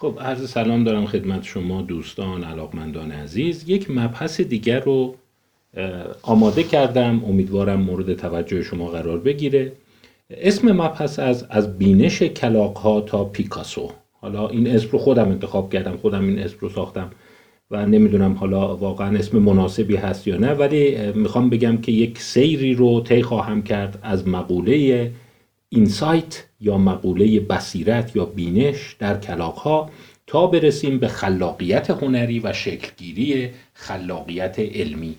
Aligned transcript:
خب 0.00 0.18
عرض 0.20 0.50
سلام 0.50 0.84
دارم 0.84 1.06
خدمت 1.06 1.42
شما 1.44 1.82
دوستان 1.82 2.44
علاقمندان 2.44 3.12
عزیز. 3.12 3.64
یک 3.68 3.90
مبحث 3.90 4.40
دیگر 4.40 4.80
رو 4.80 5.14
آماده 6.22 6.62
کردم. 6.62 7.24
امیدوارم 7.24 7.80
مورد 7.80 8.14
توجه 8.14 8.62
شما 8.62 8.86
قرار 8.86 9.18
بگیره. 9.18 9.72
اسم 10.30 10.72
مبحث 10.72 11.18
از 11.18 11.46
از 11.50 11.78
بینش 11.78 12.22
کلاق 12.22 12.76
ها 12.76 13.00
تا 13.00 13.24
پیکاسو. 13.24 13.90
حالا 14.12 14.48
این 14.48 14.68
اسم 14.68 14.88
رو 14.92 14.98
خودم 14.98 15.28
انتخاب 15.28 15.72
کردم 15.72 15.96
خودم 15.96 16.28
این 16.28 16.38
اسم 16.38 16.56
رو 16.60 16.68
ساختم 16.68 17.10
و 17.70 17.86
نمی‌دونم 17.86 18.32
حالا 18.32 18.76
واقعا 18.76 19.18
اسم 19.18 19.38
مناسبی 19.38 19.96
هست 19.96 20.28
یا 20.28 20.36
نه 20.36 20.52
ولی 20.52 21.12
می‌خوام 21.12 21.50
بگم 21.50 21.76
که 21.76 21.92
یک 21.92 22.18
سیری 22.18 22.74
رو 22.74 23.00
طی 23.00 23.22
خواهم 23.22 23.62
کرد 23.62 23.98
از 24.02 24.28
مقوله 24.28 25.10
اینسایت 25.68 26.44
یا 26.60 26.78
مقوله 26.78 27.40
بصیرت 27.40 28.16
یا 28.16 28.24
بینش 28.24 28.96
در 28.98 29.20
کلاق 29.20 29.54
ها 29.54 29.90
تا 30.26 30.46
برسیم 30.46 30.98
به 30.98 31.08
خلاقیت 31.08 31.90
هنری 31.90 32.40
و 32.40 32.52
شکلگیری 32.52 33.50
خلاقیت 33.74 34.58
علمی. 34.58 35.14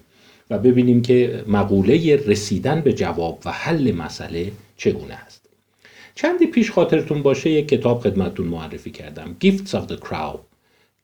و 0.49 0.59
ببینیم 0.59 1.01
که 1.01 1.43
مقوله 1.47 2.15
رسیدن 2.15 2.81
به 2.81 2.93
جواب 2.93 3.39
و 3.45 3.51
حل 3.51 3.91
مسئله 3.91 4.51
چگونه 4.77 5.13
است. 5.13 5.49
چندی 6.15 6.45
پیش 6.45 6.71
خاطرتون 6.71 7.21
باشه 7.21 7.49
یک 7.49 7.67
کتاب 7.67 7.99
خدمتتون 7.99 8.47
معرفی 8.47 8.91
کردم 8.91 9.35
Gifts 9.43 9.69
of 9.69 9.91
the 9.91 10.07
Crowd 10.07 10.39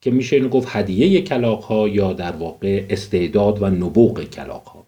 که 0.01 0.11
میشه 0.11 0.35
اینو 0.35 0.49
گفت 0.49 0.67
هدیه 0.71 1.21
کلاق 1.21 1.63
ها 1.63 1.87
یا 1.87 2.13
در 2.13 2.31
واقع 2.31 2.83
استعداد 2.89 3.61
و 3.61 3.69
نبوغ 3.69 4.23
کلاق 4.23 4.63
ها 4.63 4.85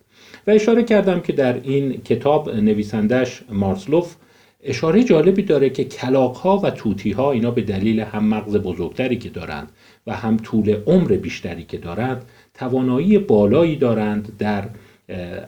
و 0.48 0.52
اشاره 0.52 0.84
کردم 0.84 1.20
که 1.20 1.34
در 1.34 1.62
این 1.64 2.02
کتاب 2.02 2.50
نویسندش 2.50 3.42
مارسلوف 3.50 4.16
اشاره 4.68 5.04
جالبی 5.04 5.42
داره 5.42 5.70
که 5.70 5.84
کلاق 5.84 6.36
ها 6.36 6.58
و 6.58 6.72
توتی 6.72 7.12
ها 7.12 7.32
اینا 7.32 7.52
به 7.52 7.62
دلیل 7.62 8.00
هم 8.00 8.26
مغز 8.26 8.56
بزرگتری 8.56 9.18
که 9.18 9.30
دارند 9.30 9.72
و 10.08 10.16
هم 10.16 10.38
طول 10.38 10.78
عمر 10.88 11.08
بیشتری 11.08 11.64
که 11.64 11.78
دارند 11.78 12.22
توانایی 12.54 13.18
بالایی 13.18 13.76
دارند 13.76 14.32
در 14.40 14.70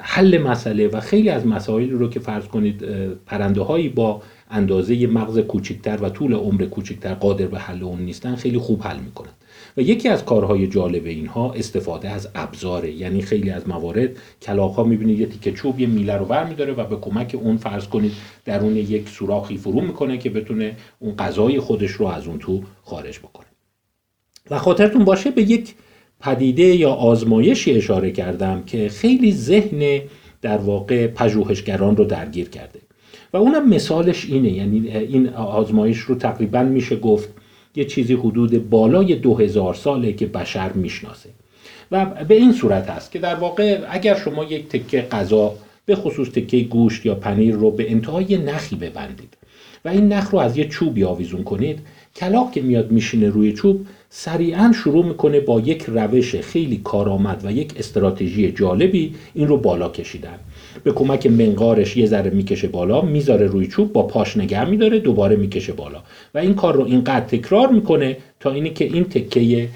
حل 0.02 0.38
مسئله 0.38 0.88
و 0.88 1.00
خیلی 1.00 1.30
از 1.30 1.48
مسائل 1.48 1.90
رو 1.90 2.10
که 2.10 2.20
فرض 2.20 2.46
کنید 2.46 2.84
پرنده 3.26 3.62
هایی 3.62 3.90
با 3.90 4.22
اندازه 4.52 5.08
مغز 5.08 5.40
کوچکتر 5.40 5.98
و 6.02 6.10
طول 6.10 6.34
عمر 6.34 6.66
کوچکتر 6.66 7.14
قادر 7.14 7.46
به 7.46 7.60
حل 7.60 7.84
اون 7.84 8.02
نیستن 8.02 8.36
خیلی 8.36 8.58
خوب 8.58 8.82
حل 8.84 9.00
می‌کنن 9.00 9.32
و 9.80 9.82
یکی 9.82 10.10
از 10.10 10.26
کارهای 10.26 10.68
جالب 10.68 11.06
اینها 11.06 11.54
استفاده 11.54 12.10
از 12.10 12.30
ابزاره. 12.36 12.92
یعنی 12.92 13.22
خیلی 13.22 13.50
از 13.50 13.70
موارد 13.70 14.10
کلاق 14.42 14.72
ها 14.72 14.84
می‌بینید 14.84 15.20
یه 15.20 15.26
تیکه 15.26 15.52
چوب 15.52 15.80
یه 15.80 15.88
میله 15.88 16.18
رو 16.18 16.26
برمیداره 16.26 16.74
و 16.74 16.84
به 16.84 16.96
کمک 16.96 17.36
اون 17.42 17.58
فرض 17.58 17.88
کنید 17.88 18.12
درون 18.46 18.76
یک 18.76 19.10
سوراخی 19.10 19.58
فرو 19.58 19.82
می‌کنه 19.82 20.18
که 20.18 20.30
بتونه 20.30 20.76
اون 21.00 21.16
غذای 21.16 21.60
خودش 21.60 21.92
رو 21.92 22.06
از 22.06 22.28
اون 22.28 22.40
تو 22.40 22.64
خارج 22.84 23.20
بکنه. 23.20 23.46
و 24.52 24.58
خاطرتون 24.58 25.06
باشه 25.06 25.32
به 25.32 25.42
یک 25.42 25.74
پدیده 26.20 26.64
یا 26.64 26.92
آزمایشی 26.92 27.72
اشاره 27.72 28.12
کردم 28.12 28.64
که 28.66 28.90
خیلی 28.90 29.34
ذهن 29.34 30.02
در 30.42 30.58
واقع 30.58 31.08
پژوهشگران 31.08 31.98
رو 31.98 32.04
درگیر 32.04 32.50
کرده. 32.50 32.80
و 33.34 33.38
اونم 33.38 33.70
مثالش 33.70 34.26
اینه. 34.26 34.50
یعنی 34.50 34.90
این 34.90 35.30
آزمایش 35.30 35.98
رو 35.98 36.16
تقریبا 36.16 36.64
میشه 36.64 36.96
گفت 36.96 37.30
یه 37.80 37.86
چیزی 37.86 38.14
حدود 38.14 38.70
بالای 38.70 39.16
دو 39.16 39.38
هزار 39.38 39.74
ساله 39.74 40.14
که 40.14 40.26
بشر 40.26 40.72
می‌شناسه. 40.72 41.30
و 41.92 42.06
به 42.06 42.36
این 42.36 42.54
صورت 42.54 42.90
هست 42.90 43.12
که 43.12 43.20
در 43.20 43.36
واقع 43.36 43.80
اگر 43.90 44.16
شما 44.16 44.44
یک 44.44 44.70
تکه 44.70 45.02
غذا 45.02 45.54
به 45.86 45.96
خصوص 45.96 46.30
تکه 46.30 46.60
گوشت 46.60 47.06
یا 47.06 47.16
پنیر 47.16 47.56
رو 47.56 47.72
به 47.72 47.92
انتهای 47.92 48.38
نخی 48.38 48.76
ببندید 48.76 49.38
و 49.86 49.90
این 49.90 50.14
نخ 50.14 50.30
رو 50.32 50.40
از 50.40 50.58
یه 50.58 50.68
چوبی 50.68 51.04
آویزون 51.04 51.44
کنید 51.44 51.80
کلاق 52.16 52.52
که 52.52 52.62
میاد 52.62 52.92
میشینه 52.92 53.30
روی 53.30 53.54
چوب 53.54 53.86
سریعا 54.12 54.72
شروع 54.76 55.06
می‌کنه 55.06 55.40
با 55.40 55.60
یک 55.60 55.84
روش 55.88 56.36
خیلی 56.36 56.82
کارآمد 56.84 57.42
و 57.46 57.52
یک 57.52 57.74
استراتژی 57.78 58.52
جالبی 58.52 59.16
این 59.34 59.48
رو 59.48 59.58
بالا 59.58 59.90
کشیدن. 59.90 60.40
به 60.84 60.92
کمک 60.92 61.28
منقارش 61.28 61.98
یه 61.98 62.06
ذره 62.06 62.30
می‌کشه 62.30 62.68
بالا 62.68 63.02
می‌ذاره 63.02 63.48
روی 63.48 63.68
چوب 63.68 63.94
با 63.94 64.04
پاش 64.04 64.38
نگه 64.38 64.70
میداره 64.70 65.00
دوباره 65.00 65.36
می‌کشه 65.36 65.74
بالا. 65.74 66.04
و 66.34 66.38
این 66.38 66.54
کار 66.54 66.76
رو 66.76 66.84
اینقدر 66.84 67.26
تکرار 67.26 67.68
می‌کنه 67.68 68.18
تا 68.40 68.52
اینی 68.52 68.70
که 68.70 68.86
این 68.86 69.04
تکه 69.04 69.70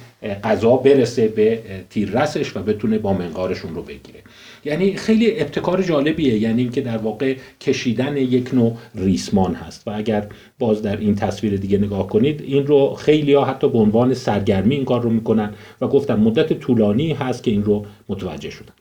غذا 0.43 0.75
برسه 0.75 1.27
به 1.27 1.59
تیررسش 1.89 2.57
و 2.57 2.63
بتونه 2.63 2.97
با 2.97 3.13
منقارش 3.13 3.65
اون 3.65 3.75
رو 3.75 3.81
بگیره. 3.81 4.19
یعنی 4.65 4.93
خیلی 4.93 5.39
ابتکار 5.41 5.81
جالبیه 5.81 6.37
یعنی 6.37 6.61
اینکه 6.61 6.81
در 6.81 6.97
واقع 6.97 7.35
کشیدن 7.61 8.17
یک 8.17 8.53
نوع 8.53 8.77
ریسمان 8.95 9.53
هست. 9.53 9.87
و 9.87 9.91
اگر 9.91 10.27
باز 10.59 10.81
در 10.81 10.97
این 10.97 11.15
تصویر 11.15 11.57
دیگه 11.57 11.77
نگاه 11.77 12.07
کنید 12.07 12.41
این 12.41 12.67
رو 12.67 12.93
خیلی 12.93 13.33
ها 13.33 13.45
حتی 13.45 13.69
به 13.69 13.77
عنوان 13.77 14.13
سرگرمی 14.13 14.75
این 14.75 14.85
کار 14.85 15.01
رو 15.01 15.09
می‌کنن 15.09 15.53
و 15.81 15.87
گفتم 15.87 16.19
مدت 16.19 16.53
طولانی 16.53 17.13
هست 17.13 17.43
که 17.43 17.51
این 17.51 17.63
رو 17.63 17.85
متوجه 18.09 18.49
شدن. 18.49 18.73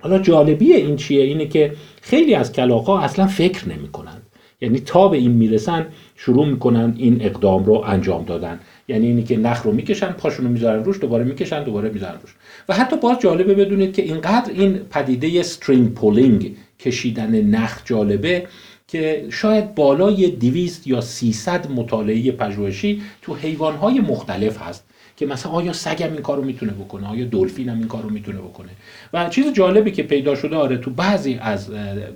حالا 0.00 0.18
جالبی 0.18 0.72
این 0.72 0.96
چیه؟ 0.96 1.22
اینه 1.24 1.46
که 1.46 1.72
خیلی 2.02 2.34
از 2.34 2.52
کلاقا 2.52 2.98
اصلا 2.98 3.26
فکر 3.26 3.68
نمی‌کنن. 3.68 4.22
یعنی 4.60 4.80
تا 4.80 5.08
به 5.08 5.16
این 5.16 5.30
می‌رسن 5.30 5.86
شروع 6.16 6.46
می‌کنن 6.46 6.94
این 6.96 7.18
اقدام 7.20 7.64
رو 7.64 7.84
انجام 7.86 8.24
دادن. 8.24 8.60
یعنی 8.88 9.06
اینی 9.06 9.22
که 9.22 9.36
نخ 9.36 9.62
رو 9.62 9.72
می‌کشن 9.72 10.12
پاشون 10.12 10.46
رو 10.46 10.52
می‌ذارن 10.52 10.84
روش 10.84 11.00
دوباره 11.00 11.24
می‌کشن 11.24 11.64
دوباره 11.64 11.88
می‌ذارن 11.88 12.18
روش. 12.22 12.34
و 12.68 12.74
حتی 12.74 12.96
باز 12.96 13.18
جالبه 13.20 13.54
بدونید 13.54 13.94
که 13.94 14.02
اینقدر 14.02 14.52
این 14.52 14.78
پدیده 14.78 15.42
string 15.42 15.94
pulling 15.94 16.56
کشیدن 16.80 17.40
نخ 17.40 17.80
جالبه 17.84 18.46
که 18.88 19.26
شاید 19.30 19.74
بالای 19.74 20.30
200 20.30 20.86
یا 20.86 21.00
300 21.00 21.70
مطالعه 21.70 22.32
پژوهشی 22.32 23.02
تو 23.22 23.34
حیوانهای 23.34 24.00
مختلف 24.00 24.62
هست. 24.62 24.85
که 25.16 25.26
مثلا 25.26 25.52
آیا 25.52 25.72
سگم 25.72 26.12
این 26.12 26.22
کارو 26.22 26.44
می‌تونه 26.44 26.72
بکنه؟ 26.72 27.08
آیا 27.08 27.24
دلفین 27.24 27.68
هم 27.68 27.78
این 27.78 27.88
کارو 27.88 28.10
می‌تونه 28.10 28.38
بکنه؟ 28.38 28.68
و 29.12 29.28
چیز 29.28 29.52
جالبی 29.52 29.90
که 29.90 30.02
پیدا 30.02 30.34
شده 30.34 30.56
آره 30.56 30.76
تو 30.78 30.90
بعضی 30.90 31.38
از 31.40 31.70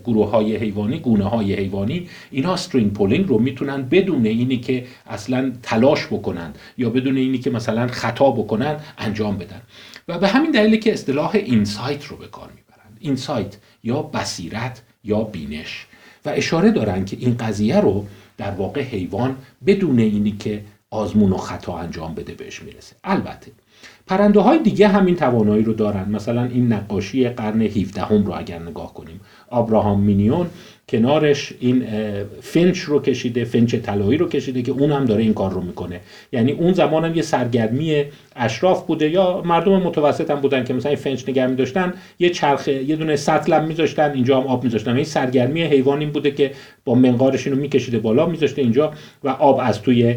گروه 0.04 0.30
های 0.30 0.56
حیوانی 0.56 0.98
گونه 0.98 1.24
های 1.24 1.54
حیوانی 1.54 2.08
اینها 2.30 2.52
استرینگ 2.52 2.92
پولینگ 2.92 3.28
رو 3.28 3.38
می‌تونن 3.38 3.82
بدون 3.82 4.26
اینی 4.26 4.58
که 4.58 4.84
اصلا 5.06 5.52
تلاش 5.62 6.06
بکنن 6.06 6.52
یا 6.78 6.90
بدون 6.90 7.16
اینی 7.16 7.38
که 7.38 7.50
مثلا 7.50 7.86
خطا 7.86 8.30
بکنن 8.30 8.76
انجام 8.98 9.38
بدن. 9.38 9.62
و 10.08 10.18
به 10.18 10.28
همین 10.28 10.50
دلیل 10.50 10.80
که 10.80 10.92
اصطلاح 10.92 11.30
اینسایت 11.34 12.04
رو 12.04 12.16
به 12.16 12.26
کار 12.26 12.48
می‌برن. 12.48 12.96
اینسایت 13.00 13.56
یا 13.84 14.02
بصیرت 14.02 14.82
یا 15.04 15.22
بینش. 15.22 15.86
و 16.24 16.28
اشاره 16.28 16.70
دارن 16.70 17.04
که 17.04 17.16
این 17.20 17.36
قضیه 17.36 17.80
رو 17.80 18.06
در 18.38 18.50
واقع 18.50 18.82
حیوان 18.82 19.36
بدون 19.66 19.98
اینی 19.98 20.32
که 20.32 20.62
آزمون 20.90 21.32
و 21.32 21.36
خطا 21.36 21.78
انجام 21.78 22.14
بده 22.14 22.34
بهش 22.34 22.62
می‌رسه. 22.62 22.96
البته 23.04 23.52
پرنده 24.06 24.40
های 24.40 24.58
دیگه 24.58 24.88
همین 24.88 25.16
توانایی 25.16 25.62
رو 25.62 25.72
دارن. 25.72 26.08
مثلا 26.08 26.44
این 26.44 26.72
نقاشی 26.72 27.28
قرن 27.28 27.62
17 27.62 28.02
هم 28.02 28.26
رو 28.26 28.38
اگر 28.38 28.58
نگاه 28.58 28.94
کنیم. 28.94 29.20
آبراهام 29.50 30.00
مینیون 30.00 30.46
کنارش 30.88 31.52
این 31.60 31.84
فنچ 32.40 32.78
رو 32.78 33.02
کشیده 33.02 33.44
فنچ 33.44 33.74
طلایی 33.74 34.18
رو 34.18 34.28
کشیده 34.28 34.62
که 34.62 34.72
اون 34.72 34.92
هم 34.92 35.04
داره 35.04 35.22
این 35.22 35.34
کار 35.34 35.50
رو 35.50 35.60
می‌کنه. 35.60 36.00
یعنی 36.32 36.52
اون 36.52 36.72
زمان 36.72 37.04
هم 37.04 37.14
یه 37.14 37.22
سرگرمی 37.22 38.04
اشراف 38.36 38.86
بوده 38.86 39.08
یا 39.08 39.42
مردم 39.44 39.72
متوسط 39.72 40.30
هم 40.30 40.40
بودن 40.40 40.64
که 40.64 40.74
مثلا 40.74 40.96
فنچ 40.96 41.28
نگه 41.28 41.46
می 41.46 41.56
داشتن 41.56 41.94
یه 42.18 42.30
چرخه 42.30 42.82
یه 42.82 42.96
دونه 42.96 43.16
سطل 43.16 43.52
هم 43.52 43.64
میذاشتن 43.64 44.12
اینجا 44.12 44.40
هم 44.40 44.46
آب 44.46 44.64
میذاشتن. 44.64 44.96
این 44.96 45.04
سرگرمی 45.04 45.62
حیوان 45.62 46.00
این 46.00 46.10
بوده 46.10 46.30
که 46.30 46.50
با 46.84 46.94
منقارش 46.94 47.46
اینو 47.46 47.60
میکشیده 47.60 47.98
بالا 47.98 48.26
میذاشته 48.26 48.62
اینجا 48.62 48.92
و 49.24 49.28
آب 49.28 49.60
از 49.62 49.82
توی 49.82 50.16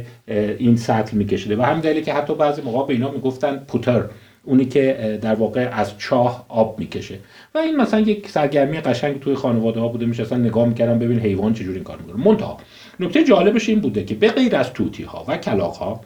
این 0.57 0.75
سطل 0.75 1.17
میکشیده. 1.17 1.55
و 1.55 1.61
همین 1.61 1.81
دلیلی 1.81 2.01
که 2.01 2.13
حتی 2.13 2.35
بعضی 2.35 2.61
موقع 2.61 2.87
به 2.87 2.93
اینا 2.93 3.11
می‌گفتن 3.11 3.57
پوتر 3.67 4.03
اونی 4.43 4.65
که 4.65 5.19
در 5.21 5.35
واقع 5.35 5.69
از 5.71 5.97
چاه 5.97 6.45
آب 6.49 6.79
می‌کشه. 6.79 7.19
و 7.55 7.57
این 7.57 7.75
مثلا 7.75 7.99
یک 7.99 8.29
سرگرمی 8.29 8.79
قشنگ 8.79 9.19
توی 9.19 9.35
خانواده 9.35 9.79
ها 9.79 9.87
بوده 9.87 10.05
میشه 10.05 10.23
اصلا 10.23 10.37
نگاه 10.37 10.67
می‌کردم 10.67 10.99
ببین 10.99 11.19
حیوان 11.19 11.53
چجوری 11.53 11.75
این 11.75 11.83
کار 11.83 11.97
می‌کنه. 11.97 12.25
منتها 12.25 12.57
نکته 12.99 13.23
جالبش 13.23 13.69
این 13.69 13.79
بوده 13.79 14.03
که 14.03 14.15
به 14.15 14.27
غیر 14.27 14.55
از 14.55 14.73
توتی 14.73 15.03
ها 15.03 15.25
و 15.27 15.37
کلاق 15.37 15.73
ها 15.73 16.01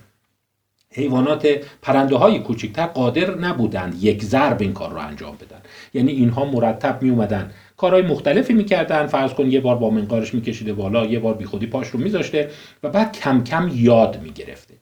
حیوانات 0.91 1.47
پرنده 1.81 2.15
های 2.15 2.39
کوچکتر 2.39 2.85
قادر 2.85 3.35
نبودند 3.35 4.03
یک 4.03 4.23
ضرب 4.23 4.61
این 4.61 4.73
کار 4.73 4.91
رو 4.91 4.97
انجام 4.97 5.35
بدن. 5.35 5.57
یعنی 5.93 6.11
اینها 6.11 6.45
مرتب 6.45 7.01
می 7.01 7.09
اومدن 7.09 7.51
کارهای 7.77 8.01
مختلفی 8.01 8.53
می‌کردن. 8.53 9.07
فرض 9.07 9.33
کن 9.33 9.51
یه 9.51 9.59
بار 9.59 9.75
با 9.75 9.89
منقارش 9.89 10.33
میکشیده 10.33 10.73
بالا 10.73 11.05
یه 11.05 11.19
بار 11.19 11.33
بیخودی 11.33 11.65
پاش 11.65 11.87
رو 11.87 11.99
میذاشته 11.99 12.49
و 12.83 12.89
بعد 12.89 13.11
کم 13.11 13.43
کم 13.43 13.71
یاد 13.75 14.21
می‌گرفته. 14.23 14.73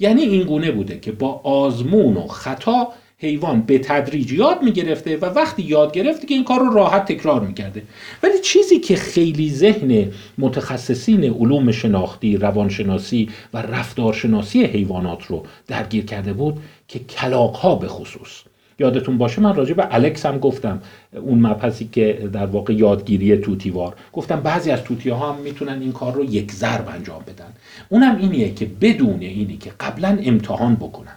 یعنی 0.00 0.22
این 0.22 0.42
گونه 0.42 0.70
بوده 0.70 0.98
که 0.98 1.12
با 1.12 1.40
آزمون 1.44 2.16
و 2.16 2.26
خطا 2.26 2.88
حیوان 3.18 3.62
به 3.62 3.78
تدریج 3.78 4.32
یاد 4.32 4.62
می‌گرفته 4.62 5.16
و 5.16 5.24
وقتی 5.24 5.62
یاد 5.62 5.92
گرفته 5.92 6.26
که 6.26 6.34
این 6.34 6.44
کار 6.44 6.60
رو 6.60 6.72
راحت 6.72 7.04
تکرار 7.04 7.40
می‌کرده. 7.40 7.82
ولی 8.22 8.38
چیزی 8.38 8.78
که 8.78 8.96
خیلی 8.96 9.50
ذهن 9.50 10.12
متخصصین 10.38 11.24
علوم 11.24 11.72
شناختی 11.72 12.36
روانشناسی 12.36 13.30
و 13.54 13.62
رفتارشناسی 13.62 14.64
حیوانات 14.64 15.26
رو 15.26 15.42
درگیر 15.66 16.04
کرده 16.04 16.32
بود 16.32 16.58
که 16.88 16.98
کلاق 16.98 17.56
ها 17.56 17.74
به 17.74 17.88
خصوص. 17.88 18.42
یادتون 18.78 19.18
باشه 19.18 19.40
من 19.42 19.54
راجع 19.54 19.74
به 19.74 19.94
الکس 19.94 20.26
هم 20.26 20.38
گفتم 20.38 20.80
اون 21.12 21.40
مبحثی 21.40 21.88
که 21.92 22.28
در 22.32 22.46
واقع 22.46 22.72
یادگیری 22.72 23.36
توتیوار. 23.36 23.94
گفتم 24.12 24.40
بعضی 24.40 24.70
از 24.70 24.82
توتی 24.82 25.10
ها 25.10 25.32
هم 25.32 25.40
می‌تونن 25.40 25.80
این 25.80 25.92
کار 25.92 26.12
رو 26.12 26.24
یک 26.24 26.52
ضرب 26.52 26.88
انجام 26.88 27.22
بدن. 27.22 27.52
اونم 27.88 28.16
اینیه 28.16 28.54
که 28.54 28.70
بدون 28.80 29.20
اینی 29.20 29.56
که 29.56 29.72
قبلا 29.80 30.18
امتحان 30.22 30.74
بکنن 30.74 31.16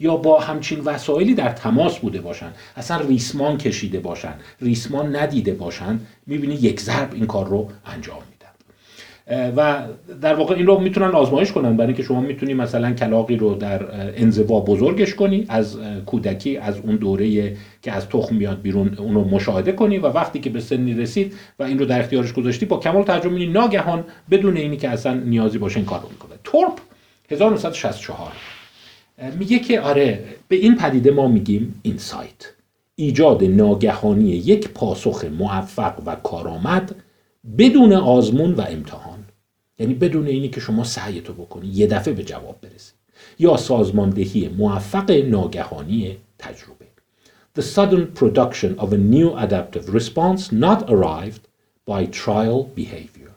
یا 0.00 0.16
با 0.16 0.40
همچین 0.40 0.80
وسایلی 0.80 1.34
در 1.34 1.48
تماس 1.48 1.98
بوده 1.98 2.20
باشن 2.20 2.52
اصلا 2.76 3.00
ریسمان 3.00 3.58
کشیده 3.58 4.00
باشن 4.00 4.34
ریسمان 4.60 5.16
ندیده 5.16 5.54
باشن 5.54 6.00
می‌بینی 6.26 6.54
یک 6.54 6.80
ضرب 6.80 7.14
این 7.14 7.26
کار 7.26 7.46
رو 7.46 7.68
انجام 7.86 8.18
و 9.56 9.82
در 10.20 10.34
واقع 10.34 10.54
این 10.54 10.66
رو 10.66 10.80
می‌تونن 10.80 11.10
آزمایش 11.10 11.52
کنن. 11.52 11.76
برای 11.76 11.86
اینکه 11.86 12.02
شما 12.02 12.20
می‌تونی 12.20 12.54
مثلا 12.54 12.92
کلاقی 12.92 13.36
رو 13.36 13.54
در 13.54 13.82
انزوا 14.16 14.60
بزرگش 14.60 15.14
کنی 15.14 15.44
از 15.48 15.78
کودکی 16.06 16.56
از 16.56 16.78
اون 16.78 16.96
دوره 16.96 17.56
که 17.82 17.92
از 17.92 18.08
تخم 18.08 18.36
میاد 18.36 18.62
بیرون 18.62 18.94
اون 18.98 19.14
رو 19.14 19.24
مشاهده 19.24 19.72
کنی 19.72 19.98
و 19.98 20.06
وقتی 20.06 20.38
که 20.38 20.50
به 20.50 20.60
سنی 20.60 20.94
رسید 20.94 21.34
و 21.58 21.62
این 21.62 21.78
رو 21.78 21.84
در 21.84 22.00
اختیارش 22.00 22.32
گذاشتی 22.32 22.66
با 22.66 22.76
کمال 22.76 23.04
ترجمه 23.04 23.46
ناگهان 23.46 24.04
بدون 24.30 24.56
اینی 24.56 24.76
که 24.76 24.88
اصلا 24.88 25.14
نیازی 25.14 25.58
باشه 25.58 25.76
این 25.76 25.86
کار 25.86 26.00
رو 26.00 26.08
می‌کنه. 26.08 26.34
تورپ 26.44 26.78
1964 27.30 28.32
میگه 29.38 29.58
که 29.58 29.80
آره 29.80 30.24
به 30.48 30.56
این 30.56 30.76
پدیده 30.76 31.10
ما 31.10 31.28
میگیم 31.28 31.80
اینسایت. 31.82 32.52
ایجاد 32.94 33.44
ناگهانی 33.44 34.28
یک 34.28 34.68
پاسخ 34.68 35.24
موفق 35.38 35.92
و 36.06 36.14
کارآمد 36.14 36.94
بدون 37.58 37.92
آزمون 37.92 38.54
و 38.54 38.60
امتحان. 38.60 39.17
یعنی 39.78 39.94
بدون 39.94 40.26
اینی 40.26 40.48
که 40.48 40.60
شما 40.60 40.84
سعیتو 40.84 41.32
بکنی 41.32 41.68
یه 41.68 41.86
دفعه 41.86 42.14
به 42.14 42.24
جواب 42.24 42.60
برسی. 42.62 42.92
یا 43.38 43.56
سازماندهی 43.56 44.48
موفق 44.48 45.10
ناگهانی 45.10 46.16
تجربه. 46.38 46.86
The 47.58 47.62
sudden 47.62 48.18
production 48.20 48.78
of 48.78 48.92
a 48.92 48.98
new 49.14 49.28
adaptive 49.44 49.86
response 49.98 50.52
not 50.52 50.80
arrived 50.88 51.42
by 51.90 52.06
trial 52.06 52.80
behavior. 52.80 53.32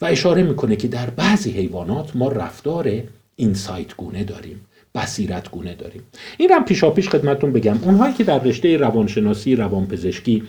و 0.00 0.04
اشاره 0.04 0.42
می‌کنه 0.42 0.76
که 0.76 0.88
در 0.88 1.10
بعضی 1.10 1.50
حیوانات 1.50 2.16
ما 2.16 2.28
رفتار 2.28 3.02
اینسایت 3.36 3.96
گونه 3.96 4.24
داریم 4.24 4.60
بصیرت 4.94 5.50
گونه 5.50 5.74
داریم. 5.74 6.02
این 6.38 6.52
هم 6.52 6.64
پیشا 6.64 6.90
پیش 6.90 7.08
خدمتون 7.08 7.52
بگم. 7.52 7.78
اونهایی 7.82 8.14
که 8.14 8.24
در 8.24 8.42
رشته 8.42 8.76
روانشناسی 8.76 9.56
روانپزشکی 9.56 10.42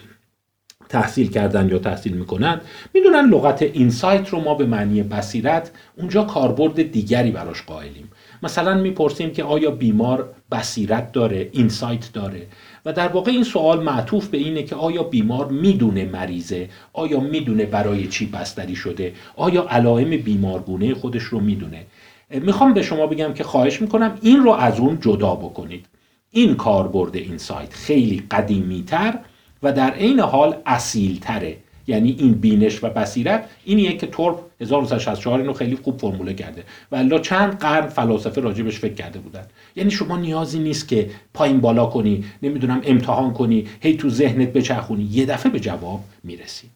تحصیل 0.89 1.29
کردن 1.29 1.69
یا 1.69 1.79
تحصیل 1.79 2.13
می‌کنن 2.13 2.61
می‌دونن 2.93 3.29
لغت 3.29 3.61
اینسایت 3.61 4.29
رو 4.29 4.39
ما 4.39 4.55
به 4.55 4.65
معنی 4.65 5.03
بصیرت 5.03 5.71
اونجا 5.97 6.23
کاربرد 6.23 6.91
دیگری 6.91 7.31
براش 7.31 7.61
قائلیم. 7.61 8.09
مثلا 8.43 8.73
می‌پرسیم 8.73 9.31
که 9.31 9.43
آیا 9.43 9.71
بیمار 9.71 10.29
بصیرت 10.51 11.11
داره 11.11 11.49
اینسایت 11.51 12.13
داره؟ 12.13 12.47
و 12.85 12.93
در 12.93 13.07
واقع 13.07 13.31
این 13.31 13.43
سوال 13.43 13.83
معطوف 13.83 14.27
به 14.27 14.37
اینه 14.37 14.63
که 14.63 14.75
آیا 14.75 15.03
بیمار 15.03 15.47
می‌دونه 15.47 16.05
مریضه؟ 16.05 16.69
آیا 16.93 17.19
می‌دونه 17.19 17.65
برای 17.65 18.07
چی 18.07 18.25
بستری 18.25 18.75
شده؟ 18.75 19.13
آیا 19.35 19.65
علائم 19.69 20.09
بیمارگونه 20.09 20.93
خودش 20.93 21.23
رو 21.23 21.39
می‌دونه؟ 21.39 21.85
می‌خوام 22.29 22.73
به 22.73 22.81
شما 22.81 23.07
بگم 23.07 23.33
که 23.33 23.43
خواهش 23.43 23.81
می‌کنم 23.81 24.17
این 24.21 24.43
رو 24.43 24.51
از 24.51 24.79
اون 24.79 24.97
جدا 25.01 25.35
بکنید. 25.35 25.85
این 26.31 26.55
کاربرد 26.55 27.15
اینسایت 27.15 27.73
خیلی 27.73 28.23
قدیمیتر 28.31 29.19
و 29.65 29.71
در 29.71 29.91
عین 29.91 30.19
حال 30.19 30.55
اصیل 30.65 31.19
تره 31.19 31.57
یعنی 31.87 32.15
این 32.19 32.33
بینش 32.33 32.83
و 32.83 32.89
بصیرت 32.89 33.49
اینیه 33.65 33.97
که 33.97 34.07
تورپ 34.07 34.39
1964 34.61 35.39
اینو 35.39 35.53
خیلی 35.53 35.75
خوب 35.75 35.99
فرموله 35.99 36.33
کرده. 36.33 36.63
و 36.91 36.95
الا 36.95 37.19
چند 37.19 37.59
قرن 37.59 37.87
فلاسفه 37.87 38.41
راجبش 38.41 38.79
فکر 38.79 38.93
کرده 38.93 39.19
بودن. 39.19 39.45
یعنی 39.75 39.91
شما 39.91 40.17
نیازی 40.17 40.59
نیست 40.59 40.87
که 40.87 41.09
پایین 41.33 41.59
بالا 41.61 41.85
کنی 41.85 42.25
نمی‌دونم 42.43 42.81
امتحان 42.85 43.33
کنی 43.33 43.67
هی 43.81 43.97
تو 43.97 44.09
ذهنت 44.09 44.53
بچرخونی 44.53 45.03
یه 45.03 45.25
دفعه 45.25 45.51
به 45.51 45.59
جواب 45.59 46.03
می‌رسی. 46.23 46.67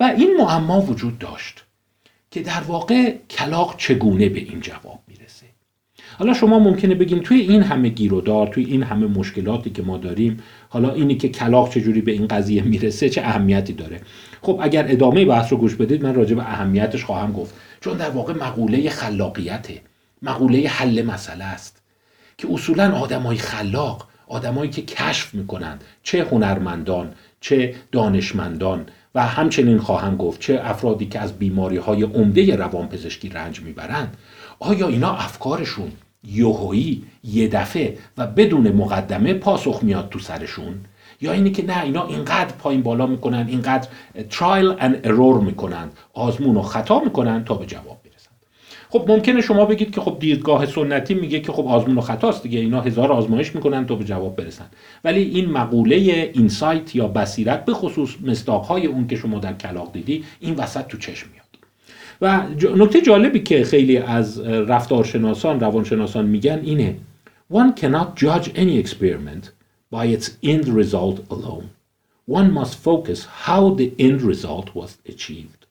و 0.00 0.04
این 0.04 0.36
معما 0.36 0.80
وجود 0.80 1.18
داشت 1.18 1.64
که 2.30 2.40
در 2.40 2.60
واقع 2.60 3.14
کلاق 3.30 3.76
چگونه 3.76 4.28
به 4.28 4.40
این 4.40 4.60
جواب 4.60 4.98
می‌رسه 5.08 5.25
حالا 6.18 6.34
شما 6.34 6.58
ممکنه 6.58 6.94
بگیم 6.94 7.18
توی 7.18 7.40
این 7.40 7.62
همه 7.62 7.88
گیرودار 7.88 8.46
توی 8.46 8.64
این 8.64 8.82
همه 8.82 9.06
مشکلاتی 9.06 9.70
که 9.70 9.82
ما 9.82 9.98
داریم 9.98 10.42
حالا 10.68 10.92
اینی 10.92 11.16
که 11.16 11.28
کلاق 11.28 11.70
چجوری 11.70 12.00
به 12.00 12.12
این 12.12 12.26
قضیه 12.26 12.62
می‌رسه 12.62 13.08
چه 13.08 13.20
اهمیتی 13.20 13.72
داره؟ 13.72 14.00
خب 14.42 14.58
اگر 14.62 14.86
ادامه 14.88 15.24
بحث 15.24 15.52
رو 15.52 15.58
گوش 15.58 15.74
بدید 15.74 16.02
من 16.02 16.14
راجع 16.14 16.34
به 16.34 16.42
اهمیتش 16.42 17.04
خواهم 17.04 17.32
گفت. 17.32 17.54
چون 17.80 17.96
در 17.96 18.10
واقع 18.10 18.32
مقوله 18.34 18.90
خلاقیته. 18.90 19.80
مقوله 20.22 20.68
حل 20.68 21.02
مسئله 21.02 21.44
است. 21.44 21.82
که 22.38 22.48
اصولا 22.52 22.92
آدمای 22.92 23.36
خلاق 23.36 24.08
آدمایی 24.28 24.70
که 24.70 24.82
کشف 24.82 25.34
می‌کنند 25.34 25.84
چه 26.02 26.24
هنرمندان 26.24 27.12
چه 27.40 27.74
دانشمندان 27.92 28.86
و 29.14 29.26
همچنین 29.26 29.78
خواهم 29.78 30.16
گفت 30.16 30.40
چه 30.40 30.60
افرادی 30.62 31.06
که 31.06 31.20
از 31.20 31.38
بیماری 31.38 31.76
های 31.76 32.02
عمده 32.02 32.56
روانپزشکی 32.56 33.28
رنج 33.28 33.60
می‌برند 33.60 34.16
آیا 34.58 34.88
اینا 34.88 35.14
افکارشون 35.14 35.92
یوهویی 36.26 37.02
یه 37.24 37.48
دفعه 37.48 37.98
و 38.18 38.26
بدون 38.26 38.72
مقدمه 38.72 39.34
پاسخ 39.34 39.82
میاد 39.82 40.08
تو 40.08 40.18
سرشون. 40.18 40.74
یا 41.20 41.32
اینی 41.32 41.50
که 41.50 41.66
نه 41.66 41.82
اینا 41.82 42.06
اینقدر 42.06 42.54
پایین 42.58 42.82
بالا 42.82 43.06
می‌کنن 43.06 43.46
اینقدر 43.48 43.88
ترایل 44.30 44.74
ان 44.78 45.00
ارور 45.04 45.40
می‌کنن 45.40 45.88
آزمون 46.14 46.56
و 46.56 46.62
خطا 46.62 47.00
می‌کنن 47.00 47.44
تا 47.44 47.54
به 47.54 47.66
جواب 47.66 48.00
برسن. 48.04 48.30
خب 48.88 49.04
ممکنه 49.08 49.40
شما 49.40 49.64
بگید 49.64 49.94
که 49.94 50.00
خب 50.00 50.16
دیدگاه 50.20 50.66
سنتی 50.66 51.14
میگه 51.14 51.40
که 51.40 51.52
خب 51.52 51.66
آزمون 51.66 51.98
و 51.98 52.00
خطاست 52.00 52.42
دیگه 52.42 52.58
اینا 52.58 52.80
هزار 52.80 53.12
آزمایش 53.12 53.54
می‌کنن 53.54 53.86
تا 53.86 53.94
به 53.94 54.04
جواب 54.04 54.36
برسن. 54.36 54.66
ولی 55.04 55.22
این 55.22 55.50
مقوله 55.50 55.96
اینسایت 56.34 56.96
یا 56.96 57.08
بصیرت 57.08 57.64
به 57.64 57.74
خصوص 57.74 58.10
مستاقهای 58.24 58.86
اون 58.86 59.06
که 59.06 59.16
شما 59.16 59.38
در 59.38 59.52
کلاق 59.52 59.92
دیدی 59.92 60.24
این 60.40 60.54
وسط 60.54 60.86
تو 60.86 60.98
چشم 60.98 61.28
میاد. 61.32 61.45
و 62.20 62.46
نکته 62.76 63.00
جالبی 63.00 63.40
که 63.40 63.64
خیلی 63.64 63.96
از 63.98 64.40
رفتارشناسان 64.40 65.60
روانشناسان 65.60 66.26
میگن 66.26 66.60
اینه 66.64 66.96
One 67.52 67.72
cannot 67.80 68.16
judge 68.16 68.48
any 68.56 68.76
experiment 68.78 69.52
by 69.90 70.06
its 70.06 70.30
end 70.42 70.66
result 70.68 71.18
alone. 71.30 71.70
One 72.26 72.50
must 72.52 72.74
focus 72.74 73.24
how 73.46 73.70
the 73.70 73.92
end 73.98 74.20
result 74.22 74.74
was 74.74 74.98
achieved. 75.08 75.66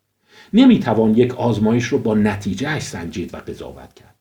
نمی‌توان 0.53 1.17
یک 1.17 1.35
آزمایش 1.35 1.85
رو 1.85 1.97
با 1.97 2.15
نتیجه 2.15 2.79
سنجید 2.79 3.33
و 3.33 3.37
قضاوت 3.37 3.93
کرد. 3.93 4.15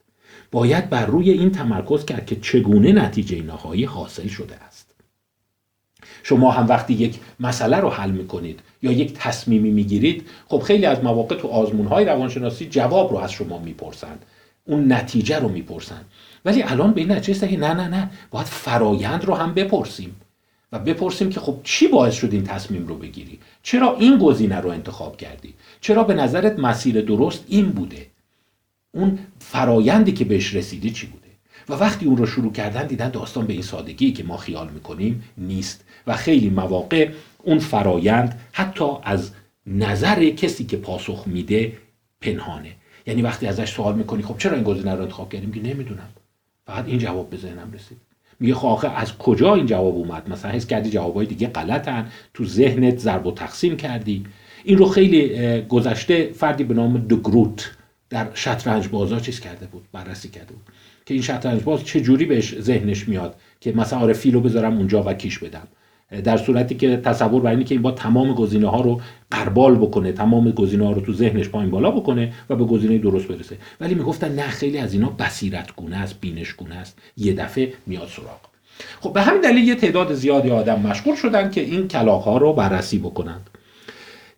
باید 0.51 0.91
بر 0.91 1.07
روی 1.07 1.31
این 1.31 1.51
تمرکز 1.51 2.05
کرد 2.05 2.27
که 2.27 2.37
چگونه 2.37 2.93
نتیجه 2.93 3.43
نهایی 3.43 3.85
حاصل 3.85 4.29
شده 4.29 4.57
است. 4.57 4.84
شما 6.27 6.51
هم 6.51 6.69
وقتی 6.69 6.95
یک 6.95 7.21
مسئله 7.41 7.77
رو 7.77 7.91
حل 7.91 8.11
می‌کنید 8.11 8.61
یا 8.83 8.93
یک 8.93 9.13
تصمیمی 9.15 9.71
می‌گیرید 9.71 10.27
خب 10.49 10.59
خیلی 10.59 10.87
از 10.87 11.05
مواقع 11.05 11.37
تو 11.37 11.49
آزمون 11.49 11.87
های 11.87 12.05
روانشناسی 12.05 12.67
جواب 12.67 13.13
رو 13.13 13.19
از 13.19 13.33
شما 13.33 13.59
می‌پرسند 13.59 14.25
اون 14.65 14.93
نتیجه 14.93 15.39
رو 15.39 15.49
می‌پرسند. 15.49 16.05
ولی 16.45 16.63
الان 16.63 16.93
به 16.93 17.01
این 17.01 17.13
نتیجه 17.13 17.57
نه 17.57 17.75
نه 17.75 17.89
نه 17.89 18.11
باید 18.31 18.47
فرایند 18.47 19.25
رو 19.25 19.35
هم 19.35 19.55
بپرسیم 19.55 20.17
و 20.73 20.79
بپرسیم 20.79 21.31
که 21.31 21.41
خب 21.41 21.61
چی 21.65 21.89
باعث 21.89 22.15
شد 22.15 22.33
این 22.33 22.45
تصمیم 22.45 22.87
رو 22.87 22.95
بگیری؟ 22.95 23.39
چرا 23.63 23.97
این 23.97 24.19
گزینه 24.19 24.61
رو 24.61 24.71
انتخاب 24.71 25.17
کردی؟ 25.17 25.55
چرا 25.81 26.05
به 26.05 26.15
نظرت 26.15 26.59
مسیر 26.59 27.01
درست 27.01 27.45
این 27.49 27.71
بوده؟ 27.71 28.07
اون 28.95 29.19
فرایندی 29.39 30.13
که 30.13 30.25
بهش 30.25 30.55
رسیدی 30.55 30.91
چی 30.91 31.07
بوده؟ 31.07 31.25
و 31.69 31.73
وقتی 31.73 32.07
اون 32.07 32.17
رو 32.17 32.27
شروع 32.27 32.53
کردن 32.53 32.87
دیدن 32.87 33.09
داستان 33.09 33.47
به 33.47 33.53
این 33.53 33.63
سادگی 33.63 34.13
که 34.13 34.25
ما 34.25 34.37
خیال 34.37 34.69
می‌کنیم 34.69 35.25
نیست. 35.39 35.85
و 36.07 36.17
خیلی 36.17 36.51
مواقع 36.51 37.09
اون 37.43 37.59
فرایند 37.59 38.41
حتی 38.53 38.85
از 39.03 39.31
نظر 39.67 40.31
کسی 40.31 40.65
که 40.65 40.77
پاسخ 40.77 41.23
میده 41.27 41.73
پنهانه. 42.21 42.71
یعنی 43.07 43.23
وقتی 43.23 43.47
ازش 43.47 43.71
سوال 43.71 43.95
می‌کنی 43.95 44.23
خب 44.23 44.39
چرا 44.39 44.55
این 44.55 44.65
گزینه 44.65 44.95
رو 44.95 45.03
انتخاب 45.03 45.33
کردیم؟ 45.33 45.53
که 45.53 45.61
نمی‌دونم. 45.61 46.09
فقط 46.67 46.85
این 46.87 46.99
جواب 46.99 47.31
به 47.31 47.37
ذهنم 47.37 47.73
رسید. 47.75 47.99
میگه 48.41 48.55
خب 48.55 48.67
آخه 48.67 48.89
از 48.89 49.19
کجا 49.19 49.55
این 49.55 49.67
جواب 49.67 49.95
اومد؟ 49.95 50.31
مثلا 50.31 50.51
حس 50.51 50.67
کردی 50.67 50.91
جوابای 50.91 51.27
دیگه 51.27 51.47
غلطن 51.47 52.11
تو 52.35 52.45
ذهنت 52.45 52.99
ضرب 52.99 53.27
و 53.27 53.33
تقسیم 53.33 53.77
کردی. 53.77 54.25
این 54.65 54.79
رو 54.79 54.87
خیلی 54.87 55.61
گذشته 55.61 56.33
فردی 56.33 56.65
به 56.65 56.75
نام 56.75 56.99
دگروت 56.99 57.71
در 58.11 58.29
شطرنج 58.35 58.89
بازا 58.89 59.21
چیز 59.21 59.41
کرده 59.41 59.67
بود 59.67 59.85
بررسی 59.93 60.29
کرده 60.29 60.53
بود. 60.53 60.63
که 61.07 61.15
این 61.15 61.23
شطرنج 61.23 61.63
باز 61.63 61.85
چه 61.85 62.01
جوری 62.01 62.25
بهش 62.25 62.61
ذهنش 62.61 63.09
میاد 63.09 63.37
که 63.61 63.73
مثلا 63.73 63.99
آره 63.99 64.13
فیلو 64.13 64.41
بذارم 64.41 64.77
اونجا 64.77 65.03
و 65.03 65.13
کیش 65.13 65.39
بدم. 65.39 65.69
در 66.21 66.37
صورتی 66.37 66.75
که 66.75 66.97
تصور 66.97 67.43
بر 67.43 67.51
اینه 67.51 67.65
که 67.65 67.75
این 67.75 67.83
با 67.83 67.91
تمام 67.91 68.35
گزینه 68.35 68.71
ها 68.71 68.81
رو 68.81 69.01
قربال 69.31 69.75
بکنه 69.75 70.13
تمام 70.13 70.51
گزینه 70.51 70.87
ها 70.87 70.93
رو 70.93 71.01
تو 71.01 71.13
ذهنش 71.13 71.49
پایین 71.49 71.71
بالا 71.71 71.91
بکنه 71.91 72.33
و 72.51 72.57
به 72.57 72.65
گزینه 72.65 72.99
درست 72.99 73.29
برسه. 73.29 73.57
ولی 73.81 73.95
می‌گفتن 73.95 74.35
نه 74.35 74.49
خیلی 74.49 74.79
از 74.79 74.93
اینا 74.93 75.09
بصیرت 75.09 75.77
گونه 75.77 75.97
است 75.97 76.21
بینش 76.21 76.53
گونه 76.53 76.75
است. 76.75 76.99
یه 77.17 77.33
دفعه 77.33 77.73
میاد 77.87 78.09
سراغ. 78.09 78.41
خب 79.01 79.13
به 79.13 79.23
همین 79.23 79.41
دلیل 79.41 79.69
یه 79.69 79.75
تعداد 79.75 80.15
زیادی 80.15 80.51
آدم 80.51 80.81
مشغول 80.81 81.15
شدن 81.15 81.51
که 81.51 81.61
این 81.61 81.89
کلاق 81.89 82.23
ها 82.23 82.39
رو 82.39 82.53
بررسی 82.53 82.99
بکنند. 82.99 83.51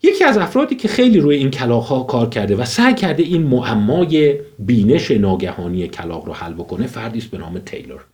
یکی 0.02 0.24
از 0.24 0.38
افرادی 0.38 0.74
که 0.74 0.88
خیلی 0.88 1.20
روی 1.20 1.36
این 1.36 1.50
کلاق 1.50 1.84
ها 1.84 2.02
کار 2.02 2.28
کرده 2.28 2.56
و 2.56 2.64
سعی 2.64 2.94
کرده 2.94 3.22
این 3.22 3.42
معمای 3.42 4.40
بینش 4.58 5.10
ناگهانی 5.10 5.88
کلاق 5.88 6.26
رو 6.26 6.32
حل 6.32 6.52
بکنه 6.52 6.86
فردی 6.86 7.18
است 7.18 7.30
به 7.30 7.38
نام 7.38 7.58
تیلور. 7.58 8.04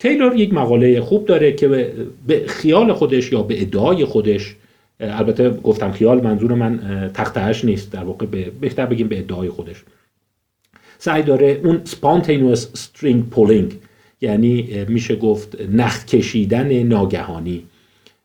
تیلور 0.00 0.36
یک 0.36 0.54
مقاله 0.54 1.00
خوب 1.00 1.26
داره 1.26 1.52
که 1.52 1.68
به 2.26 2.44
خیال 2.46 2.92
خودش 2.92 3.32
یا 3.32 3.42
به 3.42 3.62
ادعای 3.62 4.04
خودش 4.04 4.56
البته 5.00 5.50
گفتم 5.50 5.92
خیال 5.92 6.20
منظور 6.20 6.54
من 6.54 7.10
تختهش 7.14 7.64
نیست 7.64 7.92
در 7.92 8.04
واقع 8.04 8.26
به 8.26 8.50
بهتر 8.60 8.86
بگیم 8.86 9.08
به 9.08 9.18
ادعای 9.18 9.48
خودش. 9.48 9.84
سعی 10.98 11.22
داره 11.22 11.60
اون 11.64 11.80
spontaneous 11.84 12.58
string 12.58 13.36
pulling 13.36 13.74
یعنی 14.20 14.84
میشه 14.88 15.16
گفت 15.16 15.60
نخ 15.72 16.04
کشیدن 16.04 16.82
ناگهانی. 16.82 17.64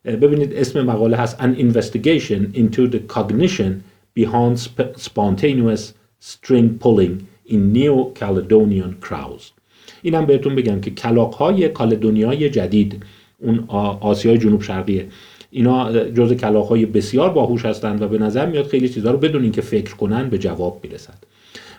ببینید 0.04 0.54
اسم 0.54 0.82
مقاله 0.82 1.16
هست 1.16 1.38
An 1.38 1.56
Investigation 1.58 2.56
into 2.56 2.90
the 2.92 3.14
Cognition 3.14 3.72
Behind 4.18 4.58
Spontaneous 4.96 5.92
String 6.20 6.78
Pulling 6.78 7.26
in 7.46 7.72
Neo 7.72 8.04
Caledonian 8.20 8.92
Crows. 9.00 9.52
اینم 10.02 10.26
بهتون 10.26 10.54
بگم 10.54 10.80
که 10.80 10.90
کلاق 10.90 11.34
های 11.34 11.68
کالدونیای 11.68 12.50
جدید 12.50 13.02
اون 13.38 13.64
آسیای 14.00 14.38
جنوب 14.38 14.62
شرقیه 14.62 15.06
اینا 15.50 16.08
جز 16.08 16.32
کلاق 16.32 16.66
های 16.66 16.86
بسیار 16.86 17.30
باهوش 17.30 17.64
هستند 17.64 18.02
و 18.02 18.08
به 18.08 18.18
نظر 18.18 18.46
میاد 18.46 18.66
خیلی 18.66 18.88
چیزها 18.88 19.12
رو 19.12 19.18
بدون 19.18 19.42
اینکه 19.42 19.60
فکر 19.60 19.94
کنن 19.94 20.28
به 20.30 20.38
جواب 20.38 20.80
می‌رسد. 20.82 21.18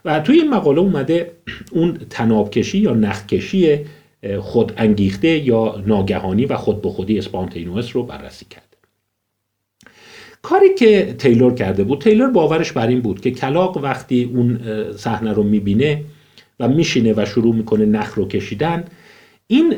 و 0.05 0.19
توی 0.19 0.39
این 0.39 0.49
مقاله 0.49 0.79
اومده 0.79 1.31
اون 1.71 1.97
تنابکشی 2.09 2.77
یا 2.77 2.93
نخکشی 2.93 3.79
خود 4.39 4.73
انگیخته 4.77 5.27
یا 5.27 5.83
ناگهانی 5.87 6.45
و 6.45 6.55
خود 6.55 6.81
به 6.81 6.89
خودی 6.89 7.17
اسپانتینوس 7.17 7.95
رو 7.95 8.03
بررسی 8.03 8.45
کرد. 8.49 8.77
کاری 10.41 10.73
که 10.73 11.15
تیلور 11.17 11.53
کرده 11.53 11.83
بود 11.83 12.01
تیلور 12.01 12.29
باورش 12.29 12.71
بر 12.71 12.87
این 12.87 13.01
بود 13.01 13.21
که 13.21 13.31
کلاق 13.31 13.77
وقتی 13.77 14.29
اون 14.33 14.59
صحنه 14.95 15.33
رو 15.33 15.43
می‌بینه 15.43 16.03
و 16.59 16.67
میشینه 16.67 17.13
و 17.17 17.25
شروع 17.25 17.55
می‌کنه 17.55 17.85
نخ 17.85 18.13
رو 18.15 18.27
کشیدن 18.27 18.85
این 19.47 19.75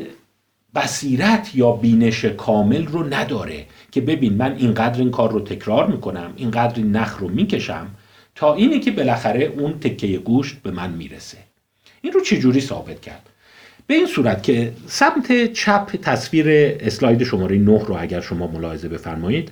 بصیرت 0.74 1.50
یا 1.54 1.72
بینش 1.72 2.24
کامل 2.24 2.86
رو 2.86 3.14
نداره 3.14 3.66
که 3.92 4.00
ببین 4.00 4.32
من 4.34 4.56
اینقدر 4.56 4.98
این 4.98 5.10
کار 5.10 5.32
رو 5.32 5.40
تکرار 5.40 5.86
می‌کنم 5.86 6.32
اینقدر 6.36 6.76
این 6.76 6.96
نخ 6.96 7.18
رو 7.18 7.28
می‌کشم 7.28 7.86
تا 8.34 8.54
اینه 8.54 8.80
که 8.80 8.90
بالاخره 8.90 9.44
اون 9.44 9.72
تکه 9.72 10.06
گوشت 10.06 10.56
به 10.62 10.70
من 10.70 10.90
می‌رسه. 10.90 11.38
این 12.02 12.12
رو 12.12 12.20
چجوری 12.20 12.60
ثابت 12.60 13.00
کرد؟ 13.00 13.26
به 13.86 13.94
این 13.94 14.06
صورت 14.06 14.42
که 14.42 14.72
سمت 14.86 15.52
چپ 15.52 15.96
تصویر 16.02 16.46
اسلاید 16.80 17.24
شماره 17.24 17.58
9 17.58 17.84
رو 17.84 17.96
اگر 17.98 18.20
شما 18.20 18.46
ملاحظه 18.46 18.88
بفرمایید 18.88 19.50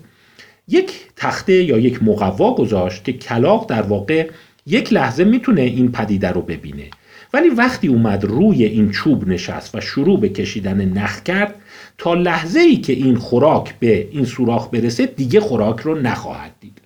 یک 0.68 0.92
تخته 1.16 1.52
یا 1.52 1.78
یک 1.78 2.02
مقوا 2.02 2.54
گذاشت 2.54 3.04
که 3.04 3.12
کلاق 3.12 3.70
در 3.70 3.82
واقع 3.82 4.30
یک 4.66 4.92
لحظه 4.92 5.24
می‌تونه 5.24 5.60
این 5.60 5.92
پدیده 5.92 6.28
رو 6.28 6.42
ببینه. 6.42 6.90
ولی 7.32 7.48
وقتی 7.48 7.88
اومد 7.88 8.24
روی 8.24 8.64
این 8.64 8.90
چوب 8.90 9.28
نشست 9.28 9.74
و 9.74 9.80
شروع 9.80 10.20
به 10.20 10.28
کشیدن 10.28 10.84
نخ 10.84 11.22
کرد 11.22 11.54
تا 11.98 12.14
لحظه 12.14 12.60
ای 12.60 12.76
که 12.76 12.92
این 12.92 13.16
خوراک 13.16 13.74
به 13.78 14.08
این 14.10 14.24
سوراخ 14.24 14.68
برسه 14.70 15.06
دیگه 15.06 15.40
خوراک 15.40 15.80
رو 15.80 16.00
نخواهد 16.00 16.52
دید. 16.60 16.78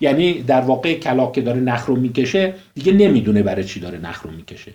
یعنی 0.00 0.42
در 0.42 0.60
واقع 0.60 0.94
کلاق 0.94 1.32
که 1.34 1.40
داره 1.40 1.60
نخ 1.60 1.86
رو 1.86 1.96
می‌کشه 1.96 2.54
دیگه 2.74 2.92
نمی‌دونه 2.92 3.42
برای 3.42 3.64
چی 3.64 3.80
داره 3.80 3.98
نخ 3.98 4.22
رو 4.22 4.30
می‌کشه. 4.30 4.72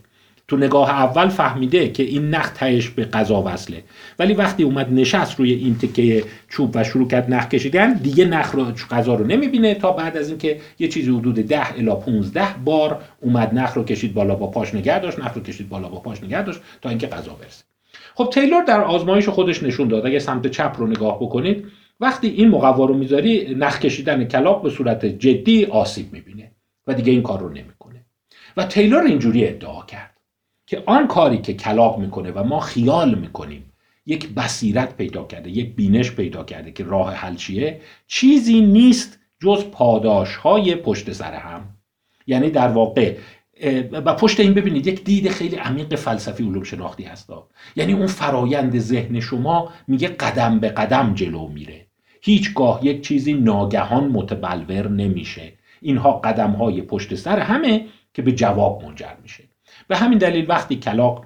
تو 0.49 0.57
نگاه 0.57 0.89
اول 0.89 1.27
فهمیده 1.27 1.89
که 1.89 2.03
این 2.03 2.29
نخ 2.29 2.49
تهش 2.49 2.89
به 2.89 3.05
غذا 3.05 3.43
وصله. 3.45 3.83
ولی 4.19 4.33
وقتی 4.33 4.63
اومد 4.63 4.93
نشست 4.93 5.39
روی 5.39 5.53
این 5.53 5.77
تکه 5.77 6.23
چوب 6.49 6.71
و 6.73 6.83
شروع 6.83 7.07
کرد 7.07 7.33
نخ 7.33 7.47
کشیدن 7.47 7.93
دیگه 7.93 8.25
نخ 8.25 8.51
رو 8.51 8.65
غذا 8.91 9.15
رو 9.15 9.25
نمی‌بینه 9.25 9.73
تا 9.73 9.91
بعد 9.91 10.17
از 10.17 10.29
اینکه 10.29 10.59
یه 10.79 10.87
چیزی 10.87 11.11
حدود 11.11 11.35
10 11.35 11.73
الی 11.73 11.95
15 12.05 12.45
بار 12.65 13.01
اومد 13.21 13.53
نخ 13.53 13.73
رو 13.73 13.83
کشید 13.83 14.13
بالا 14.13 14.35
با 14.35 14.47
پاش 14.47 14.75
نگه 14.75 14.99
داشت 14.99 15.19
نخ 15.19 15.33
رو 15.33 15.41
کشید 15.41 15.69
بالا 15.69 15.89
با 15.89 15.99
پاش 15.99 16.23
نگه 16.23 16.43
داشت 16.43 16.59
تا 16.81 16.89
اینکه 16.89 17.07
غذا 17.07 17.33
برسه. 17.33 17.63
خب 18.15 18.29
تیلور 18.33 18.63
در 18.63 18.81
آزمایش 18.81 19.29
خودش 19.29 19.63
نشون 19.63 19.87
داد. 19.87 20.05
اگه 20.05 20.19
سمت 20.19 20.47
چپ 20.47 20.75
رو 20.77 20.87
نگاه 20.87 21.19
بکنید 21.19 21.65
وقتی 21.99 22.27
این 22.27 22.49
مقوا 22.49 22.85
رو 22.85 22.93
می‌ذاری 22.93 23.55
نخ 23.55 23.79
کشیدن 23.79 24.25
کلاق 24.25 24.63
به 24.63 24.69
صورت 24.69 25.05
جدی 25.05 25.65
آسیب 25.65 26.13
می‌بینه 26.13 26.51
و 26.87 26.93
دیگه 26.93 27.11
این 27.11 27.21
کار 27.21 27.39
رو 27.39 27.49
نمی‌کنه. 27.49 28.05
و 28.57 28.65
تیلور 28.65 29.03
اینجوری 29.03 29.47
ادعا 29.47 29.85
کرد. 29.85 30.18
که 30.69 30.83
آن 30.85 31.07
کاری 31.07 31.37
که 31.37 31.53
کلاق 31.53 31.99
می‌کنه 31.99 32.31
و 32.31 32.43
ما 32.43 32.59
خیال 32.59 33.15
می‌کنیم 33.15 33.73
یک 34.05 34.29
بصیرت 34.29 34.97
پیدا 34.97 35.23
کرده 35.23 35.49
یک 35.49 35.75
بینش 35.75 36.11
پیدا 36.11 36.43
کرده 36.43 36.71
که 36.71 36.83
راه 36.83 37.13
حل 37.13 37.35
چیه 37.35 37.81
چیزی 38.07 38.61
نیست 38.61 39.19
جز 39.41 39.65
پاداش 39.71 40.35
های 40.35 40.75
پشت 40.75 41.11
سر 41.11 41.33
هم. 41.33 41.61
یعنی 42.27 42.49
در 42.49 42.67
واقع 42.67 43.15
و 43.91 44.13
پشت 44.13 44.39
این 44.39 44.53
ببینید 44.53 44.87
یک 44.87 45.03
دید 45.03 45.29
خیلی 45.29 45.55
عمیق 45.55 45.95
فلسفی 45.95 46.43
علوم 46.43 46.63
شناختی 46.63 47.03
هست. 47.03 47.29
یعنی 47.75 47.93
اون 47.93 48.07
فرایند 48.07 48.79
ذهن 48.79 49.19
شما 49.19 49.73
میگه 49.87 50.07
قدم 50.07 50.59
به 50.59 50.69
قدم 50.69 51.13
جلو 51.13 51.47
میره. 51.47 51.85
هیچگاه 52.21 52.85
یک 52.85 53.01
چیزی 53.01 53.33
ناگهان 53.33 54.07
متبلور 54.07 54.89
نمیشه. 54.89 55.53
اینها 55.81 56.11
قدم 56.11 56.51
های 56.51 56.81
پشت 56.81 57.15
سر 57.15 57.39
همه 57.39 57.85
که 58.13 58.21
به 58.21 58.31
جواب 58.31 58.83
منجر 58.83 59.13
میشه. 59.23 59.48
به 59.89 59.97
همین 59.97 60.17
دلیل 60.17 60.45
وقتی 60.49 60.75
کلاق 60.75 61.25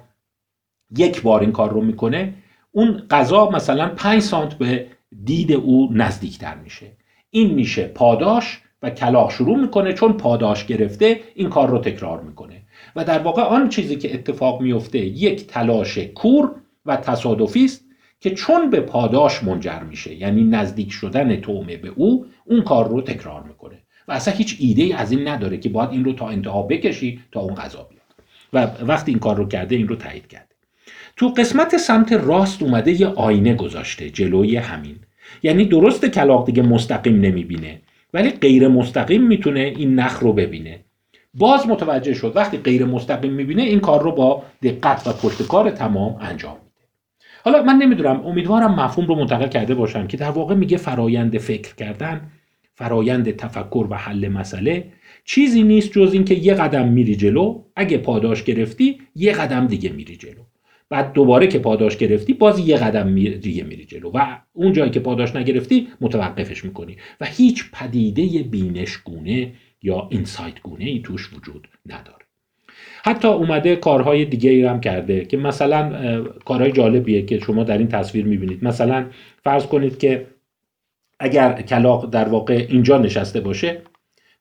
یک 0.96 1.22
بار 1.22 1.40
این 1.40 1.52
کار 1.52 1.70
رو 1.70 1.80
می‌کنه 1.80 2.34
اون 2.72 3.02
غذا 3.10 3.50
مثلا 3.50 3.88
5 3.88 4.22
سانت 4.22 4.54
به 4.54 4.86
دید 5.24 5.52
او 5.52 5.90
نزدیکتر 5.92 6.54
میشه. 6.54 6.86
این 7.30 7.54
میشه 7.54 7.86
پاداش 7.86 8.60
و 8.82 8.90
کلاق 8.90 9.30
شروع 9.30 9.58
می‌کنه 9.58 9.92
چون 9.92 10.12
پاداش 10.12 10.66
گرفته 10.66 11.20
این 11.34 11.48
کار 11.48 11.68
رو 11.68 11.78
تکرار 11.78 12.20
می‌کنه. 12.20 12.62
و 12.96 13.04
در 13.04 13.18
واقع 13.18 13.42
آن 13.42 13.68
چیزی 13.68 13.96
که 13.96 14.14
اتفاق 14.14 14.60
میفته 14.60 14.98
یک 14.98 15.46
تلاش 15.46 15.98
کور 15.98 16.54
و 16.86 16.96
تصادفی 16.96 17.64
است 17.64 17.84
که 18.20 18.30
چون 18.30 18.70
به 18.70 18.80
پاداش 18.80 19.44
منجر 19.44 19.82
میشه 19.82 20.14
یعنی 20.14 20.44
نزدیک 20.44 20.92
شدن 20.92 21.36
تومه 21.36 21.76
به 21.76 21.88
او 21.88 22.26
اون 22.44 22.62
کار 22.62 22.88
رو 22.88 23.00
تکرار 23.00 23.42
می‌کنه. 23.42 23.82
و 24.08 24.12
اصلا 24.12 24.34
هیچ 24.34 24.56
ایده 24.60 25.00
از 25.00 25.12
این 25.12 25.28
نداره 25.28 25.58
که 25.58 25.68
باید 25.68 25.90
این 25.90 26.04
رو 26.04 26.12
تا 26.12 26.28
انتها 26.28 26.62
بکشی 26.62 27.20
تا 27.32 27.40
اون 27.40 27.54
غذا 27.54 27.88
و 28.54 28.66
وقتی 28.86 29.12
این 29.12 29.18
کار 29.18 29.36
رو 29.36 29.48
کرده 29.48 29.76
این 29.76 29.88
رو 29.88 29.96
تایید 29.96 30.26
کرده. 30.26 30.54
تو 31.16 31.28
قسمت 31.28 31.76
سمت 31.76 32.12
راست 32.12 32.62
اومده 32.62 33.00
یه 33.00 33.06
آینه 33.06 33.54
گذاشته 33.54 34.10
جلوی 34.10 34.56
همین. 34.56 34.96
یعنی 35.42 35.64
درست 35.64 36.06
کلاق 36.06 36.46
دیگه 36.46 36.62
مستقیم 36.62 37.20
نمی‌بینه 37.20 37.80
ولی 38.14 38.30
غیر 38.30 38.68
مستقیم 38.68 39.22
می‌تونه 39.22 39.60
این 39.60 39.94
نخ 39.94 40.18
رو 40.18 40.32
ببینه. 40.32 40.80
باز 41.34 41.68
متوجه 41.68 42.14
شد 42.14 42.32
وقتی 42.36 42.56
غیر 42.58 42.84
مستقیم 42.84 43.32
می‌بینه 43.32 43.62
این 43.62 43.80
کار 43.80 44.02
رو 44.02 44.12
با 44.12 44.42
دقت 44.62 45.06
و 45.06 45.12
پشتکار 45.12 45.70
تمام 45.70 46.16
انجام 46.20 46.52
میده. 46.52 46.86
حالا 47.44 47.62
من 47.62 47.76
نمی‌دونم 47.76 48.26
امیدوارم 48.26 48.74
مفهوم 48.80 49.06
رو 49.06 49.14
منتقل 49.14 49.48
کرده 49.48 49.74
باشم 49.74 50.06
که 50.06 50.16
در 50.16 50.30
واقع 50.30 50.54
میگه 50.54 50.76
فرایند 50.76 51.38
فکر 51.38 51.74
کردن 51.74 52.30
فرایند 52.74 53.36
تفکر 53.36 53.86
و 53.90 53.94
حل 53.94 54.28
مسئله. 54.28 54.84
چیزی 55.24 55.62
نیست 55.62 55.92
جز 55.92 56.12
اینکه 56.12 56.34
یه 56.34 56.54
قدم 56.54 56.88
میری 56.88 57.16
جلو 57.16 57.62
اگه 57.76 57.98
پاداش 57.98 58.44
گرفتی 58.44 58.98
یه 59.16 59.32
قدم 59.32 59.66
دیگه 59.66 59.90
میری 59.92 60.16
جلو. 60.16 60.42
بعد 60.90 61.12
دوباره 61.12 61.46
که 61.46 61.58
پاداش 61.58 61.96
گرفتی 61.96 62.32
باز 62.32 62.58
یه 62.58 62.76
قدم 62.76 63.14
دیگه 63.14 63.64
میری 63.64 63.84
جلو. 63.84 64.10
و 64.14 64.38
اون 64.52 64.72
جایی 64.72 64.90
که 64.90 65.00
پاداش 65.00 65.36
نگرفتی 65.36 65.88
متوقفش 66.00 66.64
می‌کنی. 66.64 66.96
و 67.20 67.26
هیچ 67.26 67.70
پدیده 67.72 68.42
بینش 68.42 68.96
گونه 68.96 69.52
یا 69.82 70.08
اینسایت 70.10 70.60
گونه 70.62 70.84
ای 70.84 71.00
توش 71.04 71.30
وجود 71.36 71.68
نداره. 71.86 72.24
حتی 73.04 73.28
اومده 73.28 73.76
کارهای 73.76 74.24
دیگه 74.24 74.50
ای 74.50 74.64
هم 74.64 74.80
کرده 74.80 75.24
که 75.24 75.36
مثلا 75.36 76.24
کارهای 76.44 76.72
جالبیه 76.72 77.22
که 77.22 77.38
شما 77.38 77.64
در 77.64 77.78
این 77.78 77.88
تصویر 77.88 78.24
می‌بینید. 78.24 78.64
مثلا 78.64 79.06
فرض 79.44 79.66
کنید 79.66 79.98
که 79.98 80.26
اگر 81.20 81.62
کلاق 81.62 82.10
در 82.10 82.28
واقع 82.28 82.66
اینجا 82.68 82.98
نشسته 82.98 83.40
باشه 83.40 83.82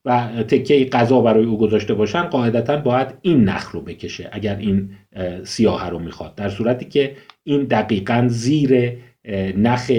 و 0.06 0.28
تکه 0.48 0.86
غذا 0.86 1.22
برای 1.22 1.46
او 1.46 1.58
گذاشته 1.58 1.94
باشن 1.94 2.22
قاعدتا 2.22 2.78
باید 2.78 3.08
این 3.22 3.44
نخ 3.44 3.72
رو 3.72 3.82
بکشه 3.82 4.30
اگر 4.32 4.56
این 4.56 4.90
سیاه 5.44 5.90
رو 5.90 6.00
می‌خواد. 6.00 6.36
در 6.36 6.50
صورتی 6.50 6.86
که 6.86 7.16
این 7.44 7.64
دقیقا 7.64 8.26
زیر 8.28 8.94
نخ 9.58 9.92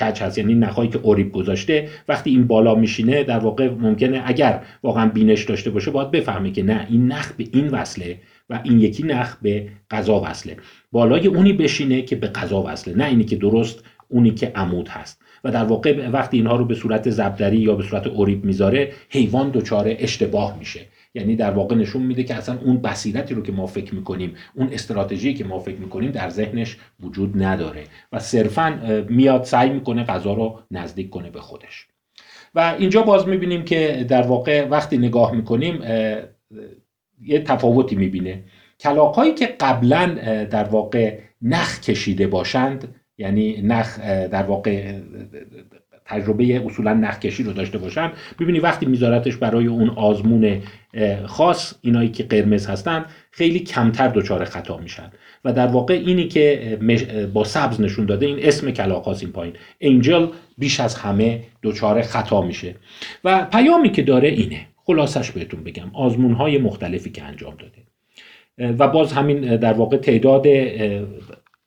کچ 0.00 0.22
هست. 0.22 0.38
یعنی 0.38 0.54
نخهایی 0.54 0.90
که 0.90 0.98
اوریب 0.98 1.32
گذاشته 1.32 1.88
وقتی 2.08 2.30
این 2.30 2.46
بالا 2.46 2.74
میشینه 2.74 3.24
در 3.24 3.38
واقع 3.38 3.68
ممکنه 3.68 4.22
اگر 4.24 4.62
واقعا 4.82 5.08
بینش 5.08 5.44
داشته 5.44 5.70
باشه 5.70 5.90
باید 5.90 6.10
بفهمه 6.10 6.50
که 6.50 6.62
نه 6.62 6.86
این 6.90 7.06
نخ 7.06 7.32
به 7.32 7.44
این 7.52 7.68
وصله 7.68 8.18
و 8.50 8.60
این 8.64 8.80
یکی 8.80 9.02
نخ 9.02 9.36
به 9.42 9.68
غذا 9.90 10.20
وصله. 10.20 10.56
بالای 10.92 11.26
اونی 11.26 11.52
بشینه 11.52 12.02
که 12.02 12.16
به 12.16 12.26
غذا 12.26 12.62
وصله 12.62 12.94
نه 12.94 13.04
اینی 13.04 13.24
که 13.24 13.36
درست 13.36 13.84
اونی 14.08 14.30
که 14.30 14.52
عمود 14.54 14.88
هست. 14.88 15.22
و 15.46 15.50
در 15.50 15.64
واقع 15.64 16.08
وقتی 16.08 16.36
اینها 16.36 16.56
رو 16.56 16.64
به 16.64 16.74
صورت 16.74 17.10
زبدری 17.10 17.56
یا 17.56 17.74
به 17.74 17.82
صورت 17.82 18.06
اوریب 18.06 18.44
می‌ذاره 18.44 18.92
حیوان 19.08 19.50
دچار 19.50 19.84
اشتباه 19.98 20.58
میشه. 20.58 20.80
یعنی 21.14 21.36
در 21.36 21.50
واقع 21.50 21.74
نشون 21.74 22.02
میده 22.02 22.24
که 22.24 22.34
اصلا 22.34 22.58
اون 22.64 22.76
بصیرتی 22.76 23.34
رو 23.34 23.42
که 23.42 23.52
ما 23.52 23.66
فکر 23.66 23.94
می‌کنیم 23.94 24.34
اون 24.54 24.68
استراتژی 24.72 25.34
که 25.34 25.44
ما 25.44 25.58
فکر 25.58 25.76
می‌کنیم 25.76 26.10
در 26.10 26.30
ذهنش 26.30 26.76
وجود 27.00 27.42
نداره 27.42 27.84
و 28.12 28.18
صرفا 28.18 28.78
میاد 29.08 29.44
سعی 29.44 29.70
می‌کنه 29.70 30.04
غذا 30.04 30.34
رو 30.34 30.58
نزدیک 30.70 31.10
کنه 31.10 31.30
به 31.30 31.40
خودش. 31.40 31.86
و 32.54 32.74
اینجا 32.78 33.02
باز 33.02 33.28
می‌بینیم 33.28 33.64
که 33.64 34.06
در 34.08 34.22
واقع 34.22 34.68
وقتی 34.68 34.98
نگاه 34.98 35.32
می‌کنیم 35.32 35.80
یه 37.22 37.40
تفاوتی 37.40 37.96
می‌بینه. 37.96 38.42
کلاقهایی 38.80 39.34
که 39.34 39.46
قبلا 39.46 40.06
در 40.44 40.64
واقع 40.64 41.18
نخ 41.42 41.80
کشیده 41.80 42.26
باشند 42.26 42.94
یعنی 43.18 43.62
نخ 43.62 44.00
در 44.00 44.42
واقع 44.42 44.92
تجربه 46.04 46.62
اصولا 46.66 46.94
نخکشی 46.94 47.42
رو 47.42 47.52
داشته 47.52 47.78
باشن. 47.78 48.12
ببینی 48.40 48.60
وقتی 48.60 48.86
میذارتش 48.86 49.36
برای 49.36 49.66
اون 49.66 49.88
آزمون 49.88 50.62
خاص 51.24 51.74
اینایی 51.82 52.08
که 52.08 52.22
قرمز 52.22 52.66
هستن 52.66 53.04
خیلی 53.30 53.58
کمتر 53.58 54.08
دچار 54.08 54.44
خطا 54.44 54.76
میشن. 54.76 55.10
و 55.44 55.52
در 55.52 55.66
واقع 55.66 55.94
اینی 55.94 56.28
که 56.28 56.78
با 57.34 57.44
سبز 57.44 57.80
نشون 57.80 58.06
داده 58.06 58.26
این 58.26 58.38
اسم 58.42 58.70
کلاقاس 58.70 59.22
این 59.22 59.32
پایین. 59.32 59.54
انجل 59.80 60.26
بیش 60.58 60.80
از 60.80 60.94
همه 60.94 61.40
دچار 61.62 62.02
خطا 62.02 62.42
میشه. 62.42 62.74
و 63.24 63.44
پیامی 63.52 63.90
که 63.90 64.02
داره 64.02 64.28
اینه. 64.28 64.66
خلاصش 64.84 65.30
بهتون 65.30 65.64
بگم. 65.64 65.90
آزمون 65.94 66.32
های 66.32 66.58
مختلفی 66.58 67.10
که 67.10 67.22
انجام 67.22 67.54
داده. 67.54 67.82
و 68.78 68.88
باز 68.88 69.12
همین 69.12 69.56
در 69.56 69.72
واقع 69.72 69.96
تعداد 69.96 70.46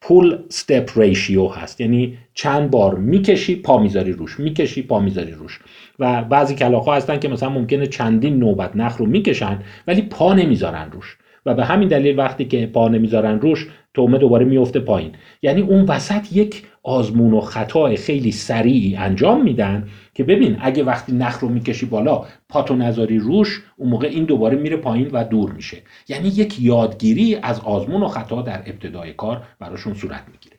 پول 0.01 0.38
step 0.50 0.98
ریشیو 0.98 1.48
هست. 1.48 1.82
یعنی 1.82 2.18
چند 2.34 2.72
بار 2.72 2.96
می‌کشی 2.96 3.56
پا 3.56 3.77
می‌ذاری 3.77 4.12
روش. 4.12 4.39
می‌کشی 4.39 4.82
پا 4.82 5.00
می‌ذاری 5.00 5.32
روش. 5.32 5.60
و 6.00 6.24
بعضی 6.24 6.56
کلاقا 6.56 6.96
هستن 6.96 7.20
که 7.20 7.27
مثلا 7.27 7.50
ممکنه 7.50 7.88
چندین 7.88 8.38
نوبت 8.39 8.75
نخ 8.75 8.98
رو 8.98 9.06
می‌کشن 9.06 9.60
ولی 9.88 10.01
پا 10.01 10.34
نمی‌ذارن 10.34 10.91
روش. 10.91 11.18
و 11.46 11.53
به 11.53 11.65
همین 11.65 11.88
دلیل 11.88 12.20
وقتی 12.20 12.46
که 12.46 12.68
پا 12.68 12.88
نمی‌ذارن 12.88 13.39
روش 13.39 13.68
تومه 13.94 14.18
دوباره 14.18 14.46
میفته 14.46 14.79
پایین. 14.79 15.12
یعنی 15.41 15.62
اون 15.62 15.86
وسط 15.86 16.34
یک 16.34 16.63
آزمون 16.84 17.34
و 17.34 17.41
خطای 17.41 17.96
خیلی 17.96 18.32
سریعی 18.32 18.96
انجام 18.96 19.44
میدن 19.44 19.88
که 20.19 20.23
ببین 20.23 20.57
اگه 20.61 20.83
وقتی 20.83 21.11
نخ 21.11 21.39
رو 21.39 21.49
می‌کشی 21.49 21.85
بالا 21.85 22.25
پاتو 22.49 22.75
نذاری 22.75 23.17
روش 23.17 23.61
اون 23.77 23.89
موقع 23.89 24.07
این 24.07 24.25
دوباره 24.25 24.57
میره 24.57 24.77
پایین 24.77 25.09
و 25.13 25.23
دور 25.23 25.51
میشه. 25.51 25.77
یعنی 26.07 26.27
یک 26.27 26.59
یادگیری 26.59 27.35
از 27.35 27.59
آزمون 27.59 28.03
و 28.03 28.07
خطا 28.07 28.41
در 28.41 28.63
ابتدای 28.65 29.13
کار 29.13 29.43
براشون 29.59 29.93
صورت 29.93 30.23
می‌گیره. 30.31 30.57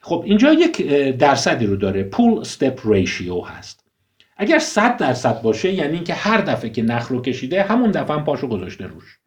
خب 0.00 0.22
اینجا 0.26 0.52
یک 0.52 0.86
درصدی 1.16 1.66
رو 1.66 1.76
داره. 1.76 2.02
پول 2.02 2.38
استپ 2.38 2.80
ریشیو 2.84 3.40
هست. 3.40 3.84
اگر 4.36 4.58
100 4.58 4.96
درصد 4.96 5.42
باشه 5.42 5.72
یعنی 5.72 5.94
اینکه 5.94 6.14
هر 6.14 6.40
دفعه 6.40 6.70
که 6.70 6.82
نخ 6.82 7.08
رو 7.08 7.22
کشیده 7.22 7.62
همون 7.62 7.90
دفعه 7.90 8.16
هم 8.16 8.24
پاشو 8.24 8.48
گذاشته 8.48 8.86
روش. 8.86 9.18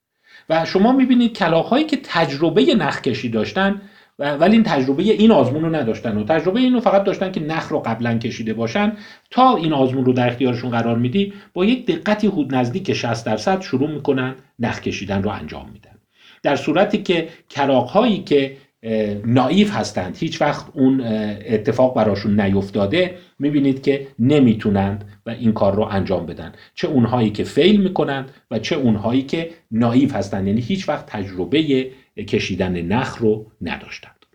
و 0.50 0.66
شما 0.66 0.92
می‌بینید 0.92 1.38
کلاقهایی 1.38 1.86
که 1.86 2.00
تجربه 2.04 2.76
نخ 2.76 3.02
کشی 3.02 3.30
داشتن 3.30 3.82
ولی 4.24 4.54
این 4.54 4.64
تجربه 4.64 5.04
این 5.04 5.32
آزمون 5.32 5.62
رو 5.62 5.76
نداشتن 5.76 6.18
و 6.18 6.24
تجربه 6.24 6.60
اینو 6.60 6.80
فقط 6.80 7.04
داشتن 7.04 7.32
که 7.32 7.40
نخ 7.40 7.68
رو 7.68 7.80
قبلا 7.80 8.18
کشیده 8.18 8.54
باشن. 8.54 8.98
تا 9.32 9.56
این 9.56 9.74
آزمون 9.74 10.06
رو 10.06 10.14
در 10.14 10.28
اختیارشون 10.28 10.70
قرار 10.70 10.98
میدی 10.98 11.34
با 11.54 11.66
یک 11.66 11.86
دقتی 11.86 12.28
حود 12.28 12.56
نزدیک 12.56 12.94
60 12.94 13.26
درصد 13.26 13.62
شروع 13.62 13.92
می‌کنن 13.92 14.36
نخ 14.60 14.80
کشیدن 14.80 15.24
رو 15.24 15.30
انجام 15.30 15.70
میدن. 15.74 15.92
در 16.44 16.56
صورتی 16.56 17.04
که 17.04 17.28
کراق 17.50 17.88
هایی 17.88 18.18
که 18.18 18.58
نایف 19.26 19.76
هستند 19.76 20.18
هیچ 20.18 20.42
وقت 20.42 20.66
اون 20.74 21.02
اتفاق 21.48 21.96
براشون 21.96 22.42
نیفتاده 22.42 23.16
می‌بینید 23.40 23.84
که 23.84 24.08
نمی‌تونند 24.20 25.06
و 25.26 25.30
این 25.30 25.54
کار 25.54 25.76
رو 25.76 25.84
انجام 25.84 26.26
بدن. 26.26 26.52
چه 26.76 26.88
اونهایی 26.88 27.30
که 27.30 27.44
فیل 27.44 27.82
می‌کنند 27.82 28.32
و 28.52 28.60
چه 28.60 28.76
اونهایی 28.76 29.22
که 29.22 29.50
نایف 29.72 30.16
هستند. 30.16 30.48
یعنی 30.48 30.62
هیچ 30.62 30.90
وقت 30.90 31.06
تجربه 31.06 31.92
کشیدن 32.18 32.82
نخ 32.82 33.18
رو 33.18 33.52
نداشتند. 33.62 34.26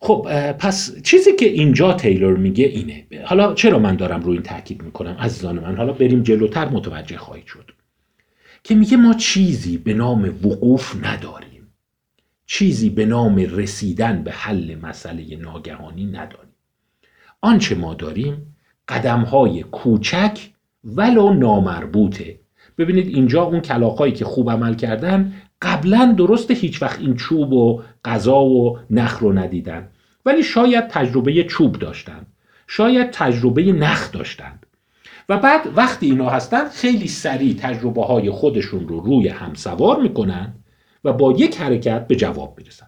خب 0.00 0.52
پس 0.52 1.02
چیزی 1.02 1.32
که 1.32 1.46
اینجا 1.46 1.92
تیلور 1.92 2.36
میگه 2.36 2.64
اینه. 2.64 3.06
حالا 3.24 3.54
چرا 3.54 3.78
من 3.78 3.96
دارم 3.96 4.20
رو 4.20 4.32
این 4.32 4.42
تاکید 4.42 4.82
می‌کنم 4.82 5.16
عزیزان 5.20 5.58
من؟ 5.58 5.76
حالا 5.76 5.92
بریم 5.92 6.22
جلوتر 6.22 6.68
متوجه 6.68 7.16
خواهید 7.16 7.46
شد. 7.46 7.70
که 8.64 8.74
میگه 8.74 8.96
ما 8.96 9.14
چیزی 9.14 9.78
به 9.78 9.94
نام 9.94 10.24
وقوف 10.24 11.04
نداریم. 11.04 11.66
چیزی 12.46 12.90
به 12.90 13.06
نام 13.06 13.36
رسیدن 13.36 14.22
به 14.22 14.32
حل 14.32 14.74
مسئله 14.82 15.36
ناگهانی 15.36 16.06
نداریم. 16.06 16.54
آنچه 17.40 17.74
ما 17.74 17.94
داریم 17.94 18.56
قدم 18.88 19.20
های 19.20 19.62
کوچک 19.62 20.50
ولو 20.84 21.34
نامربوطه. 21.34 22.40
ببینید 22.78 23.08
اینجا 23.08 23.42
اون 23.42 23.60
کلاقایی 23.60 24.12
که 24.12 24.24
خوب 24.24 24.50
عمل 24.50 24.74
کردن 24.74 25.32
قبلا 25.62 26.14
درسته 26.18 26.54
هیچ 26.54 26.82
وقت 26.82 27.00
این 27.00 27.14
چوب 27.14 27.52
و 27.52 27.82
غذا 28.04 28.40
و 28.40 28.78
نخ 28.90 29.18
رو 29.18 29.32
ندیدن. 29.32 29.88
ولی 30.26 30.42
شاید 30.42 30.88
تجربه 30.88 31.44
چوب 31.44 31.78
داشتن. 31.78 32.26
شاید 32.66 33.10
تجربه 33.10 33.62
نخ 33.72 34.12
داشتند 34.12 34.66
و 35.28 35.38
بعد 35.38 35.60
وقتی 35.76 36.06
اینا 36.06 36.30
هستن 36.30 36.68
خیلی 36.68 37.08
سریع 37.08 37.54
تجربه 37.58 38.04
های 38.04 38.30
خودشون 38.30 38.88
رو 38.88 39.00
روی 39.00 39.28
هم 39.28 39.54
سوار 39.54 40.00
می‌کنن 40.00 40.54
و 41.04 41.12
با 41.12 41.32
یک 41.32 41.56
حرکت 41.56 42.06
به 42.06 42.16
جواب 42.16 42.54
می‌رسن. 42.58 42.86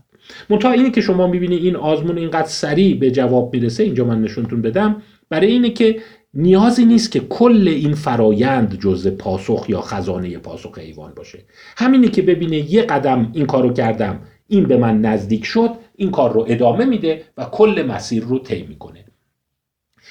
منتها 0.51 0.73
اینه 0.73 0.90
که 0.90 1.01
شما 1.01 1.27
می‌بینید 1.27 1.64
این 1.64 1.77
آزمون 1.77 2.18
اینقدر 2.18 2.49
سریع 2.49 2.99
به 2.99 3.11
جواب 3.11 3.55
می‌رسه. 3.55 3.83
اینجا 3.83 4.05
من 4.05 4.23
نشونتون 4.23 4.62
بدم. 4.62 5.03
برای 5.29 5.51
اینه 5.51 5.71
که 5.71 6.01
نیازی 6.35 6.85
نیست 6.85 7.11
که 7.11 7.21
کل 7.21 7.69
این 7.69 7.95
فرایند 7.95 8.81
جزء 8.81 9.11
پاسخ 9.11 9.66
یا 9.69 9.81
خزانه 9.81 10.38
پاسخ 10.38 10.79
حیوان 10.79 11.14
باشه. 11.14 11.45
همینه 11.77 12.09
که 12.09 12.23
ببینه 12.23 12.73
یه 12.73 12.83
قدم 12.83 13.31
این 13.35 13.47
کارو 13.47 13.73
کردم 13.73 14.21
این 14.49 14.64
به 14.64 14.77
من 14.77 15.01
نزدیک 15.01 15.45
شد 15.45 15.71
این 15.97 16.11
کار 16.11 16.33
رو 16.33 16.45
ادامه 16.49 16.85
میده 16.85 17.25
و 17.37 17.45
کل 17.45 17.87
مسیر 17.88 18.25
رو 18.25 18.38
طی 18.38 18.62
می‌کنه. 18.62 19.05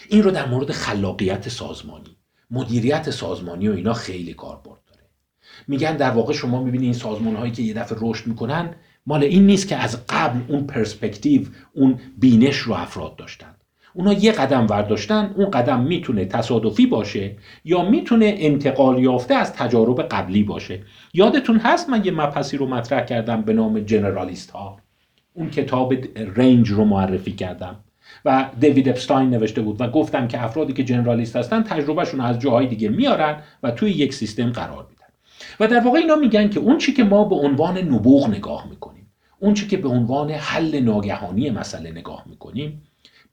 این 0.10 0.24
رو 0.24 0.32
در 0.32 0.50
مورد 0.50 0.72
خلاقیت 0.72 1.50
سازمانی 1.50 2.18
مدیریت 2.52 3.10
سازمانی 3.10 3.68
و 3.68 3.74
اینا 3.74 3.94
خیلی 3.94 4.34
کاربرد 4.34 4.80
داره. 4.88 5.10
میگن 5.68 5.98
در 5.98 6.12
واقع 6.12 6.34
شما 6.34 6.64
می‌بینید 6.64 6.84
این 6.84 6.94
سازمان 6.94 7.36
هایی 7.36 7.52
که 7.52 7.62
یه 7.64 7.74
دفعه 7.74 7.98
رشد 8.02 8.28
می‌کنن 8.28 8.76
مال 9.06 9.24
این 9.24 9.46
نیست 9.46 9.68
که 9.68 9.76
از 9.76 10.06
قبل 10.10 10.40
اون 10.48 10.68
پرسپکتیو 10.68 11.42
اون 11.74 12.00
بینش 12.18 12.58
رو 12.58 12.74
افراد 12.74 13.16
داشتن. 13.16 13.56
اونا 14.00 14.14
یه 14.14 14.32
قدم 14.32 14.68
ورداشتن 14.70 15.34
اون 15.36 15.52
قدم 15.52 15.80
می‌تونه 15.80 16.26
تصادفی 16.26 16.86
باشه 16.86 17.36
یا 17.66 17.90
می‌تونه 17.90 18.36
انتقال 18.38 19.00
یافته 19.00 19.34
از 19.34 19.54
تجارب 19.54 20.02
قبلی 20.02 20.44
باشه. 20.44 20.80
یادتون 21.14 21.58
هست 21.58 21.90
من 21.90 22.06
یه 22.06 22.12
مبحثی 22.12 22.58
رو 22.58 22.66
مطرح 22.66 23.06
کردم 23.06 23.42
به 23.42 23.54
نام 23.54 23.80
جنرالیست 23.80 24.52
ها 24.52 24.78
اون 25.34 25.50
کتاب 25.50 25.94
رنج 26.36 26.70
رو 26.70 26.86
معرفی 26.86 27.32
کردم 27.32 27.76
و 28.26 28.50
دیوید 28.60 28.90
اپستاین 28.90 29.30
نوشته 29.30 29.62
بود 29.62 29.82
و 29.82 29.88
گفتم 29.88 30.28
که 30.28 30.44
افرادی 30.44 30.74
که 30.74 30.84
جنرالیست 30.84 31.36
هستن 31.36 31.64
تجربهشون 31.64 32.22
از 32.22 32.40
جاهای 32.40 32.68
دیگه 32.68 32.90
میارن 32.90 33.42
و 33.64 33.72
توی 33.72 33.92
یک 33.92 34.14
سیستم 34.14 34.52
قرار 34.52 34.88
میدن. 34.90 35.06
و 35.60 35.68
در 35.68 35.80
واقع 35.80 36.00
اینا 36.00 36.16
میگن 36.16 36.50
که 36.50 36.60
اون 36.60 36.78
چی 36.78 36.94
که 36.94 37.04
ما 37.04 37.24
به 37.24 37.36
عنوان 37.36 37.78
نبوغ 37.78 38.30
نگاه 38.30 38.68
می‌کنیم 38.70 39.12
اون 39.40 39.54
چی 39.54 39.68
که 39.68 39.78
به 39.78 39.90
عنوان 39.90 40.32
حل 40.32 40.80
ناگهانی 40.80 41.50
مسئله 41.50 41.92
نگاه 41.92 42.24
می‌کنیم 42.30 42.82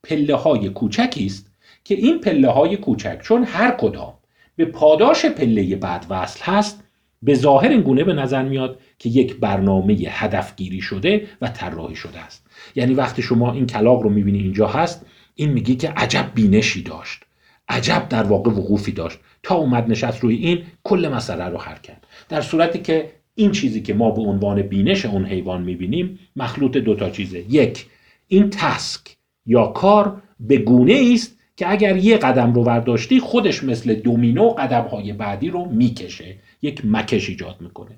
پله 0.09 0.35
های 0.35 0.69
کوچکی 0.69 1.27
است 1.27 1.51
که 1.85 1.95
این 1.95 2.21
پله 2.21 2.49
های 2.49 2.77
کوچک 2.77 3.21
چون 3.23 3.45
هر 3.45 3.71
کدام 3.71 4.15
به 4.57 4.65
پاداش 4.65 5.27
پله 5.27 5.77
بعد 5.77 6.07
وصل 6.11 6.45
هست 6.45 6.85
به 7.23 7.35
ظاهر 7.35 7.69
این 7.69 7.81
گونه 7.81 8.05
به 8.05 8.13
نظر 8.13 8.43
میاد 8.43 8.81
که 8.99 9.09
یک 9.09 9.37
برنامه 9.37 9.95
هدفگیری 10.09 10.81
شده 10.81 11.27
و 11.41 11.49
طراحی 11.49 11.97
شده 11.97 12.19
است. 12.19 12.47
یعنی 12.75 12.95
وقتی 12.95 13.23
شما 13.23 13.53
این 13.53 13.67
کلاق 13.67 14.03
رو 14.03 14.11
می‌بینی 14.11 14.39
اینجا 14.39 14.67
هست 14.67 15.07
این 15.35 15.51
میگه 15.51 15.75
که 15.75 15.89
عجب 15.89 16.31
بینشی 16.35 16.83
داشت 16.83 17.23
عجب 17.69 18.07
در 18.09 18.23
واقع 18.23 18.51
وقوفی 18.51 18.93
داشت. 18.93 19.19
تا 19.43 19.55
اومد 19.55 19.91
نشست 19.91 20.21
روی 20.21 20.37
این 20.37 20.63
کل 20.85 21.11
مسئله 21.15 21.45
رو 21.45 21.59
حل 21.59 21.79
کرد. 21.83 22.07
در 22.29 22.41
صورتی 22.41 22.79
که 22.79 23.13
این 23.35 23.53
چیزی 23.53 23.83
که 23.83 23.95
ما 23.95 24.11
به 24.11 24.23
عنوان 24.23 24.63
بینش 24.63 25.05
اون 25.05 25.25
حیوان 25.25 25.63
می‌بینیم 25.63 26.19
مخلوط 26.37 26.77
دوتا 26.77 27.11
چیزه. 27.11 27.39
یک 27.39 27.87
این 28.29 28.51
تسک. 28.51 29.16
یا 29.47 29.67
کار 29.67 30.23
به 30.41 30.59
گونه 30.59 31.11
است 31.15 31.39
که 31.57 31.71
اگر 31.71 31.97
یه 31.97 32.17
قدم 32.17 32.53
رو 32.53 32.63
برداشتی 32.63 33.21
خودش 33.21 33.65
مثل 33.65 33.95
دومینو 33.95 34.49
قدم 34.49 34.83
های 34.83 35.13
بعدی 35.13 35.51
رو 35.51 35.65
می‌کشه 35.65 36.37
یک 36.63 36.83
مکش 36.85 37.29
ایجاد 37.29 37.57
می‌کنه. 37.61 37.97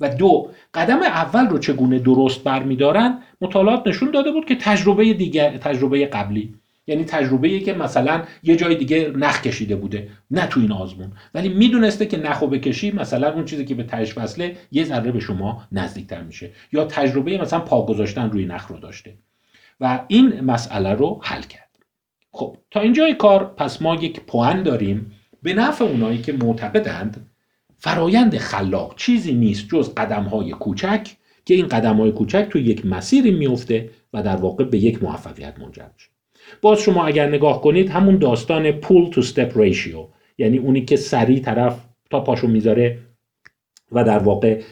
و 0.00 0.14
دو 0.14 0.50
قدم 0.74 1.02
اول 1.02 1.46
رو 1.46 1.58
چگونه 1.58 1.98
درست 1.98 2.44
برمیدارن؟ 2.44 3.18
مطالعات 3.40 3.86
نشون 3.86 4.10
داده 4.10 4.32
بود 4.32 4.44
که 4.44 4.54
تجربه 4.54 5.12
دیگر 5.12 5.56
تجربه 5.56 6.06
قبلی. 6.06 6.54
یعنی 6.86 7.04
تجربه 7.04 7.48
ای 7.48 7.60
که 7.60 7.72
مثلا 7.72 8.22
یه 8.42 8.56
جای 8.56 8.74
دیگه 8.74 9.12
نخ 9.16 9.42
کشیده 9.42 9.76
بوده 9.76 10.08
نه 10.30 10.46
تو 10.46 10.60
این 10.60 10.72
آزمون. 10.72 11.12
ولی 11.34 11.48
می‌دونسته 11.48 12.06
که 12.06 12.16
نخو 12.16 12.46
بکشی 12.46 12.90
مثلا 12.90 13.32
اون 13.32 13.44
چیزی 13.44 13.64
که 13.64 13.74
به 13.74 13.82
تهش 13.82 14.18
وصله 14.18 14.56
یه 14.72 14.84
ذره 14.84 15.12
به 15.12 15.20
شما 15.20 15.62
نزدیکتر 15.72 16.22
میشه. 16.22 16.50
یا 16.72 16.84
تجربه 16.84 17.38
مثلا 17.38 17.60
پا 17.60 17.86
گذاشتن 17.86 18.30
روی 18.30 18.46
نخ 18.46 18.66
رو 18.66 18.78
داشته. 18.78 19.14
و 19.80 20.04
این 20.08 20.40
مسئله 20.40 20.92
رو 20.92 21.20
حل 21.22 21.42
کرد. 21.42 21.68
خب 22.32 22.56
تا 22.70 22.80
اینجای 22.80 23.14
کار 23.14 23.54
پس 23.56 23.82
ما 23.82 23.94
یک 23.94 24.20
پوان 24.20 24.62
داریم 24.62 25.12
به 25.42 25.54
نفع 25.54 25.84
اونایی 25.84 26.18
که 26.18 26.32
معتقدند 26.32 27.30
فرایند 27.78 28.36
خلاق 28.38 28.94
چیزی 28.96 29.34
نیست 29.34 29.68
جز 29.68 29.94
قدم 29.94 30.22
های 30.22 30.50
کوچک 30.50 31.16
که 31.44 31.54
این 31.54 31.68
قدم 31.68 31.96
های 31.96 32.12
کوچک 32.12 32.48
تو 32.50 32.58
یک 32.58 32.86
مسیری 32.86 33.30
میفته 33.30 33.90
و 34.12 34.22
در 34.22 34.36
واقع 34.36 34.64
به 34.64 34.78
یک 34.78 35.02
موفقیت 35.02 35.60
منجر 35.60 35.86
میشه. 35.94 36.08
باز 36.62 36.80
شما 36.80 37.06
اگر 37.06 37.28
نگاه 37.28 37.62
کنید 37.62 37.90
همون 37.90 38.18
داستان 38.18 38.72
پول 38.72 39.10
تو 39.10 39.22
step 39.22 39.52
ratio 39.52 39.98
یعنی 40.38 40.58
اونی 40.58 40.84
که 40.84 40.96
سریع 40.96 41.40
طرف 41.40 41.84
تا 42.10 42.20
پاشو 42.20 42.46
می‌ذاره 42.46 42.98
و 43.92 44.04
در 44.04 44.18
واقع 44.18 44.62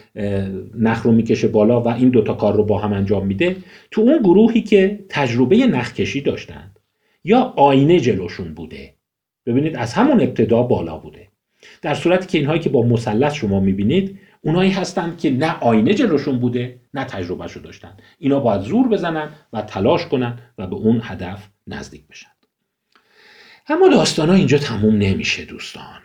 نخ 0.75 1.01
رو 1.01 1.11
می‌کشه 1.11 1.47
بالا 1.47 1.81
و 1.81 1.87
این 1.87 2.09
دوتا 2.09 2.33
کار 2.33 2.55
رو 2.55 2.63
با 2.63 2.77
هم 2.77 2.93
انجام 2.93 3.27
میده. 3.27 3.55
تو 3.91 4.01
اون 4.01 4.17
گروهی 4.17 4.61
که 4.61 5.05
تجربه 5.09 5.55
نخکشی 5.55 6.21
داشتند 6.21 6.79
یا 7.23 7.39
آینه 7.39 7.99
جلوشون 7.99 8.53
بوده. 8.53 8.93
ببینید 9.45 9.75
از 9.75 9.93
همون 9.93 10.21
ابتدا 10.21 10.63
بالا 10.63 10.97
بوده. 10.97 11.27
در 11.81 11.93
صورتی 11.93 12.27
که 12.27 12.37
اینهایی 12.37 12.59
که 12.59 12.69
با 12.69 12.81
مثلث 12.81 13.33
شما 13.33 13.59
می‌بینید 13.59 14.19
اونایی 14.41 14.71
هستند 14.71 15.17
که 15.17 15.31
نه 15.31 15.59
آینه 15.59 15.93
جلوشون 15.93 16.39
بوده 16.39 16.79
نه 16.93 17.03
تجربه 17.03 17.47
شو 17.47 17.59
داشتن. 17.59 17.97
اینا 18.19 18.39
باید 18.39 18.61
زور 18.61 18.87
بزنن 18.87 19.29
و 19.53 19.61
تلاش 19.61 20.05
کنن 20.05 20.39
و 20.57 20.67
به 20.67 20.75
اون 20.75 21.01
هدف 21.03 21.47
نزدیک 21.67 22.07
بشن. 22.07 22.29
اما 23.69 23.89
داستان 23.89 24.29
ها 24.29 24.35
اینجا 24.35 24.57
تموم 24.57 24.95
نمیشه 24.95 25.45
دوستان. 25.45 25.99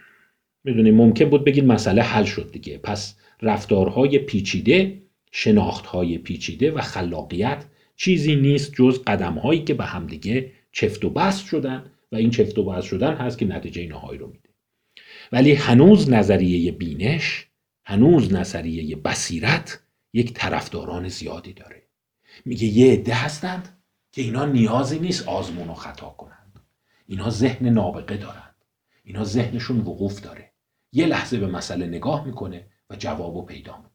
می‌دونیم 0.64 0.94
ممکن 0.94 1.30
بود 1.30 1.44
بگید 1.44 1.64
مسئله 1.64 2.02
حل 2.02 2.24
شد 2.24 2.50
دیگه. 2.52 2.78
پس 2.78 3.16
رفتارهای 3.42 4.18
پیچیده 4.18 5.02
شناختهای 5.32 6.18
پیچیده 6.18 6.70
و 6.70 6.80
خلاقیت 6.80 7.64
چیزی 7.96 8.36
نیست 8.36 8.72
جز 8.74 9.02
قدمهایی 9.06 9.64
که 9.64 9.74
به 9.74 9.84
همدیگه 9.84 10.52
چفت 10.72 11.04
و 11.04 11.10
بست 11.10 11.46
شدن 11.46 11.90
و 12.12 12.16
این 12.16 12.30
چفت 12.30 12.58
و 12.58 12.64
بست 12.64 12.86
شدن 12.86 13.14
هست 13.14 13.38
که 13.38 13.44
نتیجه 13.44 13.86
نهایی 13.88 14.18
رو 14.18 14.26
میده. 14.26 14.48
ولی 15.32 15.52
هنوز 15.52 16.10
نظریه 16.10 16.72
بینش 16.72 17.46
هنوز 17.84 18.32
نظریه 18.32 18.96
بصیرت 18.96 19.82
یک 20.12 20.32
طرفداران 20.32 21.08
زیادی 21.08 21.52
داره. 21.52 21.82
میگه 22.44 22.64
یه 22.64 22.92
عده 22.92 23.14
هستند 23.14 23.78
که 24.12 24.22
اینا 24.22 24.46
نیازی 24.46 24.98
نیست 24.98 25.28
آزمون 25.28 25.68
و 25.68 25.74
خطا 25.74 26.08
کنند. 26.08 26.60
اینا 27.06 27.30
ذهن 27.30 27.68
نابغه 27.68 28.16
دارند. 28.16 28.54
اینا 29.04 29.24
ذهنشون 29.24 29.80
وقوف 29.80 30.20
داره. 30.20 30.51
یه 30.92 31.06
لحظه 31.06 31.38
به 31.38 31.46
مسئله 31.46 31.86
نگاه 31.86 32.26
می‌کنه 32.26 32.66
و 32.90 32.96
جوابو 32.96 33.42
پیدا 33.42 33.76
می‌کنه. 33.76 33.92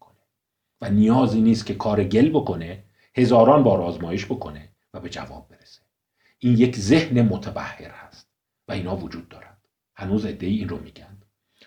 و 0.81 0.89
نیازی 0.89 1.41
نیست 1.41 1.65
که 1.65 1.73
کار 1.75 2.03
گل 2.03 2.29
بکنه 2.29 2.83
هزاران 3.15 3.63
بار 3.63 3.81
آزمایش 3.81 4.25
بکنه 4.25 4.69
و 4.93 4.99
به 4.99 5.10
جواب 5.10 5.47
برسه. 5.49 5.81
این 6.39 6.57
یک 6.57 6.75
ذهن 6.75 7.21
متبهر 7.21 7.91
هست 7.91 8.27
و 8.67 8.71
اینا 8.71 8.95
وجود 8.95 9.29
دارند. 9.29 9.57
هنوز 9.95 10.25
عده 10.25 10.47
این 10.47 10.69
رو 10.69 10.77
میگن. 10.79 11.17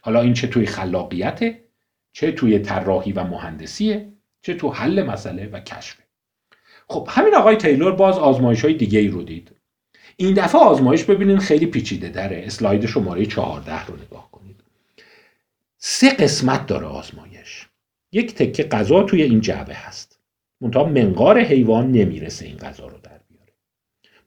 حالا 0.03 0.21
این 0.21 0.35
چه 0.35 0.47
توی 0.47 0.67
خلاقیته 0.67 1.65
چه 2.13 2.33
توی 2.33 2.59
طراحی 2.59 3.13
و 3.13 3.25
مهندسیه 3.25 4.13
چه 4.43 4.55
تو 4.55 4.71
حل 4.71 5.03
مسئله 5.03 5.47
و 5.47 5.61
کشفه. 5.61 6.03
خب 6.89 7.09
همین 7.11 7.35
آقای 7.35 7.57
تیلور 7.57 7.93
باز 7.93 8.19
آزمایش 8.19 8.65
های 8.65 8.75
دیگه 8.75 8.99
ای 8.99 9.09
رو 9.09 9.23
دید. 9.23 9.57
این 10.17 10.35
دفعه 10.35 10.61
آزمایش 10.61 11.05
ببینین 11.05 11.39
خیلی 11.39 11.67
پیچیده 11.67 12.09
داره 12.09 12.43
اسلاید 12.47 12.87
شماره 12.87 13.27
14 13.27 13.87
رو 13.87 13.97
نگاه 13.97 14.30
سه 15.83 16.11
قسمت 16.11 16.67
داره 16.67 16.87
آزمایش. 16.87 17.69
یک 18.13 18.35
تکه 18.35 18.63
غذا 18.63 19.03
توی 19.03 19.23
این 19.23 19.41
جعبه 19.41 19.75
هست. 19.75 20.19
منتها 20.61 20.85
منقار 20.85 21.41
حیوان 21.41 21.93
نمی‌رسه 21.93 22.47
این 22.47 22.57
غذا 22.57 22.87
رو 22.87 22.99
در 23.03 23.21
بیاره. 23.29 23.53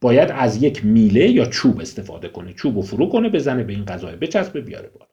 باید 0.02 0.32
از 0.32 0.64
یک 0.64 0.86
میله 0.86 1.30
یا 1.30 1.46
چوب 1.46 1.80
استفاده 1.80 2.28
کنه. 2.28 2.54
چوب 2.54 2.78
و 2.78 2.82
فرو 2.82 3.10
کنه 3.10 3.30
بزنه 3.30 3.64
به 3.64 3.74
این 3.74 3.86
غذا 3.86 4.08
بچسبه 4.08 4.62
بیاره 4.62 4.90
بالا. 4.90 5.12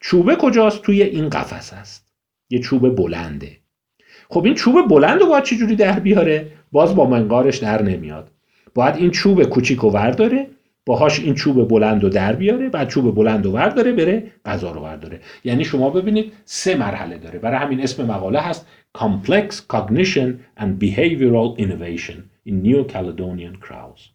چوبه 0.00 0.36
کجاست؟ 0.36 0.82
توی 0.82 1.02
این 1.02 1.28
قفس 1.28 1.72
هست. 1.72 2.12
یه 2.50 2.58
چوب 2.58 2.96
بلنده. 2.96 3.56
خب 4.28 4.44
این 4.44 4.54
چوب 4.54 4.88
بلند 4.88 5.20
رو 5.20 5.26
باید 5.26 5.44
چجوری 5.44 5.76
در 5.76 6.00
بیاره؟ 6.00 6.52
باز 6.72 6.94
با 6.94 7.06
منقارش 7.06 7.58
در 7.58 7.82
نمیاد. 7.82 8.30
باید 8.74 8.96
این 8.96 9.10
چوب 9.10 9.44
کوچیک 9.44 9.84
و 9.84 9.90
ورداره 9.90 10.46
باهاش 10.86 11.20
این 11.20 11.34
چوب 11.34 11.68
بلند 11.68 12.02
رو 12.02 12.08
در 12.08 12.32
بیاره 12.32 12.68
بعد 12.68 12.88
چوب 12.88 13.14
بلند 13.14 13.44
رو 13.44 13.52
ورداره 13.52 13.92
بره 13.92 14.32
غذا 14.44 14.72
رو 14.72 14.80
ورداره. 14.80 15.20
یعنی 15.44 15.64
شما 15.64 15.90
ببینید 15.90 16.32
سه 16.44 16.74
مرحله 16.74 17.18
داره. 17.18 17.38
برای 17.38 17.58
همین 17.58 17.82
اسم 17.82 18.04
مقاله 18.04 18.40
هست 18.40 18.66
Complex 18.98 19.54
Cognition 19.72 20.28
and 20.60 20.78
Behavioral 20.80 21.58
Innovation 21.58 22.18
in 22.48 22.62
New 22.62 22.84
Caledonian 22.92 23.56
Crows 23.66 24.14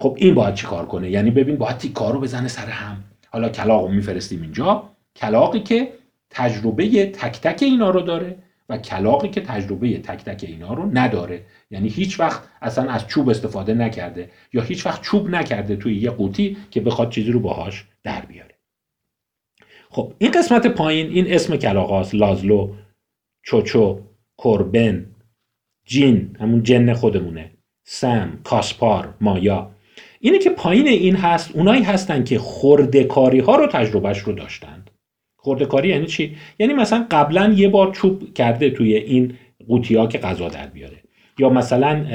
خب 0.00 0.16
این 0.18 0.34
باید 0.34 0.54
چیکار 0.54 0.86
کنه؟ 0.86 1.10
یعنی 1.10 1.30
ببین 1.30 1.56
باید 1.56 1.76
تیکار 1.76 2.12
رو 2.12 2.20
بزنه 2.20 2.48
سر 2.48 2.66
هم. 2.66 3.04
حالا 3.30 3.48
کلاق 3.48 3.84
رو 3.84 3.92
میفرستیم 3.92 4.42
اینجا. 4.42 4.90
کلاقی 5.16 5.60
که 5.60 5.92
تجربه 6.30 7.06
تک 7.06 7.40
تک 7.40 7.62
اینا 7.62 7.90
رو 7.90 8.00
داره. 8.00 8.36
و 8.68 8.78
کلاقی 8.78 9.28
که 9.28 9.40
تجربه 9.40 9.98
تک 9.98 10.24
تک 10.24 10.44
اینا 10.48 10.74
رو 10.74 10.90
نداره. 10.98 11.42
یعنی 11.70 11.88
هیچ 11.88 12.20
وقت 12.20 12.42
اصلا 12.62 12.90
از 12.90 13.06
چوب 13.06 13.28
استفاده 13.28 13.74
نکرده 13.74 14.30
یا 14.52 14.62
هیچ 14.62 14.86
وقت 14.86 15.02
چوب 15.02 15.30
نکرده 15.30 15.76
توی 15.76 15.96
یه 15.96 16.10
قوطی 16.10 16.56
که 16.70 16.80
بخواد 16.80 17.10
چیزی 17.10 17.32
رو 17.32 17.40
باهاش 17.40 17.84
در 18.02 18.20
بیاره. 18.20 18.54
خب 19.90 20.12
این 20.18 20.30
قسمت 20.30 20.66
پایین 20.66 21.10
این 21.10 21.32
اسم 21.32 21.56
کلاقاست 21.56 22.14
لازلو 22.14 22.74
چوچو 23.42 24.00
کربن 24.38 25.06
جین 25.84 26.36
همون 26.40 26.62
جن 26.62 26.92
خودمونه. 26.92 27.50
سم 27.84 28.40
کاسپار 28.44 29.14
مایا. 29.20 29.70
اینه 30.20 30.38
که 30.38 30.50
پایین 30.50 30.88
این 30.88 31.16
هست 31.16 31.56
اونایی 31.56 31.82
هستن 31.82 32.24
که 32.24 32.38
خردکاری 32.38 33.38
ها 33.38 33.56
رو 33.56 33.66
تجربهش 33.66 34.18
رو 34.18 34.32
داشتند 35.46 35.68
خردکاری 35.68 35.88
یعنی 35.88 36.06
چی؟ 36.06 36.36
یعنی 36.58 36.72
مثلا 36.72 37.06
قبلا 37.10 37.54
یه 37.56 37.68
بار 37.68 37.92
چوب 37.92 38.34
کرده 38.34 38.70
توی 38.70 38.96
این 38.96 39.34
قوطی 39.68 39.94
ها 39.94 40.06
که 40.06 40.18
غذا 40.18 40.48
در 40.48 40.66
بیاره. 40.66 40.96
یا 41.38 41.48
مثلا 41.48 42.06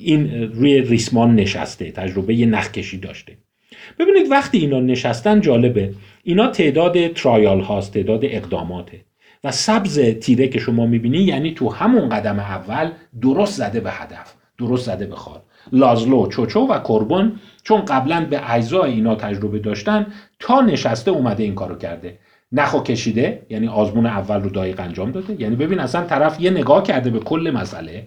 این 0.00 0.42
روی 0.52 0.80
ریسمان 0.80 1.34
نشسته 1.34 1.90
تجربه 1.90 2.46
نخکشی 2.46 2.98
داشته. 2.98 3.36
ببینید 3.98 4.30
وقتی 4.30 4.58
اینا 4.58 4.80
نشستن 4.80 5.40
جالبه. 5.40 5.90
اینا 6.22 6.46
تعداد 6.46 7.12
ترایال 7.12 7.60
هاست 7.60 7.92
تعداد 7.92 8.24
اقداماته. 8.24 9.00
و 9.44 9.50
سبز 9.50 10.00
تیره 10.00 10.48
که 10.48 10.58
شما 10.58 10.86
می‌بینی 10.86 11.18
یعنی 11.18 11.54
تو 11.54 11.68
همون 11.68 12.08
قدم 12.08 12.38
اول 12.38 12.90
درست 13.22 13.58
زده 13.58 13.80
به 13.80 13.90
هدف 13.90 14.34
درست 14.58 14.86
زده 14.86 15.06
به 15.06 15.16
خال. 15.16 15.40
لازلو 15.72 16.26
چوچو 16.26 16.60
و 16.60 16.78
کربون 16.78 17.40
چون 17.62 17.80
قبلا 17.84 18.26
به 18.30 18.54
اجزای 18.54 18.92
اینا 18.92 19.14
تجربه 19.14 19.58
داشتن 19.58 20.06
تا 20.40 20.60
نشسته 20.60 21.10
اومده 21.10 21.42
این 21.42 21.54
کارو 21.54 21.74
کرده. 21.74 22.18
نخو 22.54 22.80
کشیده 22.80 23.46
یعنی 23.50 23.68
آزمون 23.68 24.06
اول 24.06 24.42
رو 24.42 24.50
دقیق 24.50 24.80
انجام 24.80 25.12
داده. 25.12 25.42
یعنی 25.42 25.56
ببین 25.56 25.78
اصلا 25.78 26.04
طرف 26.04 26.40
یه 26.40 26.50
نگاه 26.50 26.82
کرده 26.82 27.10
به 27.10 27.18
کل 27.18 27.52
مسئله 27.54 28.06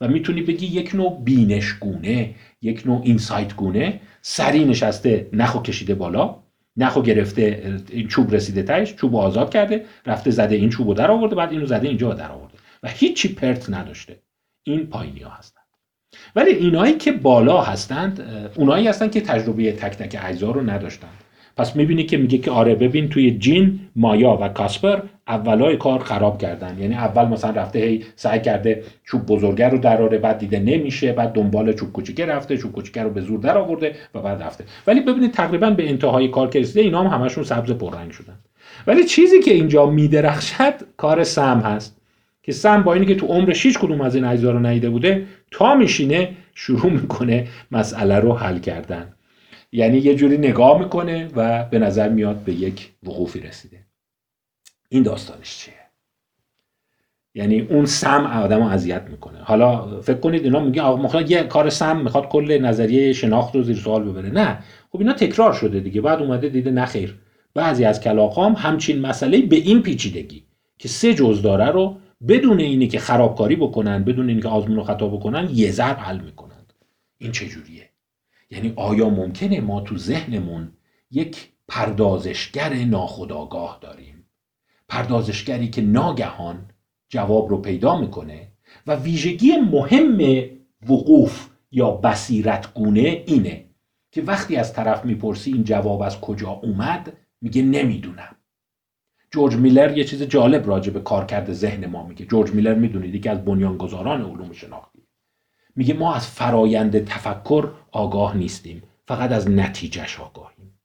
و 0.00 0.08
می‌تونی 0.08 0.42
بگی 0.42 0.66
یک 0.66 0.94
نوع 0.94 1.20
بینش 1.24 1.72
گونه 1.72 2.34
یک 2.62 2.86
نوع 2.86 3.00
اینسایت 3.04 3.56
گونه 3.56 4.00
سری 4.22 4.64
نشسته 4.64 5.28
نخو 5.32 5.62
کشیده 5.62 5.94
بالا 5.94 6.36
نخو 6.76 7.02
گرفته 7.02 7.74
این 7.90 8.08
چوب 8.08 8.34
رسیده 8.34 8.62
تایش 8.62 8.94
چوب 8.94 9.16
آزاد 9.16 9.50
کرده 9.50 9.84
رفته 10.06 10.30
زده 10.30 10.54
این 10.54 10.70
چوب 10.70 10.94
در 10.94 11.10
آورده 11.10 11.34
بعد 11.34 11.52
اینو 11.52 11.66
زده 11.66 11.88
اینجا 11.88 12.14
در 12.14 12.30
آورده. 12.30 12.54
و 12.82 12.88
هیچی 12.88 13.34
پرت 13.34 13.70
نداشته. 13.70 14.18
این 14.62 14.86
پایینی 14.86 15.20
ها 15.20 15.30
هستند 15.30 15.64
ولی 16.36 16.50
اینایی 16.50 16.94
که 16.94 17.12
بالا 17.12 17.60
هستند 17.60 18.20
اونایی 18.56 18.88
هستند 18.88 19.12
که 19.12 19.20
تجربه 19.20 19.72
تک 19.72 19.96
تک 19.96 20.20
اجزا 20.22 20.50
رو 20.50 20.70
نداشتند. 20.70 21.24
پس 21.58 21.76
می‌بینی 21.76 22.04
که 22.04 22.16
میگه 22.16 22.38
که 22.38 22.50
آره 22.50 22.74
ببین 22.74 23.08
توی 23.08 23.30
جین 23.30 23.80
مایا 23.96 24.38
و 24.40 24.48
کاسپر 24.48 24.98
اولای 25.28 25.76
کار 25.76 25.98
خراب 25.98 26.38
کردن. 26.38 26.78
یعنی 26.78 26.94
اول 26.94 27.24
مثلا 27.24 27.50
رفته 27.50 27.78
هی 27.78 28.04
سعی 28.16 28.40
کرده 28.40 28.82
چوب 29.04 29.26
بزرگه 29.26 29.68
رو 29.68 29.78
دراره 29.78 30.18
بعد 30.18 30.38
دیده 30.38 30.58
نمیشه 30.58 31.12
بعد 31.12 31.32
دنبال 31.32 31.72
چوب 31.72 31.92
کوچیکه 31.92 32.26
رفته 32.26 32.56
چوب 32.56 32.72
کوچیکه 32.72 33.02
رو 33.02 33.10
به 33.10 33.20
زور 33.20 33.40
در 33.40 33.58
آورده 33.58 33.94
و 34.14 34.20
بعد 34.20 34.42
رفته. 34.42 34.64
ولی 34.86 35.00
ببینید 35.00 35.32
تقریبا 35.32 35.70
به 35.70 35.88
انتهای 35.88 36.28
کار 36.28 36.50
که 36.50 36.60
رسیده 36.60 36.80
اینا 36.80 37.02
هم 37.02 37.20
همشون 37.20 37.44
سبز 37.44 37.70
پررنگ 37.70 38.10
شدن. 38.10 38.34
ولی 38.86 39.04
چیزی 39.04 39.40
که 39.40 39.54
اینجا 39.54 39.86
میدرخشد 39.86 40.74
کار 40.96 41.24
سم 41.24 41.60
هست. 41.60 42.00
که 42.42 42.52
سم 42.52 42.82
با 42.82 42.94
اینی 42.94 43.06
که 43.06 43.14
تو 43.14 43.26
عمرش 43.26 43.66
هیچ 43.66 43.78
کدوم 43.78 44.00
از 44.00 44.14
این 44.14 44.24
اجزا 44.24 44.50
رو 44.50 44.58
ندیده 44.58 44.90
بوده 44.90 45.26
تا 45.50 45.74
میشینه 45.74 46.28
شروع 46.54 46.90
می‌کنه 46.90 47.46
مسئله 47.70 48.18
رو 48.18 48.34
حل 48.34 48.58
کردن. 48.58 49.12
یعنی 49.72 49.98
یه 49.98 50.14
جوری 50.14 50.38
نگاه 50.38 50.78
می‌کنه 50.78 51.28
و 51.36 51.64
به 51.64 51.78
نظر 51.78 52.08
میاد 52.08 52.36
به 52.36 52.52
یک 52.52 52.92
وقوفی 53.02 53.40
رسیده. 53.40 53.78
این 54.88 55.02
داستانش 55.02 55.58
چیه؟ 55.58 55.74
یعنی 57.34 57.60
اون 57.60 57.86
سم 57.86 58.26
آدم 58.26 58.62
رو 58.62 58.68
اذیت 58.68 59.02
می‌کنه. 59.02 59.38
حالا 59.42 60.00
فکر 60.00 60.18
کنید 60.18 60.44
اینا 60.44 60.60
میگه 60.60 60.82
آقا 60.82 61.20
یه 61.20 61.42
کار 61.42 61.70
سم 61.70 62.00
می‌خواد 62.00 62.28
کل 62.28 62.58
نظریه 62.58 63.12
شناخت 63.12 63.54
رو 63.54 63.62
زیر 63.62 63.76
سوال 63.76 64.04
ببره. 64.04 64.30
نه. 64.30 64.58
خب 64.92 64.98
اینا 64.98 65.12
تکرار 65.12 65.52
شده 65.52 65.80
دیگه. 65.80 66.00
بعد 66.00 66.22
اومده 66.22 66.48
دیده 66.48 66.70
نخیر 66.70 67.18
بعضی 67.54 67.84
از 67.84 68.00
کلاقام 68.00 68.52
همچین 68.52 69.00
مسئله 69.00 69.42
به 69.42 69.56
این 69.56 69.82
پیچیدگی 69.82 70.44
که 70.78 70.88
سه 70.88 71.14
جز 71.14 71.42
داره 71.42 71.66
رو 71.66 71.96
بدون 72.28 72.60
اینی 72.60 72.88
که 72.88 72.98
خرابکاری 72.98 73.56
بکنن 73.56 74.04
بدون 74.04 74.28
اینی 74.28 74.42
که 74.42 74.48
آزمون 74.48 74.78
و 74.78 74.84
خطا 74.84 75.08
بکنن 75.08 75.48
یه 75.52 75.70
ضرب 75.70 75.96
حل 75.96 76.18
می‌کنن 76.20 76.64
این 77.18 77.32
چجوریه؟ 77.32 77.87
یعنی 78.50 78.72
آیا 78.76 79.10
ممکنه 79.10 79.60
ما 79.60 79.80
تو 79.80 79.98
ذهنمون 79.98 80.72
یک 81.10 81.52
پردازشگر 81.68 82.74
ناخودآگاه 82.74 83.78
داریم؟ 83.80 84.26
پردازشگری 84.88 85.68
که 85.68 85.82
ناگهان 85.82 86.70
جواب 87.08 87.48
رو 87.48 87.58
پیدا 87.58 88.00
می‌کنه 88.00 88.52
و 88.86 88.94
ویژگی 88.94 89.56
مهم 89.56 90.18
وقوف 90.88 91.48
یا 91.72 91.90
بصیرت 91.90 92.74
گونه 92.74 93.24
اینه 93.26 93.64
که 94.12 94.22
وقتی 94.22 94.56
از 94.56 94.72
طرف 94.72 95.04
می‌پرسی 95.04 95.52
این 95.52 95.64
جواب 95.64 96.02
از 96.02 96.20
کجا 96.20 96.50
اومد 96.50 97.16
میگه 97.40 97.62
نمی‌دونم. 97.62 98.36
جورج 99.30 99.56
میلر 99.56 99.98
یه 99.98 100.04
چیز 100.04 100.22
جالب 100.22 100.68
راجع 100.68 100.92
به 100.92 101.00
کارکرد 101.00 101.52
ذهن 101.52 101.86
ما 101.86 102.06
میگه. 102.06 102.26
جورج 102.26 102.50
میلر 102.50 102.74
می‌دونید 102.74 103.14
یکی 103.14 103.28
از 103.28 103.44
بنیانگذاران 103.44 104.20
علوم 104.22 104.52
شناختی. 104.52 105.02
میگه 105.76 105.94
ما 105.94 106.14
از 106.14 106.26
فرایند 106.26 107.04
تفکر 107.04 107.70
آگاه 107.98 108.36
نیستیم. 108.36 108.82
فقط 109.08 109.32
از 109.32 109.50
نتیجهش 109.50 110.20
آگاهیم. 110.20 110.80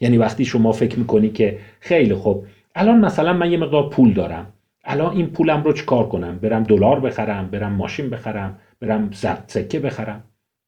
یعنی 0.00 0.16
وقتی 0.18 0.44
شما 0.44 0.72
فکر 0.72 0.98
می‌کنی 0.98 1.30
که 1.30 1.58
خیلی 1.80 2.14
خوب 2.14 2.46
الان 2.74 2.98
مثلا 2.98 3.32
من 3.32 3.52
یه 3.52 3.58
مقدار 3.58 3.90
پول 3.90 4.12
دارم. 4.12 4.52
الان 4.84 5.16
این 5.16 5.26
پولم 5.26 5.62
رو 5.62 5.72
چیکار 5.72 6.08
کنم؟ 6.08 6.38
برم 6.38 6.62
دلار 6.62 7.00
بخرم 7.00 7.50
برم 7.50 7.72
ماشین 7.72 8.10
بخرم 8.10 8.58
برم 8.80 9.10
سکه 9.46 9.80
بخرم. 9.80 10.24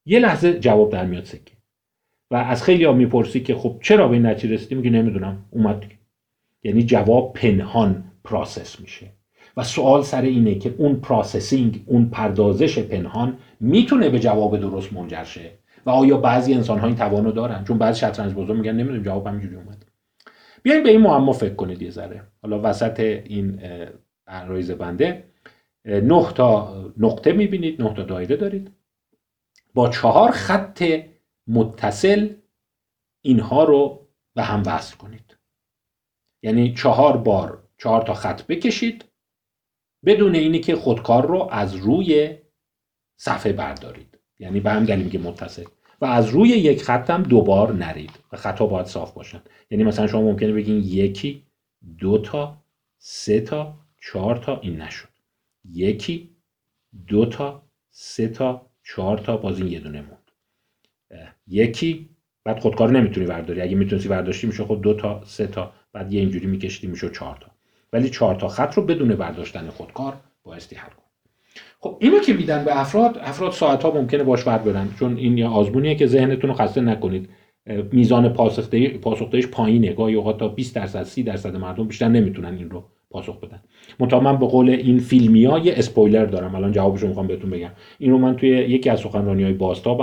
یه 0.06 0.18
لحظه 0.18 0.60
جواب 0.60 0.90
در 0.92 1.04
میاد 1.04 1.24
سکه. 1.24 1.52
و 2.30 2.36
از 2.36 2.62
خیلی 2.62 2.84
ها 2.84 2.92
می‌پرسی 2.92 3.40
که 3.40 3.54
خب 3.54 3.78
چرا 3.82 4.08
به 4.08 4.14
این 4.14 4.26
نتیجه 4.26 4.54
رسیدی 4.54 4.74
میگه 4.74 4.90
نمی‌دونم. 4.90 5.44
اومد. 5.50 5.84
یعنی 6.62 6.82
جواب 6.82 7.32
پنهان 7.32 8.04
پراسس 8.24 8.80
میشه. 8.80 9.06
و 9.56 9.64
سوال 9.64 10.02
سر 10.02 10.22
اینه 10.22 10.54
که 10.54 10.74
اون 10.78 10.96
پراسسینگ 10.96 11.82
اون 11.86 12.04
پردازش 12.04 12.78
پنهان 12.78 13.38
می‌تونه 13.60 14.08
به 14.08 14.18
جواب 14.18 14.60
درست 14.60 14.92
منجر 14.92 15.24
شه؟ 15.24 15.50
و 15.86 15.90
آیا 15.90 16.16
بعضی 16.16 16.54
انسان 16.54 16.78
ها 16.78 16.86
این 16.86 16.96
توانو 16.96 17.32
دارن؟ 17.32 17.64
چون 17.64 17.78
بعضی 17.78 18.00
شطرنج 18.00 18.34
بازا 18.34 18.52
میگن 18.52 18.72
نمی‌دونم 18.72 19.02
جواب 19.02 19.26
همینجوری 19.26 19.56
اومد. 19.56 19.84
بیاین 20.62 20.82
به 20.82 20.90
این 20.90 21.00
معما 21.00 21.32
فکر 21.32 21.54
کنید 21.54 21.82
یه 21.82 21.90
ذره. 21.90 22.22
حالا 22.42 22.60
وسط 22.64 23.00
این 23.00 23.60
عرایز 24.26 24.70
بنده 24.70 25.24
نه 25.84 26.32
تا 26.32 26.74
نقطه 26.98 27.32
می‌بینید 27.32 27.82
نه 27.82 27.94
تا 27.94 28.02
دایره 28.02 28.36
دارید. 28.36 28.70
با 29.74 29.88
چهار 29.88 30.30
خط 30.30 30.84
متصل 31.46 32.28
اینها 33.22 33.64
رو 33.64 34.06
به 34.34 34.42
هم 34.42 34.62
وصل 34.66 34.96
کنید. 34.96 35.36
یعنی 36.42 36.74
چهار 36.74 37.16
بار 37.16 37.62
چهار 37.78 38.02
تا 38.02 38.14
خط 38.14 38.42
بکشید 38.42 39.04
بدون 40.04 40.34
اینی 40.34 40.60
که 40.60 40.76
خودکار 40.76 41.26
رو 41.26 41.48
از 41.50 41.74
روی 41.74 42.36
صفحه 43.20 43.52
بردارید. 43.52 44.18
یعنی 44.38 44.60
به 44.60 44.70
هم 44.70 44.84
دلیل 44.84 45.04
میگه 45.04 45.18
متصل. 45.18 45.64
و 46.00 46.04
از 46.04 46.28
روی 46.28 46.48
یک 46.48 46.82
خط 46.82 47.10
هم 47.10 47.22
دوبار 47.22 47.72
نرید 47.72 48.10
و 48.32 48.36
خطا 48.36 48.66
باید 48.66 48.86
صاف 48.86 49.12
باشن. 49.12 49.42
یعنی 49.70 49.84
مثلا 49.84 50.06
شما 50.06 50.22
ممکنه 50.22 50.52
بگین 50.52 50.82
یکی 50.84 51.42
دو 51.98 52.18
تا 52.18 52.56
سه 52.98 53.40
تا 53.40 53.74
چهار 54.00 54.36
تا 54.36 54.60
این 54.60 54.82
نشد. 54.82 55.08
یکی 55.64 56.30
دو 57.06 57.26
تا 57.26 57.62
سه 57.90 58.28
تا 58.28 58.66
چهار 58.82 59.18
تا 59.18 59.36
باز 59.36 59.58
این 59.58 59.68
یه 59.68 59.80
دونه 59.80 60.00
موند. 60.02 60.30
یکی 61.46 62.08
بعد 62.44 62.60
خودکار 62.60 62.90
نمی‌تونی 62.90 63.26
برداری. 63.26 63.60
اگه 63.60 63.74
می‌تونستی 63.74 64.08
برداشتی 64.08 64.46
میشه 64.46 64.64
خود 64.64 64.80
دو 64.80 64.94
تا 64.94 65.22
سه 65.24 65.46
تا 65.46 65.72
بعد 65.92 66.12
یه 66.12 66.20
اینجوری 66.20 66.46
میکشیدی 66.46 66.86
میشه 66.86 67.10
چهار 67.10 67.38
تا. 67.40 67.46
ولی 67.92 68.10
چهار 68.10 68.34
تا 68.34 68.48
خط 68.48 68.74
رو 68.74 68.82
بدون 68.82 69.14
برداشتن 69.14 69.70
خودکار 69.70 70.20
بایستی 70.42 70.76
حل 70.76 70.90
کن 70.90 71.07
خب 71.80 71.98
اینو 72.00 72.18
که 72.20 72.32
میدن 72.32 72.64
به 72.64 72.80
افراد 72.80 73.18
افراد 73.20 73.52
ساعت 73.52 73.82
ها 73.82 73.90
ممکنه 73.90 74.22
باش 74.22 74.44
بر 74.44 74.58
برن 74.58 74.94
چون 74.98 75.16
این 75.16 75.38
یه 75.38 75.46
آزمونیه 75.46 75.94
که 75.94 76.06
ذهنتون 76.06 76.50
رو 76.50 76.56
خسته 76.56 76.80
نکنید. 76.80 77.28
میزان 77.92 78.32
پاسخدهیش 78.32 79.46
پایینه. 79.46 79.92
گاهی 79.92 80.14
اوقات 80.14 80.38
تا 80.38 80.48
20 80.48 80.74
درصد 80.74 81.02
30 81.02 81.22
درصد 81.22 81.56
مردم 81.56 81.88
بیشتر 81.88 82.08
نمی‌تونن 82.08 82.54
این 82.54 82.70
رو 82.70 82.84
پاسخ 83.10 83.40
بدن. 83.40 83.62
منتها 84.00 84.20
من 84.20 84.38
به 84.38 84.46
قول 84.46 84.70
این 84.70 84.98
فیلمی 84.98 85.44
ها 85.44 85.58
یه 85.58 85.72
اسپویلر 85.76 86.24
دارم. 86.24 86.54
الان 86.54 86.72
جوابش 86.72 87.00
رو 87.00 87.08
می‌خوام 87.08 87.26
بهتون 87.26 87.50
بگم. 87.50 87.72
این 87.98 88.10
رو 88.10 88.18
من 88.18 88.36
توی 88.36 88.48
یکی 88.48 88.90
از 88.90 89.00
سخنرانی 89.00 89.42
های 89.42 89.52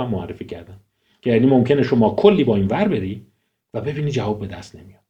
معرفی 0.06 0.44
کردم. 0.44 0.80
که 1.22 1.30
یعنی 1.30 1.46
ممکنه 1.46 1.82
شما 1.82 2.14
کلی 2.14 2.44
با 2.44 2.56
این 2.56 2.66
ور 2.66 2.88
بری 2.88 3.26
و 3.74 3.80
ببینی 3.80 4.10
جواب 4.10 4.40
به 4.40 4.46
دست 4.46 4.76
نمیاد. 4.76 5.04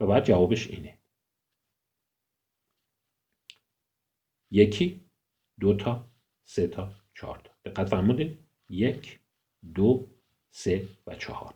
و 0.00 0.06
بعد 0.06 0.24
جوابش 0.24 0.70
اینه. 0.70 0.98
یکی 4.50 5.05
دو 5.60 5.74
تا 5.74 6.04
سه 6.44 6.66
تا 6.66 6.92
چهار 7.14 7.40
تا. 7.44 7.70
دقت 7.70 7.88
فرمودین. 7.88 8.34
یک 8.70 9.18
دو 9.74 10.06
سه 10.50 10.82
و 11.06 11.14
چهار. 11.14 11.54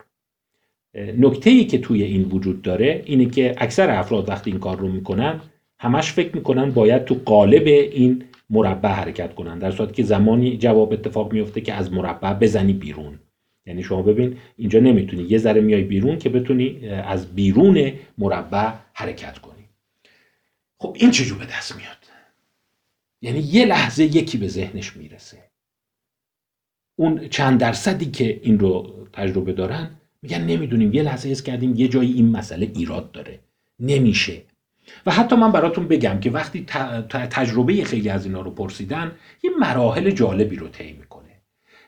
نکته 0.94 1.50
ای 1.50 1.64
که 1.64 1.78
توی 1.78 2.02
این 2.02 2.22
وجود 2.22 2.62
داره 2.62 3.02
اینه 3.06 3.26
که 3.26 3.54
اکثر 3.58 3.90
افراد 3.90 4.28
وقتی 4.28 4.50
این 4.50 4.60
کار 4.60 4.78
رو 4.78 4.88
می‌کنن 4.88 5.40
همش 5.78 6.12
فکر 6.12 6.36
می‌کنن 6.36 6.70
باید 6.70 7.04
تو 7.04 7.14
قالب 7.24 7.66
این 7.66 8.24
مربع 8.50 8.88
حرکت 8.88 9.34
کنن. 9.34 9.58
در 9.58 9.70
صورتی 9.70 9.92
که 9.92 10.02
زمانی 10.02 10.56
جواب 10.56 10.92
اتفاق 10.92 11.32
میفته 11.32 11.60
که 11.60 11.74
از 11.74 11.92
مربع 11.92 12.32
بزنی 12.32 12.72
بیرون. 12.72 13.18
یعنی 13.66 13.82
شما 13.82 14.02
ببین 14.02 14.36
اینجا 14.56 14.80
نمی‌تونی. 14.80 15.22
یه 15.22 15.38
ذره 15.38 15.60
میای 15.60 15.82
بیرون 15.82 16.18
که 16.18 16.28
بتونی 16.28 16.88
از 16.88 17.34
بیرون 17.34 17.92
مربع 18.18 18.72
حرکت 18.92 19.38
کنی. 19.38 19.64
خب 20.78 20.96
این 20.98 21.10
چجور 21.10 21.38
به 21.38 21.44
دست 21.46 21.76
میاد؟ 21.76 21.99
یعنی 23.22 23.38
یه 23.38 23.64
لحظه 23.64 24.04
یکی 24.04 24.38
به 24.38 24.48
ذهنش 24.48 24.96
می‌رسه. 24.96 25.50
اون 26.98 27.28
چند 27.28 27.60
درصدی 27.60 28.10
که 28.10 28.40
این 28.42 28.58
رو 28.58 29.06
تجربه 29.12 29.52
دارن 29.52 29.90
میگن 30.22 30.44
نمی‌دونیم 30.44 30.92
یه 30.92 31.02
لحظه 31.02 31.28
حس 31.28 31.42
کردیم 31.42 31.74
یه 31.76 31.88
جایی 31.88 32.12
این 32.12 32.28
مسئله 32.30 32.70
ایراد 32.74 33.12
داره. 33.12 33.40
نمیشه. 33.80 34.42
و 35.06 35.10
حتی 35.10 35.36
من 35.36 35.52
براتون 35.52 35.88
بگم 35.88 36.20
که 36.20 36.30
وقتی 36.30 36.64
تجربه 37.30 37.84
خیلی 37.84 38.08
از 38.08 38.26
اینا 38.26 38.40
رو 38.40 38.50
پرسیدن 38.50 39.16
یه 39.42 39.50
مراحل 39.60 40.10
جالبی 40.10 40.56
رو 40.56 40.68
طی 40.68 40.92
می‌کنه. 40.92 41.42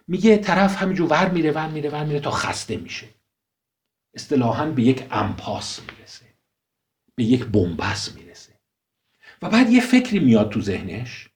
میگه 0.09 0.37
طرف 0.37 0.83
همینجور 0.83 1.09
ور 1.11 1.31
میره 1.31 1.51
ور 1.51 1.69
میره 1.69 1.91
ور 1.91 2.05
میره 2.05 2.21
تا 2.21 2.31
خسته 2.31 2.77
میشه. 2.77 3.07
اصطلاحا 4.15 4.67
به 4.67 4.83
یک 4.83 5.05
امپاس 5.11 5.81
می‌رسه. 5.81 6.25
به 7.15 7.25
یک 7.25 7.45
بنبست 7.45 8.17
می‌رسه. 8.17 8.32
و 9.43 9.49
بعد 9.49 9.71
یه 9.71 9.81
فکری 9.81 10.19
میاد 10.19 10.51
تو 10.51 10.61
ذهنش 10.61 11.29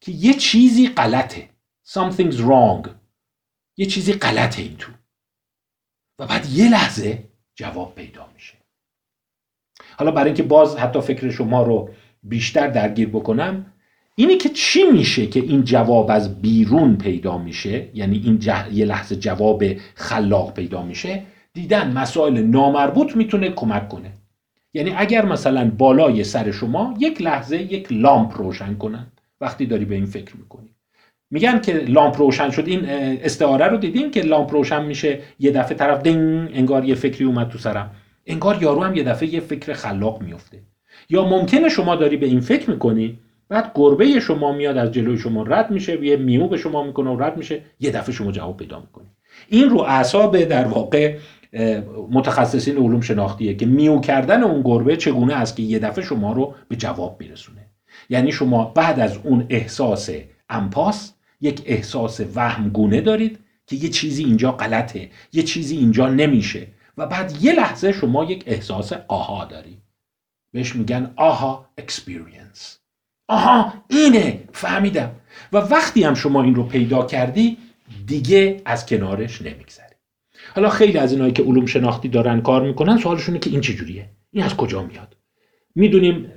که 0.00 0.12
یه 0.12 0.34
چیزی 0.34 0.88
غلطه. 0.88 1.48
Something's 1.88 2.36
wrong. 2.36 2.88
یه 3.76 3.86
چیزی 3.86 4.12
غلطه 4.12 4.62
این 4.62 4.76
تو. 4.76 4.92
و 6.18 6.26
بعد 6.26 6.46
یه 6.46 6.70
لحظه 6.70 7.28
جواب 7.54 7.94
پیدا 7.94 8.28
میشه. 8.34 8.54
حالا 9.96 10.10
برای 10.10 10.26
اینکه 10.26 10.42
باز 10.42 10.76
حتی 10.76 11.00
فکر 11.00 11.30
شما 11.30 11.62
رو 11.62 11.90
بیشتر 12.22 12.66
درگیر 12.66 13.08
بکنم 13.08 13.72
اینی 14.14 14.36
که 14.36 14.48
چی 14.48 14.84
میشه 14.84 15.26
که 15.26 15.40
این 15.40 15.64
جواب 15.64 16.10
از 16.10 16.42
بیرون 16.42 16.96
پیدا 16.96 17.38
میشه؟ 17.38 17.90
یعنی 17.94 18.16
این 18.16 18.40
یه 18.72 18.84
لحظه 18.84 19.16
جواب 19.16 19.64
خلاق 19.94 20.54
پیدا 20.54 20.82
میشه؟ 20.82 21.22
دیدن 21.52 21.92
مسائل 21.92 22.38
نامربوط 22.38 23.16
می‌تونه 23.16 23.50
کمک 23.50 23.88
کنه. 23.88 24.12
یعنی 24.74 24.94
اگر 24.96 25.24
مثلا 25.24 25.70
بالای 25.78 26.24
سر 26.24 26.50
شما 26.50 26.94
یک 26.98 27.22
لحظه 27.22 27.62
یک 27.62 27.92
لامپ 27.92 28.36
روشن 28.36 28.74
کنن 28.74 29.06
وقتی 29.40 29.66
داری 29.66 29.84
به 29.84 29.94
این 29.94 30.06
فکر 30.06 30.36
می‌کنی. 30.36 30.68
میگن 31.30 31.60
که 31.60 31.72
لامپ 31.72 32.18
روشن 32.18 32.50
شد 32.50 32.64
این 32.66 32.84
استعاره 33.22 33.66
رو 33.66 33.76
دیدین 33.76 34.10
که 34.10 34.20
لامپ 34.20 34.52
روشن 34.52 34.84
میشه 34.84 35.20
یه 35.38 35.50
دفعه 35.50 35.76
طرف 35.76 36.02
دین 36.02 36.48
انگار 36.54 36.84
یه 36.84 36.94
فکری 36.94 37.24
اومد 37.24 37.48
تو 37.48 37.58
سرم. 37.58 37.90
انگار 38.26 38.62
یارو 38.62 38.82
هم 38.82 38.94
یه 38.94 39.02
دفعه 39.02 39.34
یه 39.34 39.40
فکر 39.40 39.72
خلاق 39.72 40.22
میفته 40.22 40.62
یا 41.10 41.24
ممکنه 41.24 41.68
شما 41.68 41.96
داری 41.96 42.16
به 42.16 42.26
این 42.26 42.40
فکر 42.40 42.70
می‌کنی 42.70 43.18
بعد 43.48 43.72
گربه 43.74 44.20
شما 44.20 44.52
میاد 44.52 44.76
از 44.76 44.92
جلوی 44.92 45.18
شما 45.18 45.42
رد 45.42 45.70
میشه 45.70 46.04
یه 46.04 46.16
میو 46.16 46.48
به 46.48 46.56
شما 46.56 46.82
می‌کنه 46.82 47.10
و 47.10 47.22
رد 47.22 47.36
میشه 47.36 47.62
یه 47.80 47.90
دفعه 47.90 48.14
شما 48.14 48.32
جواب 48.32 48.56
پیدا 48.56 48.80
می‌کنی. 48.80 49.06
این 49.48 49.70
رو 49.70 49.80
اعصاب 49.80 50.44
در 50.44 50.64
واقع 50.64 51.16
متخصصین 52.10 52.76
علوم 52.76 53.00
شناختیه 53.00 53.54
که 53.54 53.66
میو 53.66 54.00
کردن 54.00 54.42
اون 54.42 54.62
گربه 54.62 54.96
چگونه 54.96 55.34
است 55.34 55.56
که 55.56 55.62
یه 55.62 55.78
دفعه 55.78 56.04
شما 56.04 56.32
رو 56.32 56.54
به 56.68 56.76
جواب 56.76 57.16
میرسونه. 57.20 57.66
یعنی 58.08 58.32
شما 58.32 58.64
بعد 58.64 59.00
از 59.00 59.18
اون 59.24 59.46
احساس 59.48 60.10
impasse 60.48 61.12
یک 61.40 61.62
احساس 61.66 62.20
وهم‌گونه 62.34 63.00
دارید 63.00 63.38
که 63.66 63.76
یه 63.76 63.88
چیزی 63.88 64.24
اینجا 64.24 64.52
غلطه 64.52 65.10
یه 65.32 65.42
چیزی 65.42 65.76
اینجا 65.76 66.08
نمیشه 66.08 66.66
و 66.98 67.06
بعد 67.06 67.42
یه 67.42 67.52
لحظه 67.52 67.92
شما 67.92 68.24
یک 68.24 68.44
احساس 68.46 68.92
aha 69.08 69.44
داری 69.44 69.78
بهش 70.52 70.76
میگن 70.76 71.12
aha 71.16 71.66
experience 71.78 72.78
آها 73.28 73.72
اینه 73.88 74.44
فهمیدم. 74.52 75.10
و 75.52 75.56
وقتی 75.56 76.04
هم 76.04 76.14
شما 76.14 76.42
این 76.42 76.54
رو 76.54 76.62
پیدا 76.62 77.06
کردی 77.06 77.58
دیگه 78.06 78.62
از 78.64 78.86
کنارش 78.86 79.42
نمیگذری. 79.42 79.91
حالا 80.54 80.68
خیلی 80.68 80.98
از 80.98 81.12
اینایی 81.12 81.32
که 81.32 81.42
علوم 81.42 81.66
شناختی 81.66 82.08
دارن 82.08 82.40
کار 82.40 82.62
می‌کنن 82.62 82.98
سوالشونه 82.98 83.38
که 83.38 83.50
این 83.50 83.60
چجوریه؟ 83.60 84.08
این 84.30 84.44
از 84.44 84.56
کجا 84.56 84.82
میاد؟ 84.82 85.16
می‌دونیم 85.74 86.32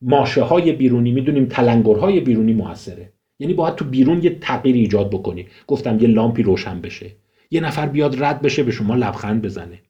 ماشه 0.00 0.42
های 0.42 0.72
بیرونی 0.72 1.12
می‌دونیم 1.12 1.46
تلنگرهای 1.46 2.20
بیرونی 2.20 2.52
موثره. 2.52 3.12
یعنی 3.38 3.54
باید 3.54 3.74
تو 3.74 3.84
بیرون 3.84 4.22
یه 4.22 4.38
تغییر 4.38 4.74
ایجاد 4.74 5.10
بکنی. 5.10 5.46
گفتم 5.66 6.00
یه 6.00 6.08
لامپی 6.08 6.42
روشن 6.42 6.80
بشه. 6.80 7.10
یه 7.50 7.60
نفر 7.60 7.86
بیاد 7.86 8.24
رد 8.24 8.42
بشه 8.42 8.62
به 8.62 8.70
شما 8.70 8.94
لبخند 8.94 9.42
بزنه. 9.42 9.82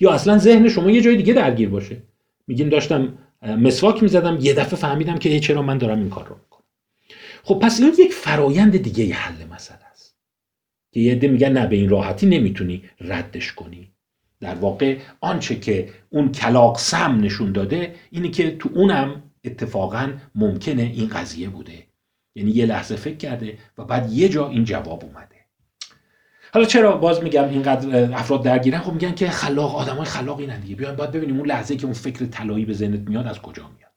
یا 0.00 0.10
اصلا 0.10 0.38
ذهن 0.38 0.68
شما 0.68 0.90
یه 0.90 1.00
جای 1.00 1.16
دیگه 1.16 1.32
درگیر 1.32 1.68
باشه. 1.68 1.96
میگیم 2.46 2.68
داشتم 2.68 3.18
مسواک 3.42 4.02
می‌زدم 4.02 4.38
یه 4.40 4.54
دفعه 4.54 4.76
فهمیدم 4.76 5.18
که 5.18 5.40
چرا 5.40 5.62
من 5.62 5.78
دارم 5.78 5.98
این 5.98 6.10
کار 6.10 6.26
رو 6.28 6.34
می‌کنم. 6.34 6.64
خب 7.42 7.58
پس 7.62 7.80
این 7.80 7.92
یک 7.98 8.12
فرایند 8.12 8.76
دیگه 8.76 9.14
حل 9.14 9.54
مسئله. 9.54 9.89
که 10.92 11.00
یه 11.00 11.12
عده 11.12 11.28
میگن 11.28 11.52
نه 11.52 11.66
به 11.66 11.76
این 11.76 11.88
راحتی 11.88 12.26
نمی‌تونی 12.26 12.82
ردش 13.00 13.52
کنی. 13.52 13.90
در 14.40 14.54
واقع 14.54 14.98
آنچه 15.20 15.58
که 15.58 15.88
اون 16.10 16.32
کلاق 16.32 16.78
سم 16.78 17.20
نشون 17.20 17.52
داده 17.52 17.94
اینه 18.10 18.28
که 18.28 18.56
تو 18.56 18.70
اونم 18.74 19.22
اتفاقا 19.44 20.12
ممکنه 20.34 20.82
این 20.82 21.08
قضیه 21.08 21.48
بوده. 21.48 21.86
یعنی 22.34 22.50
یه 22.50 22.66
لحظه 22.66 22.96
فکر 22.96 23.16
کرده 23.16 23.58
و 23.78 23.84
بعد 23.84 24.12
یه 24.12 24.28
جا 24.28 24.48
این 24.48 24.64
جواب 24.64 25.04
اومده. 25.04 25.36
حالا 26.54 26.66
چرا 26.66 26.96
باز 26.96 27.22
میگم 27.22 27.48
اینقدر 27.48 28.14
افراد 28.14 28.44
درگیرن؟ 28.44 28.78
خب 28.78 28.92
میگن 28.92 29.14
که 29.14 29.28
خلاق 29.28 29.76
آدمای 29.76 30.04
خلاقی 30.04 30.46
نه 30.46 30.58
دیگه. 30.58 30.74
بیایم 30.74 30.96
باید 30.96 31.10
ببینیم 31.12 31.36
اون 31.36 31.46
لحظه 31.46 31.76
که 31.76 31.84
اون 31.84 31.92
فکر 31.92 32.26
طلایی 32.26 32.64
به 32.64 32.72
ذهنت 32.72 33.08
میاد 33.08 33.26
از 33.26 33.38
کجا 33.38 33.62
میاد. 33.62 33.90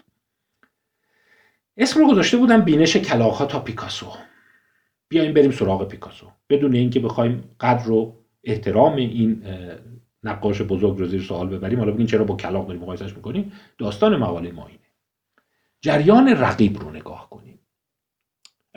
اسم 1.78 2.00
رو 2.00 2.12
گذاشته 2.12 2.38
بودم 2.38 2.62
بینش 2.62 2.98
کلاق 2.98 3.34
ها 3.34 3.46
تا 3.46 3.60
پیکاسو. 3.60 4.08
بیایم 5.14 5.34
بریم 5.34 5.52
سراغ 5.52 5.88
پیکاسو. 5.88 6.28
بدون 6.50 6.74
اینکه 6.74 7.00
بخوایم 7.00 7.44
قدر 7.60 7.92
و 7.92 8.16
احترام 8.44 8.96
این 8.96 9.44
نقاش 10.24 10.62
بزرگ 10.62 10.98
رو 10.98 11.08
زیر 11.08 11.22
سوال 11.22 11.48
ببریم 11.48 11.80
حالا 11.80 11.92
بگین 11.92 12.08
چرا 12.08 12.24
با 12.24 12.36
کلاق 12.36 12.68
داریم 12.68 12.82
مقایسش 12.82 13.16
می‌کنیم. 13.16 13.52
داستان 13.78 14.16
مقاله 14.16 14.52
ما 14.52 14.68
اینه. 14.68 14.80
جریان 15.82 16.30
رقیب 16.30 16.78
رو 16.78 16.92
نگاه 16.92 17.30
کنیم. 17.30 17.60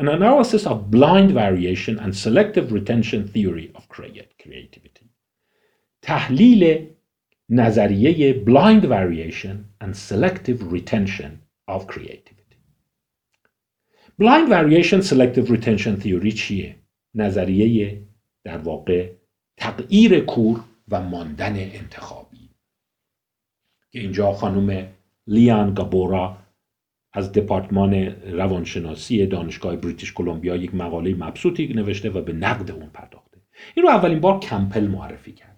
An 0.00 0.04
analysis 0.04 0.62
of 0.66 0.76
blind 0.96 1.30
variation 1.32 1.98
and 2.04 2.12
selective 2.24 2.72
retention 2.72 3.20
theory 3.34 3.78
of 3.78 3.82
creativity. 3.88 5.06
تحلیل 6.02 6.86
نظریه 7.48 8.44
blind 8.44 8.82
variation 8.82 9.84
and 9.84 9.94
selective 9.94 10.72
retention 10.72 11.30
of 11.70 11.86
creativity. 11.86 12.35
Blind 14.18 14.48
variation 14.48 15.02
selective 15.02 15.50
retention 15.50 15.96
theory 16.02 16.34
چیه؟ 16.34 16.76
نظریه 17.14 18.02
در 18.44 18.58
واقع 18.58 19.10
تغییر 19.56 20.20
کور 20.20 20.60
و 20.88 21.00
ماندن 21.00 21.56
انتخابی. 21.56 22.50
که 23.92 24.00
اینجا 24.00 24.32
خانم 24.32 24.88
لیان 25.26 25.74
گابورا 25.74 26.36
از 27.12 27.32
دپارتمان 27.32 27.94
روانشناسی 28.32 29.26
دانشگاه 29.26 29.76
بریتیش 29.76 30.12
کلمبیا 30.12 30.56
یک 30.56 30.74
مقاله 30.74 31.14
مبسوطی 31.14 31.66
نوشته 31.66 32.10
و 32.10 32.22
به 32.22 32.32
نقد 32.32 32.70
اون 32.70 32.90
پرداخته. 32.94 33.38
این 33.74 33.86
رو 33.86 33.90
اولین 33.90 34.20
بار 34.20 34.40
کمپل 34.40 34.86
معرفی 34.86 35.32
کرد. 35.32 35.56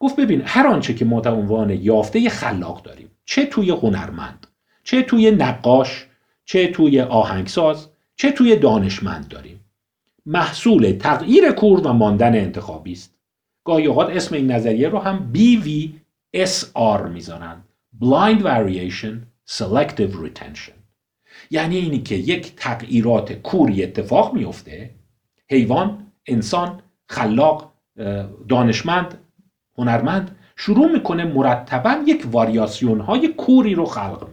گفت 0.00 0.16
ببین 0.16 0.42
هر 0.44 0.66
آنچه 0.66 0.94
که 0.94 1.04
ما 1.04 1.20
عنوان 1.20 1.70
یافته 1.70 2.28
خلاق 2.28 2.82
داریم 2.82 3.10
چه 3.24 3.46
توی 3.46 3.70
هنرمند 3.70 4.46
چه 4.84 5.02
توی 5.02 5.30
نقاش 5.30 6.06
چه 6.46 6.66
توی 6.68 7.00
آهنگساز 7.00 7.88
چه 8.16 8.32
توی 8.32 8.56
دانشمند 8.56 9.28
داریم. 9.28 9.60
محصول 10.26 10.92
تغییر 10.92 11.52
کور 11.52 11.80
و 11.80 11.92
ماندن 11.92 12.34
انتخابی 12.34 12.92
است. 12.92 13.14
گاهی 13.64 13.86
اوقات 13.86 14.10
اسم 14.10 14.34
این 14.34 14.52
نظریه 14.52 14.88
رو 14.88 14.98
هم 14.98 15.32
BVSR 15.34 17.08
می‌زنن 17.12 17.62
Blind 18.00 18.40
Variation 18.42 19.14
Selective 19.50 20.12
Retention. 20.24 20.76
یعنی 21.50 21.76
اینی 21.76 22.02
که 22.02 22.14
یک 22.14 22.56
تغییرات 22.56 23.32
کوری 23.32 23.82
اتفاق 23.82 24.34
میفته 24.34 24.90
حیوان 25.50 26.12
انسان 26.26 26.80
خلاق 27.06 27.72
دانشمند 28.48 29.18
هنرمند 29.78 30.36
شروع 30.56 30.92
می‌کنه 30.92 31.24
مرتبا 31.24 32.02
یک 32.06 32.26
واریاسیون 32.30 33.00
های 33.00 33.28
کوری 33.28 33.74
رو 33.74 33.84
خلق 33.84 34.28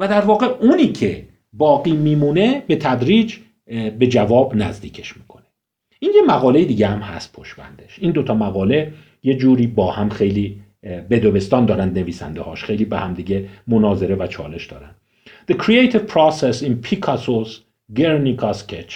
و 0.00 0.08
در 0.08 0.20
واقع 0.20 0.46
اونی 0.46 0.92
که 0.92 1.28
باقی 1.52 1.92
میمونه 1.92 2.64
به 2.66 2.76
تدریج 2.76 3.36
به 3.98 4.06
جواب 4.06 4.56
نزدیکش 4.56 5.16
می‌کنه. 5.16 5.46
این 5.98 6.12
یه 6.14 6.22
مقاله 6.22 6.64
دیگه 6.64 6.86
هم 6.86 6.98
هست 6.98 7.32
پشت 7.32 7.54
این 7.98 8.12
دوتا 8.12 8.34
مقاله 8.34 8.92
یه 9.22 9.34
جوری 9.34 9.66
با 9.66 9.92
هم 9.92 10.08
خیلی 10.08 10.62
بدوبستان 10.82 11.66
دارن 11.66 11.88
نویسنده 11.88 12.40
هاش 12.40 12.64
خیلی 12.64 12.84
به 12.84 12.98
هم 12.98 13.14
دیگه 13.14 13.48
مناظره 13.66 14.14
و 14.14 14.26
چالش 14.26 14.66
دارن. 14.66 14.90
The 15.50 15.54
creative 15.54 16.06
process 16.14 16.62
in 16.62 16.72
Picasso's 16.86 17.50
Guernica 17.92 18.52
sketch 18.52 18.92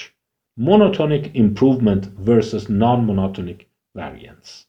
Monotonic 0.60 1.24
improvement 1.34 2.02
versus 2.28 2.68
non-monotonic 2.68 3.60
variance. 3.98 4.66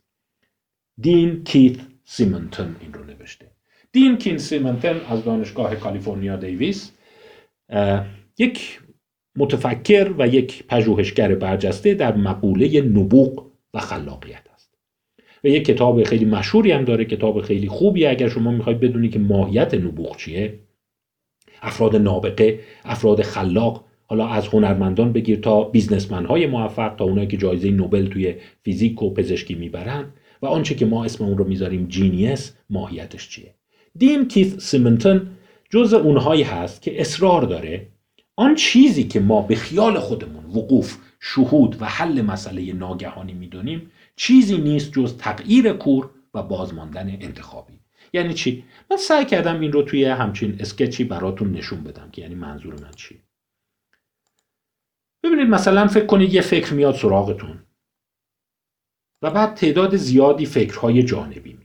دین 1.02 1.44
کیت 1.44 1.80
سیمنتون 2.04 2.76
این 2.82 2.94
رو 2.94 3.04
نوشته. 3.04 3.55
دین 3.96 4.18
کیت 4.18 4.38
سیمنتون 4.38 5.02
از 5.10 5.24
دانشگاه 5.24 5.76
کالیفرنیا 5.76 6.36
دیویس 6.36 6.92
یک 8.38 8.80
متفکر 9.38 10.14
و 10.18 10.28
یک 10.28 10.64
پژوهشگر 10.68 11.36
برجسته 11.36 11.94
در 11.94 12.16
مقوله 12.16 12.82
نبوغ 12.82 13.46
و 13.74 13.80
خلاقیت 13.80 14.44
است. 14.54 14.78
و 15.44 15.48
یک 15.48 15.66
کتاب 15.66 16.04
خیلی 16.04 16.26
مشهوری 16.26 16.72
هم 16.72 16.86
داره 16.86 17.06
کتاب 17.06 17.42
خیلی 17.42 17.68
خوبی. 17.68 18.06
اگر 18.06 18.30
شما 18.30 18.52
می‌خواید 18.52 18.80
بدونی 18.80 19.10
که 19.10 19.20
ماهیت 19.20 19.74
نبوغ 19.74 20.18
چیه 20.18 20.60
افراد 21.62 21.96
نابغه 21.96 22.60
افراد 22.86 23.22
خلاق 23.22 23.86
حالا 24.06 24.28
از 24.28 24.48
هنرمندان 24.48 25.14
بگیر 25.14 25.40
تا 25.40 25.64
بیزنسمن 25.64 26.26
های 26.26 26.48
موفق 26.48 26.96
تا 26.96 27.06
اونایی 27.06 27.28
که 27.28 27.38
جایزه 27.38 27.72
نوبل 27.72 28.08
توی 28.08 28.36
فیزیک 28.64 29.04
و 29.04 29.14
پزشکی 29.14 29.56
می‌برن. 29.56 30.14
و 30.42 30.46
آنچه 30.46 30.76
که 30.76 30.86
ما 30.86 31.06
اسم 31.06 31.24
اون 31.24 31.38
رو 31.38 31.48
می‌ذاریم 31.48 31.88
جینیس 31.88 32.58
ماهیتش 32.70 33.30
چیه؟ 33.30 33.55
دین 33.98 34.28
کیث 34.28 34.58
سیمنتون 34.58 35.28
جز 35.70 35.94
اونهایی 35.94 36.44
هست 36.44 36.82
که 36.82 37.02
اصرار 37.02 37.42
داره. 37.42 37.88
آن 38.36 38.56
چیزی 38.56 39.04
که 39.04 39.20
ما 39.20 39.42
به 39.42 39.56
خیال 39.56 40.00
خودمون 40.00 40.46
وقوف 40.46 40.98
شهود 41.20 41.82
و 41.82 41.86
حل 41.86 42.22
مسئله 42.22 42.74
ناگهانی 42.74 43.34
می‌دونیم 43.34 43.92
چیزی 44.16 44.58
نیست 44.58 44.92
جز 44.92 45.18
تغییر 45.18 45.74
کور 45.74 46.10
و 46.34 46.44
بازماندن 46.44 47.10
انتخابی. 47.10 47.80
یعنی 48.14 48.34
چی؟ 48.34 48.64
من 48.92 48.98
سعی 48.98 49.26
کردم 49.26 49.60
این 49.60 49.72
رو 49.72 49.82
توی 49.82 50.06
همچین 50.06 50.56
اسکچی 50.60 51.04
براتون 51.04 51.52
نشون 51.52 51.84
بدم 51.84 52.10
که 52.12 52.22
یعنی 52.22 52.36
منظور 52.36 52.74
من 52.74 52.92
چی. 52.96 53.22
ببینید 55.24 55.48
مثلا 55.48 55.88
فکر 55.88 56.06
کنید 56.06 56.34
یه 56.34 56.42
فکر 56.42 56.74
میاد 56.74 56.96
سراغتون 56.96 57.60
و 59.22 59.32
بعد 59.32 59.54
تعداد 59.54 59.96
زیادی 59.96 60.46
فکرهای 60.46 61.04
جانبی 61.04 61.65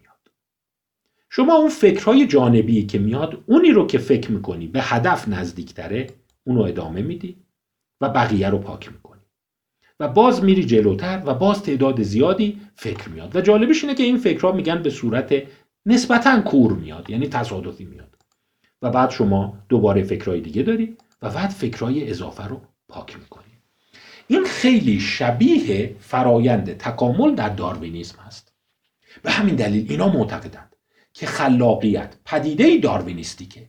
شما 1.32 1.54
اون 1.54 1.68
فکرهای 1.68 2.26
جانبی 2.26 2.86
که 2.86 2.98
میاد 2.98 3.44
اونی 3.46 3.70
رو 3.70 3.86
که 3.86 3.98
فکر 3.98 4.32
می‌کنی 4.32 4.66
به 4.66 4.82
هدف 4.82 5.28
نزدیکتره 5.28 6.06
اونو 6.44 6.60
ادامه 6.62 7.02
میدی 7.02 7.36
و 8.00 8.08
بقیه 8.08 8.48
رو 8.48 8.58
پاک 8.58 8.92
می‌کنی. 8.92 9.20
و 10.00 10.08
باز 10.08 10.44
میری 10.44 10.64
جلوتر 10.64 11.22
و 11.26 11.34
باز 11.34 11.62
تعداد 11.62 12.02
زیادی 12.02 12.60
فکر 12.74 13.08
میاد. 13.08 13.36
و 13.36 13.40
جالبش 13.40 13.84
اینه 13.84 13.94
که 13.94 14.02
این 14.02 14.18
فکرها 14.18 14.52
میگن 14.52 14.82
به 14.82 14.90
صورت 14.90 15.42
نسبتا 15.86 16.40
کور 16.40 16.72
میاد 16.72 17.10
یعنی 17.10 17.28
تصادفی 17.28 17.84
میاد. 17.84 18.16
و 18.82 18.90
بعد 18.90 19.10
شما 19.10 19.58
دوباره 19.68 20.02
فکرهای 20.02 20.40
دیگه 20.40 20.62
داری 20.62 20.96
و 21.22 21.30
بعد 21.30 21.50
فکرهای 21.50 22.10
اضافه 22.10 22.46
رو 22.46 22.60
پاک 22.88 23.18
می‌کنی. 23.18 23.44
این 24.26 24.44
خیلی 24.44 25.00
شبیه 25.00 25.96
فرایند 26.00 26.76
تکامل 26.76 27.34
در 27.34 27.48
داروینیسم 27.48 28.18
هست. 28.22 28.52
به 29.22 29.30
همین 29.30 29.54
دلیل 29.54 29.86
اینا 29.90 30.08
معتقدند 30.08 30.69
که 31.20 31.26
خلاقیت 31.26 32.16
پدیده 32.24 32.78
داروینیستیکه 32.78 33.68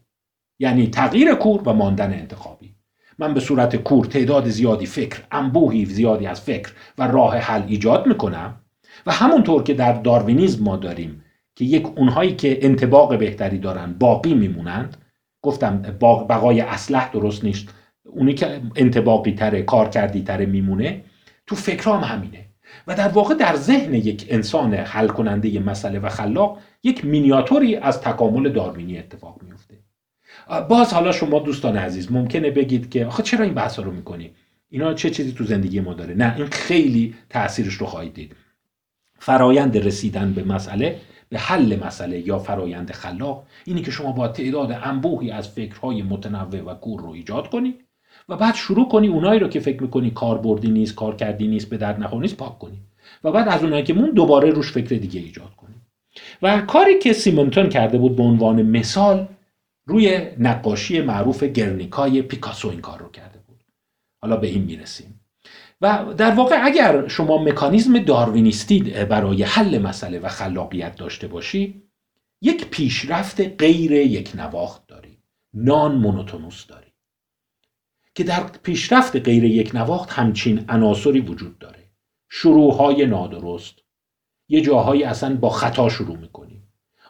یعنی 0.59 0.87
تغییر 0.87 1.35
کور 1.35 1.61
و 1.65 1.73
ماندن 1.73 2.13
انتخابی. 2.13 2.75
من 3.19 3.33
به 3.33 3.39
صورت 3.39 3.75
کور 3.75 4.05
تعداد 4.05 4.49
زیادی 4.49 4.85
فکر 4.85 5.23
انبوهی 5.31 5.85
زیادی 5.85 6.27
از 6.27 6.41
فکر 6.41 6.71
و 6.97 7.07
راه 7.07 7.37
حل 7.37 7.63
ایجاد 7.67 8.07
می‌کنم 8.07 8.61
و 9.05 9.11
همونطور 9.11 9.63
که 9.63 9.73
در 9.73 9.93
داروینیزم 9.93 10.63
ما 10.63 10.77
داریم 10.77 11.23
که 11.55 11.65
یک 11.65 11.87
اونهایی 11.97 12.35
که 12.35 12.65
انتباق 12.65 13.17
بهتری 13.17 13.57
دارن 13.57 13.93
باقی 13.93 14.33
میمونند 14.33 14.97
گفتم 15.41 15.81
بقای 16.29 16.61
اسلح 16.61 17.11
درست 17.11 17.43
نیست 17.43 17.69
اونی 18.05 18.33
که 18.33 18.61
انتباقی 18.75 19.31
تره 19.31 19.61
کار 19.61 19.89
کردی 19.89 20.21
تره 20.21 20.45
میمونه 20.45 21.03
تو 21.47 21.55
فکرام 21.55 22.03
همینه. 22.03 22.50
در 22.95 23.07
واقع 23.07 23.35
در 23.35 23.55
ذهن 23.55 23.93
یک 23.93 24.25
انسان 24.29 24.73
حل 24.73 25.07
کننده 25.07 25.59
مسئله 25.59 25.99
و 25.99 26.09
خلاق 26.09 26.59
یک 26.83 27.05
مینیاتوری 27.05 27.75
از 27.75 28.01
تکامل 28.01 28.49
داروینی 28.49 28.97
اتفاق 28.97 29.39
میفته 29.43 29.77
باز 30.69 30.93
حالا 30.93 31.11
شما 31.11 31.39
دوستان 31.39 31.77
عزیز 31.77 32.11
ممکنه 32.11 32.51
بگید 32.51 32.89
که 32.89 33.05
آخه 33.05 33.23
چرا 33.23 33.45
این 33.45 33.53
بحثا 33.53 33.81
رو 33.81 33.91
می‌کنی؟ 33.91 34.31
اینا 34.69 34.93
چه 34.93 35.09
چیزی 35.09 35.31
تو 35.31 35.43
زندگی 35.43 35.79
ما 35.79 35.93
داره؟ 35.93 36.13
نه 36.13 36.35
این 36.37 36.47
خیلی 36.47 37.15
تاثیرش 37.29 37.73
رو 37.73 37.85
خواهید 37.85 38.13
دید. 38.13 38.35
فرایند 39.19 39.77
رسیدن 39.77 40.33
به 40.33 40.43
مسئله 40.43 40.99
به 41.29 41.39
حل 41.39 41.79
مسئله 41.85 42.27
یا 42.27 42.39
فرایند 42.39 42.91
خلاق 42.91 43.43
اینه 43.65 43.81
که 43.81 43.91
شما 43.91 44.11
با 44.11 44.27
تعداد 44.27 44.71
انبوهی 44.83 45.31
از 45.31 45.49
فکرهای 45.49 46.01
متنوع 46.01 46.61
و 46.61 46.73
کور 46.73 47.01
رو 47.01 47.09
ایجاد 47.09 47.49
کنی 47.49 47.75
و 48.29 48.37
بعد 48.37 48.55
شروع 48.55 48.89
کنی 48.89 49.07
اونایی 49.07 49.39
رو 49.39 49.47
که 49.47 49.59
فکر 49.59 49.83
می‌کنی 49.83 50.11
کاربردی 50.11 50.71
نیست 50.71 50.95
کار 50.95 51.15
کردی 51.15 51.47
نیست 51.47 51.69
به 51.69 51.77
درد 51.77 51.99
نخور 51.99 52.21
نیست 52.21 52.37
پاک 52.37 52.59
کنی. 52.59 52.77
و 53.23 53.31
بعد 53.31 53.47
از 53.47 53.63
اونایی 53.63 53.83
که 53.83 53.93
مون 53.93 54.09
دوباره 54.09 54.49
روش 54.49 54.71
فکر 54.71 54.95
دیگه 54.95 55.19
ایجاد 55.19 55.55
کنی 55.55 55.75
و 56.41 56.61
کاری 56.61 56.99
که 56.99 57.13
سیمونتون 57.13 57.69
کرده 57.69 57.97
بود 57.97 58.15
به 58.15 58.23
عنوان 58.23 58.61
مثال 58.61 59.27
روی 59.85 60.21
نقاشی 60.39 61.01
معروف 61.01 61.43
گرنیکای 61.43 62.21
پیکاسو 62.21 62.69
این 62.69 62.81
کار 62.81 62.99
رو 62.99 63.09
کرده 63.09 63.39
بود. 63.47 63.63
حالا 64.21 64.37
به 64.37 64.47
این 64.47 64.63
می‌رسیم. 64.63 65.21
و 65.81 66.13
در 66.17 66.31
واقع 66.31 66.59
اگر 66.63 67.07
شما 67.07 67.43
مکانیزم 67.43 67.99
داروینیستی 67.99 68.79
برای 69.09 69.43
حل 69.43 69.77
مسئله 69.77 70.19
و 70.19 70.27
خلاقیت 70.27 70.95
داشته 70.95 71.27
باشی 71.27 71.81
یک 72.41 72.65
پیشرفت 72.65 73.41
غیر 73.41 73.91
یک 73.91 74.31
نواخت 74.35 74.87
داری. 74.87 75.17
نان 75.53 75.95
مونوتونوس 75.95 76.67
داری. 76.67 76.91
که 78.15 78.23
در 78.23 78.43
پیشرفت 78.63 79.15
غیر 79.15 79.43
یک 79.43 79.75
نواخت 79.75 80.11
همچین 80.11 80.65
عناصری 80.69 81.19
وجود 81.19 81.59
داره. 81.59 81.80
شروعهای 82.33 83.05
نادرست. 83.05 83.75
یه 84.49 84.61
جاهایی 84.61 85.03
اصلا 85.03 85.35
با 85.35 85.49
خطا 85.49 85.89
شروع 85.89 86.17
می‌کنی 86.17 86.63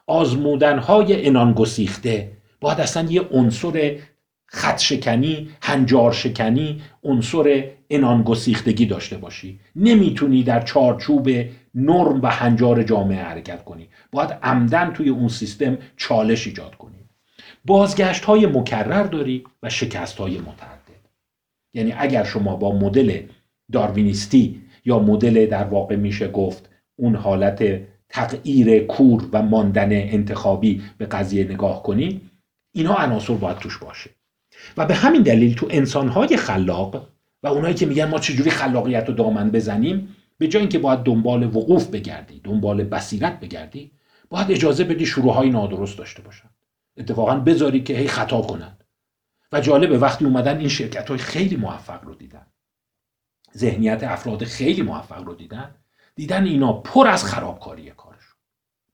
آزمودنهای 0.08 1.28
انان 1.28 1.54
گسیخته 1.54 2.32
باید 2.62 2.80
اصلا 2.80 3.12
یه 3.12 3.22
عنصر 3.22 4.00
خط 4.46 4.80
شکنی 4.80 5.50
هنجار 5.62 6.12
شکنی 6.12 6.82
عنصر 7.04 7.64
انان 7.90 8.24
گسیختگی 8.24 8.86
داشته 8.86 9.18
باشی. 9.18 9.60
نمی‌تونی 9.76 10.44
در 10.44 10.62
چارچوب 10.62 11.30
نرم 11.76 12.22
و 12.22 12.28
هنجار 12.28 12.84
جامعه 12.84 13.24
حرکت 13.24 13.64
کنی. 13.64 13.88
باید 14.12 14.38
عمدن 14.44 14.94
توی 14.94 15.10
اون 15.10 15.28
سیستم 15.28 15.78
چالش 15.98 16.48
ایجاد 16.48 16.76
کنی. 16.76 17.06
بازگشت 17.66 18.26
های 18.26 18.46
مکرر 18.46 19.04
داری 19.04 19.44
و 19.64 19.70
شکست 19.70 20.18
های 20.18 20.38
متعدد. 20.38 21.08
یعنی 21.74 21.94
اگر 21.98 22.24
شما 22.24 22.56
با 22.56 22.72
مدل 22.80 23.20
داروینیستی 23.72 24.61
یا 24.86 25.00
مدل 25.00 25.46
در 25.46 25.64
واقع 25.64 25.96
میشه 25.96 26.28
گفت 26.28 26.70
اون 26.96 27.16
حالت 27.16 27.82
تغییر 28.10 28.86
کور 28.86 29.30
و 29.34 29.42
ماندن 29.42 29.90
انتخابی 29.92 30.82
به 30.98 31.06
قضیه 31.06 31.44
نگاه 31.44 31.84
کنی 31.84 32.22
اینا 32.72 32.96
عناصر 32.96 33.34
باید 33.34 33.58
توش 33.58 33.78
باشه. 33.78 34.10
و 34.78 34.86
به 34.86 34.94
همین 34.94 35.22
دلیل 35.22 35.56
تو 35.56 35.68
انسانهای 35.70 36.38
خلاق 36.38 37.08
و 37.44 37.48
اونایی 37.48 37.74
که 37.74 37.86
میگن 37.86 38.06
ما 38.06 38.20
چجوری 38.20 38.50
خلاقیت 38.50 39.10
رو 39.10 39.14
دامن 39.14 39.52
بزنیم 39.52 40.16
به 40.38 40.48
جای 40.48 40.62
اینکه 40.62 40.80
باید 40.80 41.00
دنبال 41.00 41.44
وقوف 41.44 41.88
بگردی 41.88 42.42
دنبال 42.44 42.84
بصیرت 42.84 43.40
بگردی 43.40 43.92
باید 44.30 44.52
اجازه 44.52 44.84
بدی 44.84 45.06
شروعهای 45.06 45.50
نادرست 45.50 45.98
داشته 45.98 46.22
باشن. 46.22 46.50
اتفاقا 46.98 47.36
بذاری 47.36 47.84
که 47.84 47.98
هی 47.98 48.08
خطا 48.08 48.42
کنن. 48.42 48.78
و 49.52 49.62
جالبه 49.62 49.98
وقتی 49.98 50.26
اومدن 50.26 50.58
این 50.58 50.68
شرکت 50.68 51.10
های 51.10 51.18
خیلی 51.18 51.56
موفق 51.56 52.04
رو 52.04 52.16
دیدن. 52.16 52.46
ذهنیت 53.58 54.04
افراد 54.04 54.44
خیلی 54.44 54.82
موفق 54.82 55.24
رو 55.24 55.36
دیدن 55.36 55.76
دیدن 56.16 56.46
اینا 56.46 56.74
پر 56.74 57.08
از 57.08 57.26
خرابکاری 57.26 57.92
کارشون. 57.92 58.38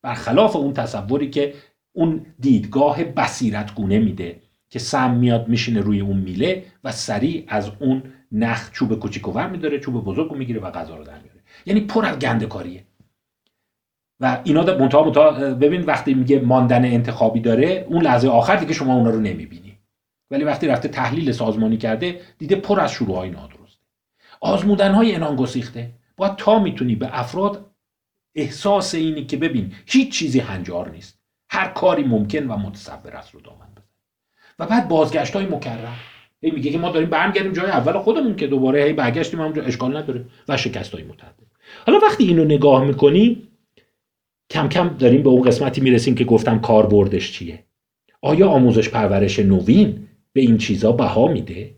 برخلاف 0.01 0.55
اون 0.55 0.74
تصوری 0.74 1.30
که 1.30 1.53
اون 1.93 2.26
دیدگاه 2.39 3.03
بصیرت 3.03 3.76
گونه 3.76 3.99
میده 3.99 4.41
که 4.70 4.80
سم 4.80 5.14
میاد 5.14 5.47
میشینه 5.47 5.82
روی 5.82 5.99
اون 5.99 6.18
میله 6.18 6.66
و 6.84 6.91
سریع 6.91 7.45
از 7.47 7.72
اون 7.80 8.03
نخ 8.32 8.72
چوب 8.72 8.99
کوچیک 8.99 9.28
ور 9.28 9.49
میداره 9.49 9.80
چوب 9.80 10.03
بزرگ 10.03 10.30
رو 10.30 10.38
می‌گیره 10.38 10.60
و 10.60 10.72
غذا 10.72 10.95
رو 10.95 11.03
در 11.03 11.20
میاره. 11.20 11.41
یعنی 11.66 11.80
پر 11.80 12.05
از 12.05 12.20
گنده 12.20 12.45
کاریه 12.45 12.84
و 14.20 14.41
اینا 14.43 14.64
منتها 14.64 15.03
منتها 15.03 15.32
ببین 15.32 15.82
وقتی 15.82 16.14
میگه 16.14 16.39
ماندن 16.39 16.86
انتخابی 16.86 17.39
داره 17.39 17.86
اون 17.89 18.01
لحظه 18.01 18.28
آخر 18.28 18.55
دیگه 18.55 18.74
شما 18.74 18.95
اونا 18.95 19.10
رو 19.10 19.20
نمی‌بینی. 19.20 19.78
ولی 20.32 20.43
وقتی 20.43 20.68
رفته 20.68 20.88
تحلیل 20.88 21.32
سازمانی 21.32 21.78
کرده 21.78 22.22
دیده 22.38 22.55
پر 22.55 22.80
از 22.80 22.91
شروع 22.91 23.18
های 23.18 23.30
نادرسته 23.30 23.57
آزمودن 24.41 24.93
های 24.93 25.15
انان 25.15 25.35
گسیخته 25.35 25.91
باید 26.17 26.35
تا 26.35 26.59
می‌تونی 26.59 26.95
به 26.95 27.19
افراد 27.19 27.71
احساس 28.35 28.95
اینی 28.95 29.25
که 29.25 29.38
ببین 29.38 29.73
هیچ 29.85 30.11
چیزی 30.11 30.39
هنجار 30.39 30.89
نیست. 30.89 31.19
هر 31.49 31.67
کاری 31.67 32.03
ممکن 32.03 32.47
و 32.47 32.57
متصور 32.57 33.15
است 33.15 33.33
رو 33.33 33.41
دامن 33.41 33.67
بزن 33.77 33.88
و 34.59 34.65
بعد 34.65 34.88
بازگشت 34.88 35.35
های 35.35 35.45
مکرر. 35.45 35.95
هی 36.41 36.51
میگه 36.51 36.71
که 36.71 36.77
ما 36.77 36.91
داریم 36.91 37.09
برمیگردیم 37.09 37.53
جای 37.53 37.69
اول 37.69 37.99
خودمون 37.99 38.35
که 38.35 38.47
دوباره 38.47 38.83
هی 38.83 38.93
برگشتیم 38.93 39.39
همونجا 39.41 39.63
اشکال 39.63 39.97
نداره. 39.97 40.25
و 40.47 40.57
شکست 40.57 40.93
های 40.93 41.03
متعدد. 41.03 41.47
حالا 41.85 41.99
وقتی 41.99 42.23
اینو 42.23 42.43
نگاه 42.45 42.85
می‌کنی 42.85 43.47
کم 44.49 44.69
کم 44.69 44.89
داریم 44.89 45.23
به 45.23 45.29
اون 45.29 45.41
قسمتی 45.41 45.81
می‌رسیم 45.81 46.15
که 46.15 46.25
گفتم 46.25 46.59
کاربردش 46.59 47.31
چیه؟ 47.31 47.63
آیا 48.21 48.49
آموزش 48.49 48.89
پرورش 48.89 49.39
نوین 49.39 50.07
به 50.33 50.41
این 50.41 50.57
چیزا 50.57 50.91
بها 50.91 51.27
میده؟ 51.27 51.75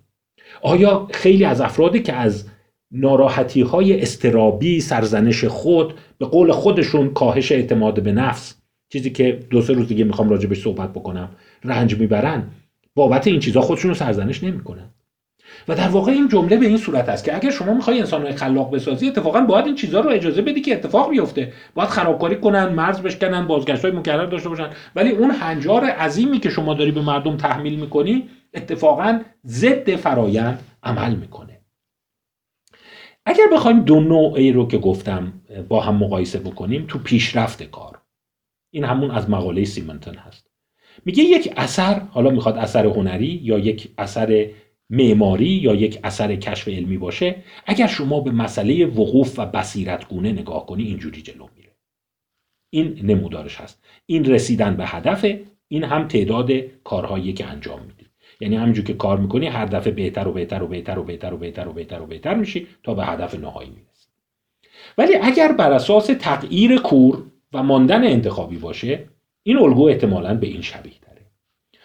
آیا 0.61 1.07
خیلی 1.11 1.45
از 1.45 1.61
افرادی 1.61 1.99
که 1.99 2.13
از 2.13 2.45
ناراحتی 2.91 3.61
های 3.61 4.01
استرابی 4.01 4.81
سرزنش 4.81 5.45
خود 5.45 5.93
به 6.17 6.25
قول 6.25 6.51
خودشون 6.51 7.13
کاهش 7.13 7.51
اعتماد 7.51 8.03
به 8.03 8.11
نفس 8.11 8.55
چیزی 8.89 9.09
که 9.09 9.39
دو 9.49 9.61
سه 9.61 9.73
روز 9.73 9.87
دیگه 9.87 10.03
می‌خوام 10.03 10.29
راجبش 10.29 10.61
صحبت 10.63 10.89
بکنم 10.93 11.29
رنج 11.63 11.99
می‌برن 11.99 12.47
بابت 12.95 13.27
این 13.27 13.39
چیزها 13.39 13.61
خودشون 13.61 13.89
رو 13.89 13.95
سرزنش 13.95 14.43
نمی‌کنن؟ 14.43 14.89
و 15.67 15.75
در 15.75 15.87
واقع 15.87 16.11
این 16.11 16.27
جمله 16.27 16.57
به 16.57 16.65
این 16.65 16.77
صورت 16.77 17.09
است 17.09 17.25
که 17.25 17.35
اگر 17.35 17.51
شما 17.51 17.73
می‌خوای 17.73 17.99
انسان 17.99 18.31
خلاق 18.31 18.75
بسازی 18.75 19.07
اتفاقا 19.07 19.41
باید 19.41 19.65
این 19.65 19.75
چیزها 19.75 20.01
رو 20.01 20.09
اجازه 20.09 20.41
بدی 20.41 20.61
که 20.61 20.73
اتفاق 20.73 21.09
بیفته. 21.09 21.53
باید 21.75 21.89
خرابکاری 21.89 22.35
کنن 22.35 22.69
مرز 22.69 23.01
بشکنن 23.01 23.47
بازگشت 23.47 23.85
های 23.85 23.93
مکرر 23.93 24.25
داشته 24.25 24.49
باشن. 24.49 24.69
ولی 24.95 25.09
اون 25.09 25.31
هنجار 25.31 25.85
عظیمی 25.85 26.39
که 26.39 26.49
شما 26.49 26.73
داری 26.73 26.91
به 26.91 27.01
مردم 27.01 27.37
تحمیل 27.37 27.79
می‌کنی 27.79 28.29
اتفاقا 28.53 29.21
ضد 29.45 29.95
فرایند 29.95 30.63
عمل 30.83 31.15
می‌کنه. 31.15 31.61
اگر 33.25 33.47
بخوایم 33.53 33.79
دو 33.79 33.99
نوعی 33.99 34.51
رو 34.51 34.67
که 34.67 34.77
گفتم 34.77 35.41
با 35.67 35.81
هم 35.81 35.95
مقایسه 35.95 36.39
بکنیم 36.39 36.85
تو 36.87 36.99
پیشرفت 36.99 37.63
کار. 37.63 38.01
این 38.73 38.83
همون 38.83 39.11
از 39.11 39.29
مقاله 39.29 39.65
سیمنتون 39.65 40.15
هست. 40.15 40.49
میگه 41.05 41.23
یک 41.23 41.53
اثر 41.57 41.99
حالا 41.99 42.29
می‌خواد 42.29 42.57
اثر 42.57 42.85
هنری 42.85 43.39
یا 43.43 43.59
یک 43.59 43.93
اثر 43.97 44.49
معماری 44.89 45.45
یا 45.45 45.75
یک 45.75 45.99
اثر 46.03 46.35
کشف 46.35 46.67
علمی 46.67 46.97
باشه 46.97 47.43
اگر 47.65 47.87
شما 47.87 48.19
به 48.19 48.31
مسئله 48.31 48.85
وقوف 48.85 49.39
و 49.39 49.45
بصیرت 49.45 50.07
گونه 50.07 50.31
نگاه 50.31 50.65
کنی 50.65 50.83
اینجوری 50.83 51.21
جلو 51.21 51.47
میره. 51.55 51.75
این 52.69 52.99
نمودارش 53.03 53.61
هست. 53.61 53.83
این 54.05 54.25
رسیدن 54.25 54.77
به 54.77 54.85
هدف 54.85 55.25
این 55.67 55.83
هم 55.83 56.07
تعداد 56.07 56.51
کارهایی 56.83 57.33
که 57.33 57.45
انجام 57.45 57.81
میدی 57.81 57.98
یعنی 58.39 58.55
همینجور 58.55 58.85
که 58.85 58.93
کار 58.93 59.17
می‌کنی 59.17 59.47
هر 59.47 59.65
دفعه 59.65 59.93
بهتر 59.93 60.27
و 60.27 60.31
بهتر 60.31 60.63
و 60.63 60.67
بهتر 60.67 60.99
و 60.99 61.03
بهتر 61.03 61.33
و 61.33 61.37
بهتر 61.37 61.67
و 61.67 61.73
بهتر 61.73 62.01
و 62.01 62.05
بهتر 62.05 62.35
میشی 62.35 62.67
تا 62.83 62.93
به 62.93 63.05
هدف 63.05 63.35
نهایی 63.35 63.69
می‌رسی. 63.69 64.07
ولی 64.97 65.15
اگر 65.15 65.51
بر 65.51 65.71
اساس 65.71 66.05
تغییر 66.19 66.77
کور 66.77 67.23
و 67.53 67.63
ماندن 67.63 68.03
انتخابی 68.03 68.57
باشه 68.57 69.03
این 69.43 69.57
الگو 69.57 69.87
احتمالا 69.87 70.33
به 70.33 70.47
این 70.47 70.61
شبیه 70.61 70.93
داره 71.07 71.21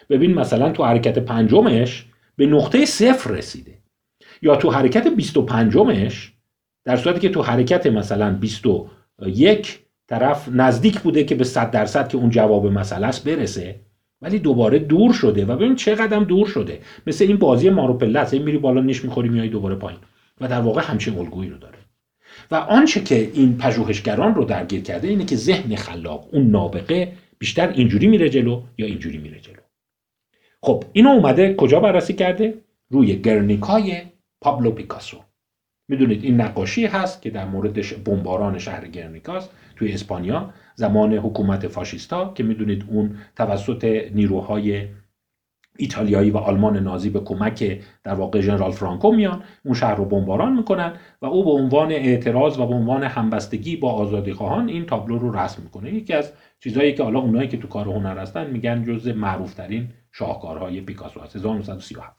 ببین 0.09 0.33
مثلا 0.33 0.71
تو 0.71 0.83
حرکت 0.83 1.19
پنجمش 1.19 2.05
به 2.35 2.45
نقطه 2.45 2.85
صفر 2.85 3.31
رسیده. 3.31 3.77
یا 4.41 4.55
تو 4.55 4.71
حرکت 4.71 5.07
25 5.07 5.75
مش 5.75 6.33
در 6.85 6.97
صورتی 6.97 7.19
که 7.19 7.29
تو 7.29 7.41
حرکت 7.41 7.87
مثلا 7.87 8.33
21 8.33 9.79
طرف 10.07 10.49
نزدیک 10.51 10.99
بوده 10.99 11.23
که 11.23 11.35
به 11.35 11.43
100 11.43 11.71
درصد 11.71 12.07
که 12.07 12.17
اون 12.17 12.29
جواب 12.29 12.67
مسئله 12.67 13.07
است 13.07 13.23
برسه 13.27 13.79
ولی 14.21 14.39
دوباره 14.39 14.79
دور 14.79 15.13
شده 15.13 15.45
و 15.45 15.55
ببین 15.55 15.75
چه 15.75 15.95
قدم 15.95 16.23
دور 16.23 16.47
شده. 16.47 16.79
مثل 17.07 17.25
این 17.25 17.37
بازی 17.37 17.69
مارو 17.69 17.93
پله 17.93 18.19
است 18.19 18.33
میری 18.33 18.57
بالا 18.57 18.81
نیش 18.81 19.03
می‌خوری 19.03 19.29
میای 19.29 19.49
دوباره 19.49 19.75
پایین. 19.75 19.99
و 20.41 20.47
در 20.47 20.61
واقع 20.61 20.81
همچین 20.81 21.17
الگویی 21.17 21.49
رو 21.49 21.57
داره. 21.57 21.77
و 22.51 22.55
آنچه 22.55 23.03
که 23.03 23.31
این 23.33 23.57
پژوهشگران 23.57 24.35
رو 24.35 24.45
درگیر 24.45 24.81
کرده 24.81 25.07
اینه 25.07 25.25
که 25.25 25.35
ذهن 25.35 25.75
خلاق 25.75 26.29
اون 26.31 26.47
نابغه 26.47 27.11
بیشتر 27.39 27.69
اینجوری 27.69 28.07
میره 28.07 28.29
جلو 28.29 28.61
یا 28.77 28.85
اینجوری 28.85 29.17
میره 29.17 29.39
جلو. 29.39 29.55
خب 30.61 30.83
اینو 30.93 31.09
اومده 31.09 31.53
کجا 31.53 31.79
بررسی 31.79 32.13
کرده؟ 32.13 32.53
روی 32.89 33.21
گرنیکای 33.21 34.01
پابلو 34.41 34.71
پیکاسو. 34.71 35.17
می‌دونید 35.87 36.23
این 36.23 36.41
نقاشی 36.41 36.85
هست 36.85 37.21
که 37.21 37.29
در 37.29 37.45
مورد 37.45 38.03
بمباران 38.03 38.57
شهر 38.57 38.87
گرنیکاست 38.87 39.49
توی 39.75 39.91
اسپانیا. 39.91 40.53
زمان 40.75 41.13
حکومت 41.13 41.67
فاشیستا 41.67 42.33
که 42.35 42.43
می‌دونید 42.43 42.85
اون 42.89 43.17
توسط 43.35 44.11
نیروهای 44.13 44.87
ایتالیایی 45.77 46.29
و 46.29 46.37
آلمان 46.37 46.77
نازی 46.77 47.09
به 47.09 47.19
کمک 47.19 47.79
در 48.03 48.13
واقع 48.13 48.41
ژنرال 48.41 48.71
فرانکو 48.71 49.11
میان 49.11 49.43
اون 49.65 49.75
شهر 49.75 49.95
رو 49.95 50.05
بمباران 50.05 50.57
می‌کنن 50.57 50.93
و 51.21 51.25
او 51.25 51.43
به 51.43 51.51
عنوان 51.51 51.91
اعتراض 51.91 52.59
و 52.59 52.67
به 52.67 52.73
عنوان 52.73 53.03
همبستگی 53.03 53.75
با 53.75 53.91
آزادی 53.91 54.33
خواهان 54.33 54.69
این 54.69 54.85
تابلو 54.85 55.17
رو 55.17 55.37
رسم 55.37 55.63
می‌کنه. 55.63 55.93
یکی 55.93 56.13
از 56.13 56.33
چیزهایی 56.59 56.93
که 56.93 57.03
حالا 57.03 57.19
اونایی 57.19 57.47
که 57.47 57.57
تو 57.57 57.67
کار 57.67 57.85
هنر 57.85 58.17
هستن 58.17 58.49
میگن 58.49 58.83
جز 58.83 59.07
معروفترین 59.07 59.87
شاهکارهای 60.11 60.81
پیکاسو 60.81 61.19
هست 61.19 61.35
1937 61.35 62.15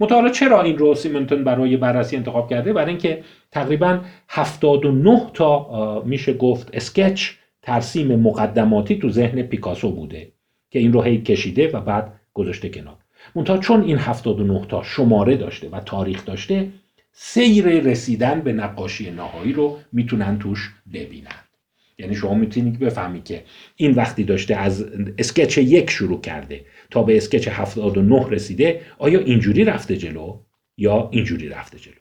مطالعه 0.00 0.30
چرا 0.30 0.62
این 0.62 0.78
رو 0.78 0.94
سیمنتون 0.94 1.44
برای 1.44 1.76
بررسی 1.76 2.16
انتخاب 2.16 2.50
کرده؟ 2.50 2.72
برای 2.72 2.88
اینکه 2.88 3.22
تقریبا 3.50 4.00
79 4.28 5.22
تا 5.34 6.02
میشه 6.06 6.34
گفت 6.34 6.70
اسکچ 6.72 7.30
ترسیم 7.64 8.16
مقدماتی 8.16 8.98
تو 8.98 9.10
ذهن 9.10 9.42
پیکاسو 9.42 9.90
بوده 9.90 10.32
که 10.70 10.78
این 10.78 10.92
رو 10.92 11.02
هی 11.02 11.18
کشیده 11.18 11.68
و 11.68 11.80
بعد 11.80 12.20
گذاشته 12.34 12.68
کنار. 12.68 12.96
منتها 13.34 13.58
چون 13.58 13.82
این 13.82 13.98
79 13.98 14.66
تا 14.68 14.82
شماره 14.82 15.36
داشته 15.36 15.68
و 15.68 15.80
تاریخ 15.80 16.24
داشته 16.24 16.68
سیر 17.12 17.66
رسیدن 17.66 18.40
به 18.40 18.52
نقاشی 18.52 19.10
نهایی 19.10 19.52
رو 19.52 19.78
می‌تونن 19.92 20.38
توش 20.38 20.72
ببینن. 20.92 21.44
یعنی 21.98 22.14
شما 22.14 22.34
می‌تونید 22.34 22.78
بفهمی 22.78 23.22
که 23.22 23.44
این 23.76 23.90
وقتی 23.90 24.24
داشته 24.24 24.56
از 24.56 24.86
اسکچ 25.18 25.58
یک 25.58 25.90
شروع 25.90 26.20
کرده 26.20 26.64
تا 26.90 27.02
به 27.02 27.16
اسکچ 27.16 27.48
79 27.48 28.26
رسیده 28.30 28.80
آیا 28.98 29.20
اینجوری 29.20 29.64
رفته 29.64 29.96
جلو 29.96 30.38
یا 30.76 31.08
اینجوری 31.12 31.48
رفته 31.48 31.78
جلو؟ 31.78 31.94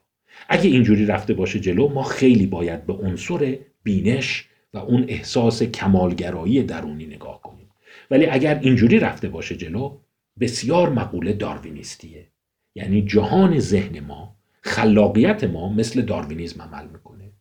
اگه 0.49 0.69
اینجوری 0.69 1.05
رفته 1.05 1.33
باشه 1.33 1.59
جلو 1.59 1.89
ما 1.89 2.03
خیلی 2.03 2.45
باید 2.45 2.85
به 2.85 2.93
عنصر 2.93 3.57
بینش 3.83 4.45
و 4.73 4.77
اون 4.77 5.05
احساس 5.07 5.63
کمالگرایی 5.63 6.63
درونی 6.63 7.05
نگاه 7.05 7.41
کنیم. 7.41 7.69
ولی 8.11 8.25
اگر 8.25 8.59
اینجوری 8.59 8.99
رفته 8.99 9.29
باشه 9.29 9.55
جلو 9.55 9.97
بسیار 10.39 10.89
مقوله 10.89 11.33
داروینیستیه. 11.33 12.27
یعنی 12.75 13.01
جهان 13.01 13.59
ذهن 13.59 13.99
ما 13.99 14.35
خلاقیت 14.61 15.43
ما 15.43 15.73
مثل 15.73 16.01
داروینیزم 16.01 16.61
عمل 16.61 16.87
می‌کنه. 16.87 17.31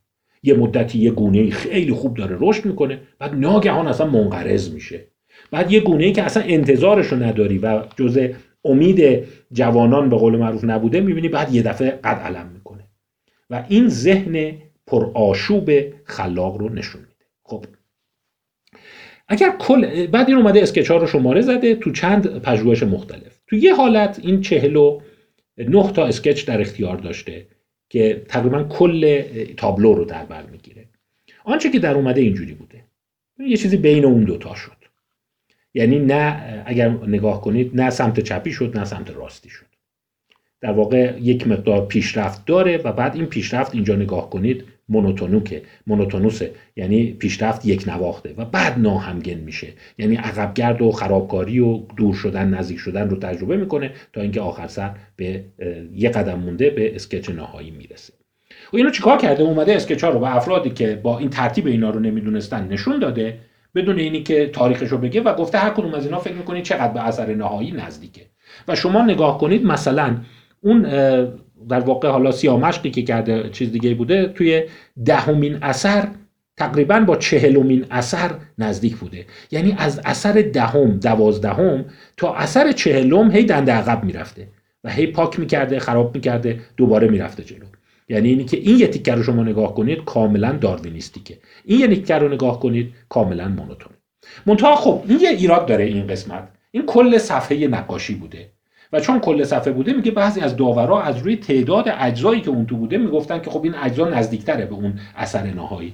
یه 0.42 0.54
مدتی 0.54 0.98
یه 0.98 1.10
گونه 1.10 1.50
خیلی 1.50 1.92
خوب 1.92 2.16
داره 2.16 2.36
رشد 2.40 2.66
می‌کنه 2.66 3.00
بعد 3.18 3.34
ناگهان 3.34 3.88
اصلا 3.88 4.06
منقرض 4.06 4.74
میشه. 4.74 5.06
بعد 5.50 5.72
یه 5.72 5.80
گونه 5.80 6.12
که 6.12 6.22
اصلا 6.22 6.42
انتظارش 6.42 7.12
نداری 7.12 7.58
و 7.58 7.82
جز 7.96 8.28
امید 8.64 9.24
جوانان 9.52 10.10
به 10.10 10.16
قول 10.16 10.36
معروف 10.36 10.64
نبوده 10.64 11.00
می‌بینی 11.00 11.28
بعد 11.28 11.54
یه 11.54 11.62
دفعه 11.62 11.90
قد 11.90 12.16
علم 12.16 12.46
می‌کنه. 12.54 12.84
و 13.50 13.64
این 13.68 13.88
ذهن 13.88 14.52
پرآشوب 14.86 15.70
خلاق 16.04 16.56
رو 16.56 16.68
نشون 16.68 17.02
خب 17.52 17.64
اگر 19.28 19.56
کل 19.58 20.06
بعد 20.06 20.28
این 20.28 20.38
اومده 20.38 20.62
اسکچ 20.62 20.90
ها 20.90 20.96
رو 20.96 21.06
شماره 21.06 21.40
زده 21.40 21.74
تو 21.74 21.92
چند 21.92 22.42
پژوهش 22.42 22.82
مختلف. 22.82 23.40
تو 23.46 23.56
یه 23.56 23.74
حالت 23.74 24.20
این 24.22 24.40
چهل 24.40 24.76
و 24.76 25.00
نه 25.58 25.92
تا 25.92 26.06
اسکچ 26.06 26.46
در 26.46 26.60
اختیار 26.60 26.96
داشته 26.96 27.46
که 27.88 28.22
تقریبا 28.28 28.64
کل 28.64 29.22
تابلو 29.56 29.94
رو 29.94 30.04
در 30.04 30.24
بر 30.24 30.46
می‌گیره. 30.46 30.88
آنچه 31.44 31.70
که 31.70 31.78
در 31.78 31.94
اومده 31.94 32.20
اینجوری 32.20 32.54
بوده. 32.54 32.84
یه 33.38 33.56
چیزی 33.56 33.76
بین 33.76 34.04
اون 34.04 34.24
دوتا 34.24 34.54
شد. 34.54 34.76
یعنی 35.74 35.98
نه 35.98 36.62
اگر 36.66 36.88
نگاه 36.88 37.40
کنید 37.40 37.80
نه 37.80 37.90
سمت 37.90 38.20
چپی 38.20 38.52
شد 38.52 38.78
نه 38.78 38.84
سمت 38.84 39.10
راستی 39.10 39.50
شد. 39.50 39.66
در 40.60 40.72
واقع 40.72 41.18
یک 41.20 41.46
مقدار 41.46 41.86
پیشرفت 41.86 42.46
داره 42.46 42.76
و 42.76 42.92
بعد 42.92 43.16
این 43.16 43.26
پیشرفت 43.26 43.74
اینجا 43.74 43.96
نگاه 43.96 44.30
کنید 44.30 44.64
مونوتونوکه 44.92 45.62
مونوتونوسه 45.86 46.50
یعنی 46.76 47.12
پیشرفت 47.12 47.66
یک 47.66 47.88
نواخته 47.88 48.34
و 48.36 48.44
بعد 48.44 48.78
ناهمگن 48.78 49.34
میشه. 49.34 49.68
یعنی 49.98 50.16
عقبگرد 50.16 50.82
و 50.82 50.92
خرابکاری 50.92 51.60
و 51.60 51.76
دور 51.96 52.14
شدن 52.14 52.48
نزدیک 52.48 52.78
شدن 52.78 53.08
رو 53.08 53.16
تجربه 53.16 53.56
می‌کنه 53.56 53.90
تا 54.12 54.20
اینکه 54.20 54.40
آخر 54.40 54.66
سر 54.66 54.90
به 55.16 55.44
یه 55.94 56.08
قدم 56.08 56.38
مونده 56.38 56.70
به 56.70 56.94
اسکچ 56.94 57.30
نهایی 57.30 57.70
می‌رسه. 57.70 58.12
و 58.72 58.76
اینو 58.76 58.90
چیکار 58.90 59.18
کرده؟ 59.18 59.42
اومده 59.42 59.76
اسکچ 59.76 60.04
ها 60.04 60.10
رو 60.10 60.18
به 60.18 60.36
افرادی 60.36 60.70
که 60.70 61.00
با 61.02 61.18
این 61.18 61.30
ترتیب 61.30 61.66
اینا 61.66 61.90
رو 61.90 62.00
نمی‌دونستن 62.00 62.68
نشون 62.68 62.98
داده 62.98 63.38
بدون 63.74 63.98
اینی 63.98 64.22
که 64.22 64.46
تاریخش 64.46 64.88
رو 64.88 64.98
بگه 64.98 65.20
و 65.20 65.34
گفته 65.34 65.58
هر 65.58 65.70
کدوم 65.70 65.94
از 65.94 66.04
اینا 66.04 66.18
فکر 66.18 66.34
می‌کنید 66.34 66.64
چقدر 66.64 66.92
به 66.92 67.06
اثر 67.06 67.34
نهایی 67.34 67.70
نزدیکه. 67.70 68.22
و 68.68 68.76
شما 68.76 69.02
نگاه 69.02 69.38
کنید 69.38 69.64
مثلا 69.64 70.16
اون 70.60 70.86
در 71.68 71.80
واقع 71.80 72.08
حالا 72.08 72.32
سیامشقی 72.32 72.90
که 72.90 73.02
کرده 73.02 73.50
چیز 73.50 73.72
دیگه 73.72 73.94
بوده 73.94 74.26
توی 74.26 74.62
دهمین 75.04 75.58
اثر 75.62 76.08
تقریبا 76.56 77.00
با 77.00 77.16
چهلمین 77.16 77.86
اثر 77.90 78.30
نزدیک 78.58 78.96
بوده. 78.96 79.26
یعنی 79.50 79.74
از 79.78 80.00
اثر 80.04 80.32
دهم 80.32 80.90
دوازدهم 80.90 81.84
تا 82.16 82.34
اثر 82.34 82.72
چهلم 82.72 83.30
هی 83.30 83.44
دنده 83.44 83.72
عقب 83.72 84.04
می‌رفته 84.04 84.48
و 84.84 84.90
هی 84.90 85.06
پاک 85.06 85.40
می‌کرده 85.40 85.78
خراب 85.78 86.14
می‌کرده 86.14 86.60
دوباره 86.76 87.08
می‌رفته 87.08 87.44
جلو. 87.44 87.66
یعنی 88.08 88.28
اینی 88.28 88.44
که 88.44 88.56
این 88.56 88.78
یه 88.78 88.86
تیکر 88.86 89.14
رو 89.14 89.22
شما 89.22 89.42
نگاه 89.42 89.74
کنید 89.74 90.04
کاملا 90.04 90.52
داروینیستیکه. 90.52 91.38
این 91.64 91.80
یه 91.80 91.88
تیکر 91.88 92.18
رو 92.18 92.28
نگاه 92.28 92.60
کنید 92.60 92.92
کاملا 93.08 93.48
مونوتون. 93.48 93.92
منتها 94.46 94.76
خب 94.76 95.02
این 95.08 95.20
یه 95.20 95.28
ایراد 95.28 95.66
داره 95.66 95.84
این 95.84 96.06
قسمت. 96.06 96.48
این 96.70 96.86
کل 96.86 97.18
صفحه 97.18 97.66
نقاشی 97.68 98.14
بوده. 98.14 98.50
و 98.92 99.00
چون 99.00 99.20
کل 99.20 99.44
صفحه 99.44 99.72
بوده 99.72 99.92
میگه 99.92 100.10
بعضی 100.10 100.40
از 100.40 100.56
داورا 100.56 101.02
از 101.02 101.18
روی 101.18 101.36
تعداد 101.36 101.84
اجزایی 101.98 102.40
که 102.40 102.50
اون 102.50 102.66
تو 102.66 102.76
بوده 102.76 102.98
می‌گفتن 102.98 103.40
که 103.40 103.50
خب 103.50 103.64
این 103.64 103.74
اجزا 103.74 104.08
نزدیکتره 104.08 104.66
به 104.66 104.74
اون 104.74 104.98
اثر 105.16 105.42
نهایی. 105.42 105.92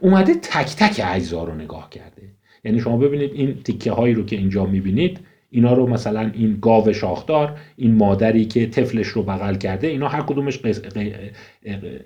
اومده 0.00 0.34
تک 0.34 0.76
تک 0.76 1.02
اجزا 1.04 1.44
رو 1.44 1.54
نگاه 1.54 1.90
کرده. 1.90 2.22
یعنی 2.64 2.80
شما 2.80 2.96
ببینید 2.96 3.32
این 3.34 3.62
تیکه 3.62 3.92
هایی 3.92 4.14
رو 4.14 4.24
که 4.24 4.36
اینجا 4.36 4.66
می‌بینید 4.66 5.20
اینا 5.50 5.72
رو 5.72 5.86
مثلا 5.86 6.30
این 6.34 6.58
گاو 6.62 6.92
شاخدار 6.92 7.56
این 7.76 7.94
مادری 7.94 8.44
که 8.44 8.66
طفلش 8.66 9.06
رو 9.06 9.22
بغل 9.22 9.54
کرده 9.54 9.86
اینا 9.86 10.08
هر 10.08 10.20
کدومش 10.20 10.60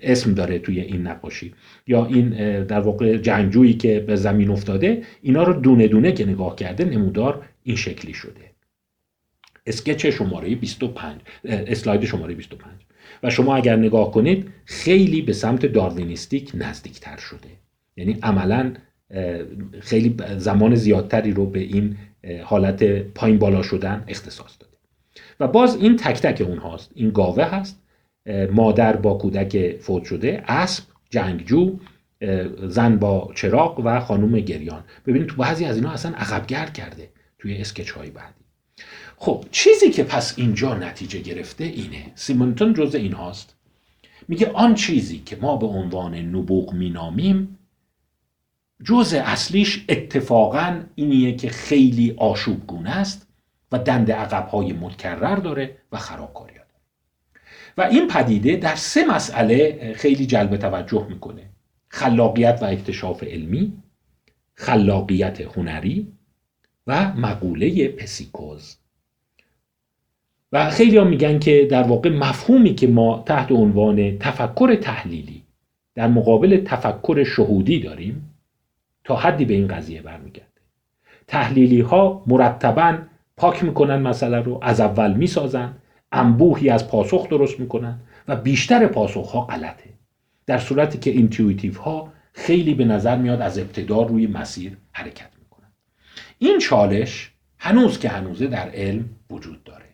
اسم 0.01 0.33
داره 0.33 0.59
توی 0.59 0.79
این 0.79 1.07
نقاشی. 1.07 1.53
یا 1.87 2.05
این 2.05 2.29
در 2.63 2.79
واقع 2.79 3.17
جنگجویی 3.17 3.73
که 3.73 3.99
به 3.99 4.15
زمین 4.15 4.49
افتاده 4.49 5.01
اینا 5.21 5.43
رو 5.43 5.53
دونه 5.53 5.87
دونه 5.87 6.11
که 6.11 6.25
نگاه 6.25 6.55
کرده 6.55 6.85
نمودار 6.85 7.41
این 7.63 7.75
شکلی 7.75 8.13
شده. 8.13 8.48
اسکچ 9.69 10.05
شماره 10.05 10.55
25 10.55 11.21
اسلاید 11.45 12.05
شماره 12.05 12.33
25 12.33 12.71
و 13.23 13.29
شما 13.29 13.55
اگر 13.55 13.75
نگاه 13.75 14.11
کنید 14.11 14.49
خیلی 14.65 15.21
به 15.21 15.33
سمت 15.33 15.65
داروینیستیک 15.65 16.51
نزدیکتر 16.53 17.17
شده. 17.17 17.49
یعنی 17.97 18.17
عملا 18.23 18.73
خیلی 19.79 20.15
زمان 20.37 20.75
زیادتری 20.75 21.31
رو 21.31 21.45
به 21.45 21.59
این 21.59 21.97
حالت 22.43 22.83
پایین 23.01 23.37
بالا 23.37 23.61
شدن 23.61 24.03
اختصاص 24.07 24.57
داده. 24.59 24.73
و 25.39 25.47
باز 25.47 25.75
این 25.75 25.95
تک 25.95 26.21
تک 26.21 26.41
اون 26.47 26.57
هاست. 26.57 26.91
این 26.95 27.09
گاوه 27.09 27.43
هست. 27.43 27.81
مادر 28.51 28.95
با 28.95 29.13
کودک 29.13 29.77
فوت 29.81 30.03
شده. 30.03 30.43
اسب 30.47 30.83
جنگجو 31.09 31.79
زن 32.67 32.97
با 32.97 33.31
چراغ 33.35 33.81
و 33.85 33.99
خانوم 33.99 34.39
گریان. 34.39 34.83
ببینید 35.05 35.27
تو 35.27 35.35
بعضی 35.35 35.65
از 35.65 35.75
اینا 35.75 35.91
اصلا 35.91 36.11
عقبگرد 36.11 36.73
کرده 36.73 37.09
توی 37.39 37.57
اسکچ 37.57 37.91
های 37.91 38.09
بعدی 38.09 38.38
خب 39.21 39.45
چیزی 39.51 39.89
که 39.89 40.03
پس 40.03 40.33
اینجا 40.37 40.75
نتیجه 40.75 41.19
گرفته 41.19 41.63
اینه. 41.63 42.11
سیمونتون 42.15 42.73
جز 42.73 42.95
این 42.95 43.13
هاست 43.13 43.55
میگه 44.27 44.51
آن 44.51 44.75
چیزی 44.75 45.19
که 45.19 45.35
ما 45.35 45.57
به 45.57 45.65
عنوان 45.65 46.15
نبوغ 46.15 46.73
مینامیم 46.73 47.59
جز 48.83 49.13
اصلیش 49.13 49.85
اتفاقا 49.89 50.83
اینیه 50.95 51.35
که 51.35 51.49
خیلی 51.49 52.15
آشوب 52.17 52.67
گونه 52.67 52.89
است 52.89 53.27
و 53.71 53.79
دند 53.79 54.09
های 54.09 54.73
متکرر 54.73 55.35
داره 55.35 55.77
و 55.91 55.97
خرابکاری 55.97 56.53
داره. 56.53 56.67
و 57.77 57.81
این 57.81 58.07
پدیده 58.07 58.55
در 58.55 58.75
سه 58.75 59.05
مسئله 59.05 59.93
خیلی 59.97 60.25
جلب 60.25 60.57
توجه 60.57 61.07
می‌کنه. 61.09 61.49
خلاقیت 61.87 62.59
و 62.61 62.65
اکتشاف 62.65 63.23
علمی 63.23 63.73
خلاقیت 64.55 65.41
هنری 65.41 66.07
و 66.87 67.13
مقوله 67.13 67.87
پسیکوز. 67.87 68.75
و 70.51 70.69
خیلی 70.69 70.97
ها 70.97 71.03
میگن 71.03 71.39
که 71.39 71.67
در 71.71 71.83
واقع 71.83 72.09
مفهومی 72.09 72.75
که 72.75 72.87
ما 72.87 73.23
تحت 73.25 73.51
عنوان 73.51 74.17
تفکر 74.17 74.75
تحلیلی 74.75 75.43
در 75.95 76.07
مقابل 76.07 76.63
تفکر 76.65 77.23
شهودی 77.23 77.79
داریم 77.79 78.35
تا 79.03 79.15
حدی 79.15 79.45
به 79.45 79.53
این 79.53 79.67
قضیه 79.67 80.01
برمیگرده. 80.01 80.49
تحلیلی 81.27 81.81
ها 81.81 82.23
مرتبا 82.27 82.97
پاک 83.37 83.63
می‌کنن 83.63 83.95
مسئله 83.95 84.37
رو 84.37 84.59
از 84.61 84.79
اول 84.81 85.13
می‌سازن 85.13 85.73
انبوهی 86.11 86.69
از 86.69 86.87
پاسخ 86.87 87.29
درست 87.29 87.59
می‌کنن 87.59 87.99
و 88.27 88.35
بیشتر 88.35 88.87
پاسخ 88.87 89.31
ها 89.31 89.41
غلطه. 89.41 89.89
در 90.45 90.57
صورتی 90.57 90.97
که 90.97 91.11
intuitive 91.11 91.73
ها 91.73 92.13
خیلی 92.33 92.73
به 92.73 92.85
نظر 92.85 93.17
میاد 93.17 93.41
از 93.41 93.59
ابتدا 93.59 94.01
روی 94.01 94.27
مسیر 94.27 94.77
حرکت 94.91 95.29
می‌کنن. 95.39 95.67
این 96.39 96.59
چالش 96.59 97.31
هنوز 97.57 97.99
که 97.99 98.09
هنوزه 98.09 98.47
در 98.47 98.69
علم 98.69 99.05
وجود 99.29 99.63
داره. 99.63 99.85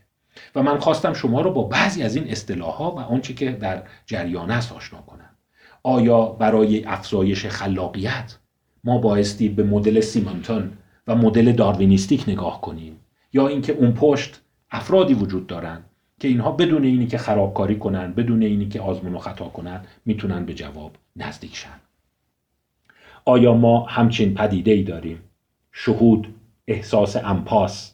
و 0.56 0.64
من 0.64 0.80
خواستم 0.80 1.14
شما 1.14 1.42
رو 1.42 1.52
با 1.52 1.64
بعضی 1.64 2.04
از 2.04 2.16
این 2.16 2.32
اصطلاح 2.32 2.78
و 2.78 3.00
آنچه 3.00 3.34
که 3.34 3.52
در 3.52 3.84
جریان 4.06 4.52
است 4.52 4.72
آشنا 4.72 5.02
کنم. 5.02 5.30
آیا 5.84 6.26
برای 6.26 6.86
افزایش 6.86 7.46
خلاقیت 7.46 8.38
ما 8.84 8.98
بایستی 8.98 9.50
به 9.50 9.64
مدل 9.64 10.00
سیمونتون 10.00 10.72
و 11.08 11.16
مدل 11.16 11.52
داروینیستیک 11.52 12.24
نگاه 12.28 12.62
کنیم؟ 12.62 13.00
یا 13.34 13.48
اینکه 13.48 13.74
اون 13.74 13.92
پشت 13.92 14.42
افرادی 14.72 15.14
وجود 15.14 15.48
دارن 15.48 15.84
که 16.20 16.28
اینها 16.28 16.52
بدون 16.52 16.84
اینی 16.84 17.08
که 17.08 17.18
خرابکاری 17.18 17.80
کنن 17.80 18.14
بدون 18.14 18.44
اینی 18.44 18.68
که 18.68 18.82
آزمون 18.82 19.16
و 19.16 19.20
خطا 19.20 19.46
کنن 19.46 19.86
می‌تونن 20.06 20.46
به 20.46 20.54
جواب 20.54 20.92
نزدیک 21.16 21.56
شن؟ 21.56 21.80
آیا 23.26 23.54
ما 23.54 23.86
همچین 23.86 24.34
پدیده 24.34 24.72
ای 24.72 24.84
داریم؟ 24.84 25.20
شهود 25.72 26.34
احساس 26.68 27.16
انپاس 27.16 27.94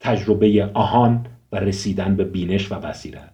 تجربه 0.00 0.70
آهان 0.74 1.26
و 1.52 1.56
رسیدن 1.56 2.16
به 2.16 2.24
بینش 2.24 2.72
و 2.72 2.74
بصیرت 2.74 3.32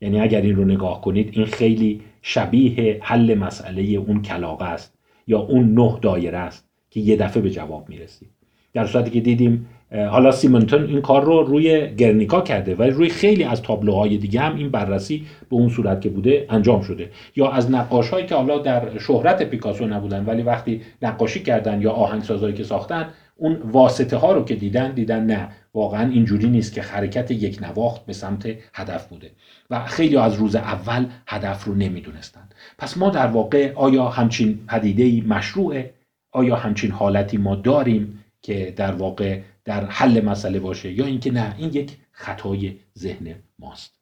یعنی 0.00 0.20
اگر 0.20 0.40
این 0.40 0.56
رو 0.56 0.64
نگاه 0.64 1.00
کنید 1.00 1.30
این 1.32 1.46
خیلی 1.46 2.00
شبیه 2.22 2.98
حل 3.02 3.34
مسئله 3.34 3.82
اون 3.82 4.22
کلاقه 4.22 4.64
است 4.64 4.98
یا 5.26 5.38
اون 5.38 5.74
نه 5.74 5.98
دایره 6.02 6.38
است 6.38 6.68
که 6.90 7.00
یه 7.00 7.16
دفعه 7.16 7.42
به 7.42 7.50
جواب 7.50 7.88
می‌رسید 7.88 8.28
در 8.72 8.86
صورتی 8.86 9.10
که 9.10 9.20
دیدیم 9.20 9.66
حالا 10.10 10.30
سیمونتون 10.30 10.86
این 10.86 11.00
کار 11.00 11.24
رو 11.24 11.42
روی 11.42 11.94
گرنیکا 11.94 12.40
کرده 12.40 12.74
و 12.74 12.82
روی 12.82 13.08
خیلی 13.08 13.44
از 13.44 13.62
تابلوهای 13.62 14.16
دیگه 14.16 14.40
هم 14.40 14.56
این 14.56 14.70
بررسی 14.70 15.26
به 15.50 15.56
اون 15.56 15.68
صورت 15.68 16.00
که 16.00 16.08
بوده 16.08 16.46
انجام 16.50 16.82
شده. 16.82 17.10
یا 17.36 17.50
از 17.50 17.70
نقاش 17.70 18.08
هایی 18.08 18.26
که 18.26 18.34
حالا 18.34 18.58
در 18.58 18.98
شهرت 18.98 19.42
پیکاسو 19.42 19.86
نبودن 19.86 20.24
ولی 20.24 20.42
وقتی 20.42 20.80
نقاشی 21.02 21.42
کردن 21.42 21.82
یا 21.82 21.90
آهنگسازهایی 21.90 22.54
که 22.54 22.64
ساختن 22.64 23.08
اون 23.40 23.56
واسطه 23.56 24.16
ها 24.16 24.32
رو 24.32 24.44
که 24.44 24.54
دیدن 24.54 24.92
دیدن 24.92 25.26
نه. 25.26 25.48
واقعا 25.74 26.10
اینجوری 26.10 26.48
نیست 26.48 26.72
که 26.72 26.82
حرکت 26.82 27.30
یک 27.30 27.62
نواخت 27.62 28.06
به 28.06 28.12
سمت 28.12 28.48
هدف 28.74 29.06
بوده. 29.06 29.30
و 29.70 29.84
خیلی 29.84 30.16
از 30.16 30.34
روز 30.34 30.56
اول 30.56 31.06
هدف 31.26 31.64
رو 31.64 31.74
نمی‌دونستن. 31.74 32.48
پس 32.78 32.96
ما 32.96 33.10
در 33.10 33.26
واقع 33.26 33.72
آیا 33.74 34.08
همچین 34.08 34.58
پدیده 34.68 35.28
مشروعه؟ 35.28 35.94
آیا 36.32 36.56
همچین 36.56 36.90
حالتی 36.90 37.36
ما 37.36 37.54
داریم 37.54 38.24
که 38.42 38.74
در 38.76 38.92
واقع 38.92 39.40
در 39.64 39.84
حل 39.84 40.24
مسئله 40.24 40.60
باشه 40.60 40.92
یا 40.92 41.06
اینکه 41.06 41.30
نه؟ 41.30 41.54
این 41.58 41.70
یک 41.72 41.96
خطای 42.10 42.76
ذهن 42.98 43.34
ماست. 43.58 43.98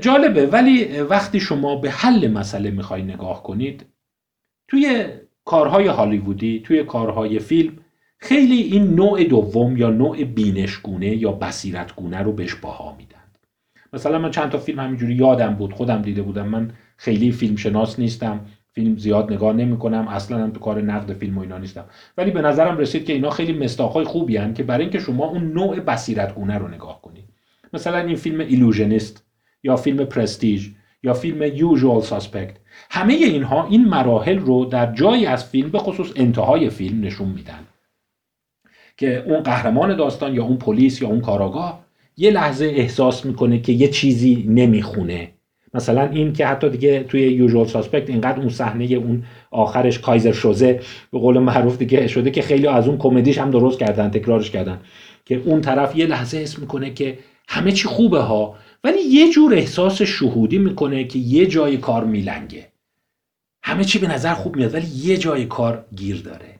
جالبه. 0.00 0.46
ولی 0.46 1.00
وقتی 1.00 1.40
شما 1.40 1.76
به 1.76 1.90
حل 1.90 2.28
مسئله 2.28 2.70
می‌خوای 2.70 3.02
نگاه 3.02 3.42
کنید 3.42 3.86
توی 4.68 5.06
کارهای 5.44 5.86
هالیوودی 5.86 6.62
توی 6.64 6.84
کارهای 6.84 7.38
فیلم 7.38 7.83
خیلی 8.24 8.62
این 8.62 8.94
نوع 8.94 9.24
دوم 9.24 9.76
یا 9.76 9.90
نوع 9.90 10.24
بینشگونه 10.24 11.16
یا 11.16 11.32
بصیرتگونه 11.32 12.18
رو 12.18 12.32
بهش 12.32 12.54
باها 12.54 12.96
میدن. 12.98 13.18
مثلا 13.92 14.18
من 14.18 14.30
چند 14.30 14.50
تا 14.50 14.58
فیلم 14.58 14.80
همینجوری 14.80 15.14
یادم 15.14 15.54
بود 15.54 15.72
خودم 15.72 16.02
دیده 16.02 16.22
بودم. 16.22 16.48
من 16.48 16.70
خیلی 16.96 17.32
فیلم 17.32 17.56
شناس 17.56 17.98
نیستم 17.98 18.40
فیلم 18.72 18.96
زیاد 18.96 19.32
نگاه 19.32 19.52
نمی 19.52 19.78
کنم 19.78 20.08
اصلا 20.08 20.38
هم 20.38 20.50
تو 20.50 20.60
کار 20.60 20.82
نقد 20.82 21.12
فیلم 21.12 21.38
و 21.38 21.40
اینا 21.40 21.58
نیستم. 21.58 21.84
ولی 22.18 22.30
به 22.30 22.42
نظرم 22.42 22.78
رسید 22.78 23.04
که 23.04 23.12
اینا 23.12 23.30
خیلی 23.30 23.52
مستاخهای 23.52 24.04
خوبی 24.04 24.36
هن 24.36 24.54
که 24.54 24.62
برای 24.62 24.82
اینکه 24.82 24.98
شما 24.98 25.24
اون 25.24 25.52
نوع 25.52 25.80
بصیرتگونه 25.80 26.58
رو 26.58 26.68
نگاه 26.68 27.02
کنید 27.02 27.24
مثلا 27.72 27.98
این 27.98 28.16
فیلم 28.16 28.40
ایلوژنیست 28.40 29.26
یا 29.62 29.76
فیلم 29.76 30.04
پرستیژ 30.04 30.70
یا 31.02 31.14
فیلم 31.14 31.42
یوزوال 31.42 32.00
ساسپکت 32.00 32.56
همه 32.90 33.14
اینها 33.14 33.66
این 33.66 33.84
مراحل 33.84 34.38
رو 34.38 34.64
در 34.64 34.92
جایی 34.92 35.26
از 35.26 35.44
فیلم 35.44 35.70
به 35.70 35.78
خصوص 35.78 36.12
انتهای 36.16 36.70
فیلم 36.70 37.00
نشون 37.00 37.28
میدن. 37.28 37.66
که 38.96 39.24
اون 39.26 39.40
قهرمان 39.40 39.96
داستان 39.96 40.34
یا 40.34 40.44
اون 40.44 40.56
پلیس 40.56 41.02
یا 41.02 41.08
اون 41.08 41.20
کاراگاه 41.20 41.84
یه 42.16 42.30
لحظه 42.30 42.64
احساس 42.64 43.26
می‌کنه 43.26 43.60
که 43.60 43.72
یه 43.72 43.88
چیزی 43.88 44.44
نمی‌خونه. 44.48 45.30
مثلا 45.74 46.08
این 46.08 46.32
که 46.32 46.46
حتی 46.46 46.68
دیگه 46.68 47.02
توی 47.02 47.20
یوزوال 47.20 47.66
ساسپکت 47.66 48.10
اینقدر 48.10 48.40
اون 48.40 48.48
صحنه 48.48 48.84
اون 48.84 49.24
آخرش 49.50 49.98
کایزر 49.98 50.32
شوزه 50.32 50.80
به 51.12 51.18
قول 51.18 51.38
معروف 51.38 51.78
دیگه 51.78 52.06
شده 52.06 52.30
که 52.30 52.42
خیلی 52.42 52.66
از 52.66 52.88
اون 52.88 52.98
کمدیش 52.98 53.38
هم 53.38 53.50
درست 53.50 53.78
کردن 53.78 54.10
تکرارش 54.10 54.50
کردن. 54.50 54.80
که 55.24 55.42
اون 55.44 55.60
طرف 55.60 55.96
یه 55.96 56.06
لحظه 56.06 56.38
حس 56.38 56.58
می‌کنه 56.58 56.90
که 56.90 57.18
همه 57.48 57.72
چی 57.72 57.88
خوبه 57.88 58.20
ها 58.20 58.56
ولی 58.84 59.00
یه 59.00 59.30
جور 59.30 59.54
احساس 59.54 60.02
شهودی 60.02 60.58
می‌کنه 60.58 61.04
که 61.04 61.18
یه 61.18 61.46
جای 61.46 61.76
کار 61.76 62.04
میلنگه. 62.04 62.68
همه 63.62 63.84
چی 63.84 63.98
به 63.98 64.08
نظر 64.08 64.34
خوب 64.34 64.56
میاد 64.56 64.74
ولی 64.74 64.86
یه 64.86 65.16
جای 65.16 65.44
کار 65.44 65.84
گیر 65.96 66.22
داره. 66.22 66.53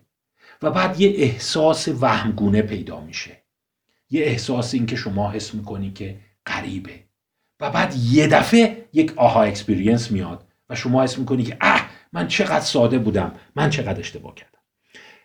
و 0.64 0.70
بعد 0.70 1.00
یه 1.00 1.08
احساس 1.16 1.88
وهمگونه 1.88 2.62
پیدا 2.62 3.00
میشه. 3.00 3.30
یه 4.10 4.22
احساس 4.22 4.74
این 4.74 4.86
که 4.86 4.96
شما 4.96 5.30
حس 5.30 5.54
می‌کنی 5.54 5.90
که 5.90 6.16
غریبه. 6.46 6.90
و 7.60 7.70
بعد 7.70 7.94
یه 7.96 8.26
دفعه 8.26 8.76
یک 8.92 9.12
aha 9.16 9.42
experience 9.42 10.10
میاد 10.10 10.44
و 10.68 10.74
شما 10.74 11.02
حس 11.02 11.18
می‌کنی 11.18 11.42
که 11.42 11.56
اه 11.60 11.90
من 12.12 12.28
چقدر 12.28 12.60
ساده 12.60 12.98
بودم. 12.98 13.32
من 13.56 13.70
چقدر 13.70 14.00
اشتباه 14.00 14.34
کردم. 14.34 14.58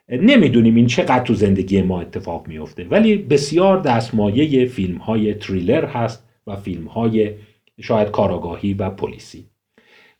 نمی‌دونیم 0.09 0.75
این 0.75 0.87
چقدر 0.87 1.23
تو 1.23 1.33
زندگی 1.33 1.81
ما 1.81 2.01
اتفاق 2.01 2.47
میفته 2.47 2.83
ولی 2.83 3.17
بسیار 3.17 3.81
دستمایه 3.81 4.65
فیلم 4.65 4.97
های 4.97 5.33
تریلر 5.33 5.85
هست 5.85 6.23
و 6.47 6.55
فیلم 6.55 6.87
های 6.87 7.35
شاید 7.81 8.11
کاراگاهی 8.11 8.73
و 8.73 8.89
پلیسی. 8.89 9.49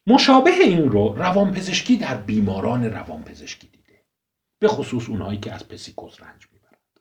مشابه 0.07 0.51
این 0.51 0.89
رو 0.89 1.15
روانپزشکی 1.17 1.97
در 1.97 2.15
بیماران 2.15 2.86
روانپزشکی 2.86 3.70
به 4.60 4.68
خصوص 4.68 5.10
اونهایی 5.10 5.39
که 5.39 5.53
از 5.53 5.68
پسیکوز 5.68 6.14
رنج 6.20 6.47
می‌برند. 6.53 6.99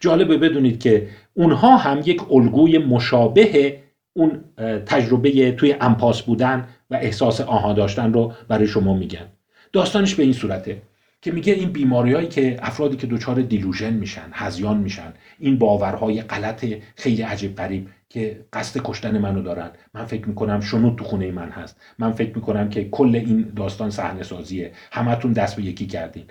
جالبه 0.00 0.38
بدونید 0.38 0.80
که 0.80 1.08
اونها 1.34 1.76
هم 1.76 2.02
یک 2.04 2.32
الگوی 2.32 2.78
مشابه 2.78 3.78
اون 4.12 4.44
تجربه 4.86 5.52
توی 5.52 5.76
امپاس 5.80 6.22
بودن 6.22 6.68
و 6.90 6.94
احساس 6.94 7.40
آها 7.40 7.72
داشتن 7.72 8.12
رو 8.12 8.32
برای 8.48 8.66
شما 8.66 8.94
میگن. 8.94 9.26
داستانش 9.72 10.14
به 10.14 10.22
این 10.22 10.32
صورته 10.32 10.82
که 11.22 11.32
میگه 11.32 11.52
این 11.52 11.68
بیماریهایی 11.68 12.28
که 12.28 12.58
افرادی 12.62 12.96
که 12.96 13.06
دچار 13.06 13.42
دیلوژن 13.42 13.92
میشن 13.92 14.30
هزیان 14.32 14.76
میشن 14.76 15.12
این 15.38 15.58
باورهای 15.58 16.22
غلط 16.22 16.66
خیلی 16.96 17.22
عجیب 17.22 17.56
غریب 17.56 17.88
که 18.08 18.44
قصد 18.52 18.80
کشتن 18.84 19.18
منو 19.18 19.42
دارن. 19.42 19.70
من 19.94 20.04
فکر 20.04 20.28
می‌کنم 20.28 20.60
شنود 20.60 20.98
تو 20.98 21.04
خونه 21.04 21.30
من 21.30 21.50
هست. 21.50 21.80
من 21.98 22.12
فکر 22.12 22.36
می‌کنم 22.36 22.68
که 22.68 22.88
کل 22.88 23.14
این 23.14 23.52
داستان 23.56 23.90
صحنه 23.90 24.22
سازیه 24.22 24.72
همتون 24.92 25.32
دست 25.32 25.56
به 25.56 25.62
یکی 25.62 25.86
کردین. 25.86 26.24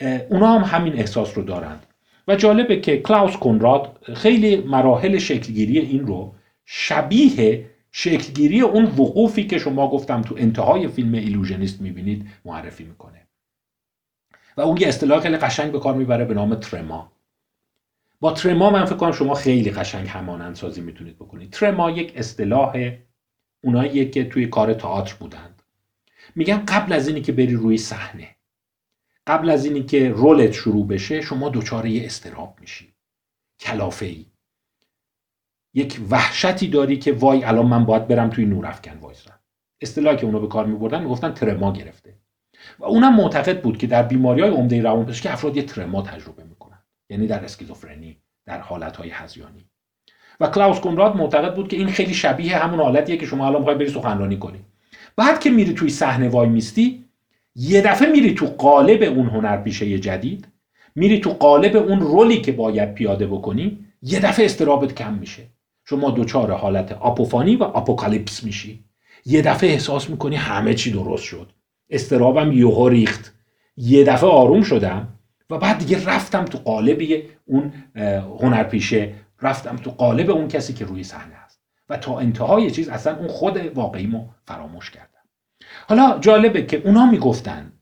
اونا 0.00 0.58
هم 0.58 0.78
همین 0.78 0.98
احساس 0.98 1.38
رو 1.38 1.44
دارند. 1.44 1.86
و 2.28 2.36
جالبه 2.36 2.80
که 2.80 2.98
کلاوس 2.98 3.36
کنراد 3.36 3.98
خیلی 4.14 4.56
مراحل 4.56 5.18
شکلگیری 5.18 5.78
این 5.78 6.06
رو 6.06 6.34
شبیه 6.64 7.66
شکلگیری 7.92 8.60
اون 8.60 8.84
وقوفی 8.84 9.44
که 9.44 9.58
شما 9.58 9.90
گفتم 9.90 10.22
تو 10.22 10.34
انتهای 10.38 10.88
فیلم 10.88 11.14
ایلوژنیست 11.14 11.80
می‌بینید 11.80 12.26
معرفی 12.44 12.84
می‌کنه. 12.84 13.26
و 14.56 14.60
اون 14.60 14.76
یه 14.76 14.88
اصطلاح 14.88 15.20
خیلی 15.20 15.36
قشنگ 15.36 15.72
به 15.72 15.78
کار 15.78 15.94
می‌بره 15.94 16.24
به 16.24 16.34
نام 16.34 16.54
ترما. 16.54 17.12
با 18.20 18.32
ترما 18.32 18.70
من 18.70 18.84
فکر 18.84 18.96
کنم 18.96 19.12
شما 19.12 19.34
خیلی 19.34 19.70
قشنگ 19.70 20.08
همانند 20.08 20.54
سازی 20.54 20.80
می‌تونید 20.80 21.16
بکنید. 21.16 21.50
ترما 21.50 21.90
یک 21.90 22.12
اصطلاح 22.16 22.92
اونایی 23.60 24.10
که 24.10 24.24
توی 24.24 24.46
کار 24.46 24.74
تئاتر 24.74 25.14
بودند. 25.20 25.62
میگن 26.34 26.64
قبل 26.68 26.92
از 26.92 27.08
اینی 27.08 27.20
که 27.20 27.32
بری 27.32 27.54
روی 27.54 27.78
صحنه. 27.78 28.28
قبل 29.28 29.50
از 29.50 29.64
اینی 29.64 29.82
که 29.82 30.10
رولت 30.10 30.52
شروع 30.52 30.86
بشه 30.86 31.20
شما 31.20 31.48
دچار 31.48 31.86
یه 31.86 32.06
استراب 32.06 32.56
میشی. 32.60 32.94
کلافه 33.60 34.06
ای 34.06 34.26
یک 35.74 36.00
وحشتی 36.10 36.68
داری 36.68 36.96
که 36.96 37.12
وای 37.12 37.44
الان 37.44 37.66
من 37.66 37.84
باید 37.84 38.08
برم 38.08 38.30
توی 38.30 38.44
نورافکن 38.44 38.98
وایسم. 38.98 39.38
اصطلاحی 39.80 40.16
که 40.16 40.26
اونو 40.26 40.40
به 40.40 40.48
کار 40.48 40.66
میبردن 40.66 41.02
می‌گفتن 41.02 41.32
ترما 41.32 41.72
گرفته. 41.72 42.14
و 42.78 42.84
اونم 42.84 43.14
معتقد 43.14 43.62
بود 43.62 43.78
که 43.78 43.86
در 43.86 44.02
بیماری 44.02 44.40
های 44.40 44.50
عمده 44.50 44.82
روانپزشکی 44.82 45.28
افراد 45.28 45.56
یه 45.56 45.62
ترما 45.62 46.02
تجربه 46.02 46.44
می‌کنن. 46.44 46.78
یعنی 47.10 47.26
در 47.26 47.44
اسکیزوفرنی 47.44 48.16
در 48.46 48.60
حالت 48.60 48.96
های 48.96 49.10
هزیانی. 49.10 49.70
و 50.40 50.46
کلاوس 50.46 50.80
کنراد 50.80 51.16
معتقد 51.16 51.54
بود 51.54 51.68
که 51.68 51.76
این 51.76 51.88
خیلی 51.88 52.14
شبیه 52.14 52.56
همون 52.56 52.80
حالتیه 52.80 53.16
که 53.16 53.26
شما 53.26 53.46
الان 53.46 53.58
می‌خوای 53.58 53.76
بری 53.76 53.88
سخنرانی 53.88 54.38
کنی. 54.38 54.64
بعد 55.16 55.40
که 55.40 55.50
میری 55.50 55.74
توی 55.74 55.88
صحنه 55.88 56.28
وای 56.28 56.48
میستی 56.48 57.07
یه 57.60 57.80
دفعه 57.80 58.12
میری 58.12 58.34
تو 58.34 58.46
قالب 58.46 59.02
اون 59.02 59.26
هنرپیشه 59.26 59.98
جدید 59.98 60.48
میری 60.94 61.20
تو 61.20 61.30
قالب 61.30 61.76
اون 61.76 62.00
رولی 62.00 62.40
که 62.40 62.52
باید 62.52 62.94
پیاده 62.94 63.26
بکنی 63.26 63.84
یه 64.02 64.20
دفعه 64.20 64.44
استرابت 64.44 64.94
کم 64.94 65.14
میشه. 65.14 65.42
شما 65.84 66.10
دوچار 66.10 66.52
حالت 66.52 66.92
آپوفانی 66.92 67.56
و 67.56 67.62
آپوکالیپس 67.62 68.44
میشی 68.44 68.84
یه 69.26 69.42
دفعه 69.42 69.70
احساس 69.70 70.10
می‌کنی 70.10 70.36
همه 70.36 70.74
چی 70.74 70.90
درست 70.92 71.24
شد. 71.24 71.52
استرابم 71.90 72.52
یهو 72.52 72.88
ریخت. 72.88 73.34
یه 73.76 74.04
دفعه 74.04 74.30
آروم 74.30 74.62
شدم 74.62 75.08
و 75.50 75.58
بعد 75.58 75.78
دیگه 75.78 76.06
رفتم 76.06 76.44
تو 76.44 76.58
قالب 76.58 77.22
اون 77.44 77.72
هنرپیشه 78.40 79.14
رفتم 79.42 79.76
تو 79.76 79.90
قالب 79.90 80.30
اون 80.30 80.48
کسی 80.48 80.72
که 80.72 80.84
روی 80.84 81.04
صحنه 81.04 81.34
است. 81.34 81.60
و 81.88 81.96
تا 81.96 82.18
انتهای 82.18 82.70
چیز 82.70 82.88
اصلا 82.88 83.16
اون 83.16 83.28
خود 83.28 83.56
واقعیمو 83.74 84.26
فراموش 84.44 84.90
کردم. 84.90 85.17
حالا 85.88 86.18
جالبه 86.20 86.66
که 86.66 86.82
اونا 86.84 87.06
می‌گفتن 87.06 87.72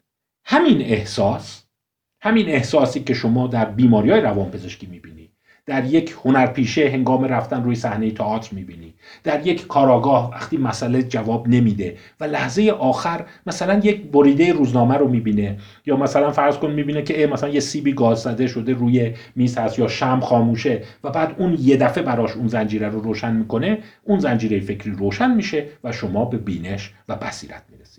همین 0.44 0.80
احساس 0.80 1.62
همین 2.20 2.48
احساسی 2.48 3.00
که 3.00 3.14
شما 3.14 3.46
در 3.46 3.64
بیماری 3.64 4.10
های 4.10 4.20
روانپزشکی 4.20 4.86
می‌بینی 4.86 5.30
در 5.66 5.84
یک 5.84 6.16
هنرپیشه 6.24 6.88
هنگام 6.88 7.24
رفتن 7.24 7.64
روی 7.64 7.74
صحنه 7.74 8.10
تئاتر 8.10 8.54
می‌بینی 8.54 8.94
در 9.24 9.46
یک 9.46 9.66
کاراگاه 9.66 10.30
وقتی 10.30 10.56
مسئله 10.56 11.02
جواب 11.02 11.48
نمیده 11.48 11.96
و 12.20 12.24
لحظه 12.24 12.70
آخر 12.70 13.24
مثلا 13.46 13.80
یک 13.84 14.02
بریده 14.02 14.52
روزنامه 14.52 14.94
رو 14.94 15.08
می‌بینه 15.08 15.58
یا 15.86 15.96
مثلا 15.96 16.30
فرض 16.30 16.56
کن 16.56 16.70
می‌بینه 16.70 17.02
که 17.02 17.26
مثلا 17.26 17.48
یه 17.48 17.60
سیبی 17.60 17.92
گاز 17.92 18.18
زده 18.18 18.46
شده 18.46 18.72
روی 18.72 19.14
میز 19.36 19.58
هست 19.58 19.78
یا 19.78 19.88
شم 19.88 20.20
خاموشه 20.20 20.82
و 21.04 21.10
بعد 21.10 21.34
اون 21.38 21.56
یه 21.60 21.76
دفعه 21.76 22.04
براش 22.04 22.32
اون 22.32 22.48
زنجیره 22.48 22.88
رو 22.88 23.00
روشن 23.00 23.32
می‌کنه 23.36 23.78
اون 24.02 24.18
زنجیره 24.18 24.60
فکری 24.60 24.90
روشن 24.90 25.34
میشه 25.34 25.66
و 25.84 25.92
شما 25.92 26.24
به 26.24 26.36
بینش 26.36 26.94
و 27.08 27.16
بصیرت 27.16 27.62
می‌رسید 27.68 27.95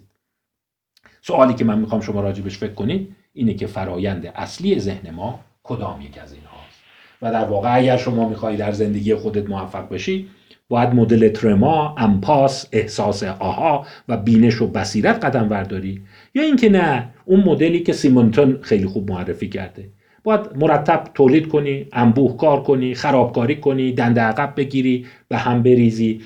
سوالی 1.28 1.54
که 1.54 1.66
من 1.66 1.80
می‌خوام 1.80 2.02
شما 2.02 2.22
راجبش 2.22 2.58
فکر 2.58 2.74
کنید 2.74 3.16
اینه 3.34 3.54
که 3.54 3.68
فرایند 3.68 4.32
اصلی 4.36 4.80
ذهن 4.80 5.12
ما 5.12 5.40
کدام 5.64 6.02
یک 6.02 6.18
از 6.18 6.34
این 6.34 6.42
هاست 6.44 6.80
و 7.22 7.32
در 7.32 7.46
واقع 7.46 7.76
اگر 7.76 7.98
شما 7.98 8.30
می‌خوای 8.30 8.58
در 8.58 8.72
زندگی 8.72 9.16
خودت 9.16 9.50
موفق 9.50 9.90
بشی 9.90 10.28
باید 10.70 10.90
مدل 10.90 11.30
ترما، 11.30 11.96
امپاس، 11.98 12.68
احساس 12.72 13.24
آها 13.24 13.86
و 14.08 14.18
بینش 14.18 14.62
و 14.62 14.68
بصیرت 14.68 15.26
قدم 15.26 15.50
برداری 15.50 16.02
یا 16.36 16.44
اینکه 16.44 16.70
نه 16.70 17.10
اون 17.26 17.40
مدلی 17.40 17.80
که 17.80 17.94
سیمونتون 17.94 18.60
خیلی 18.62 18.86
خوب 18.86 19.12
معرفی 19.12 19.50
کرده. 19.50 19.90
باید 20.24 20.42
مرتب 20.56 21.04
تولید 21.14 21.48
کنی 21.48 21.86
انبوه 21.94 22.38
کار 22.38 22.64
کنی 22.64 22.96
خرابکاری 22.96 23.56
کنی 23.56 23.92
دنده 23.92 24.22
عقب 24.22 24.54
بگیری 24.56 25.06
به 25.28 25.38
هم 25.38 25.64
بریزی. 25.64 26.22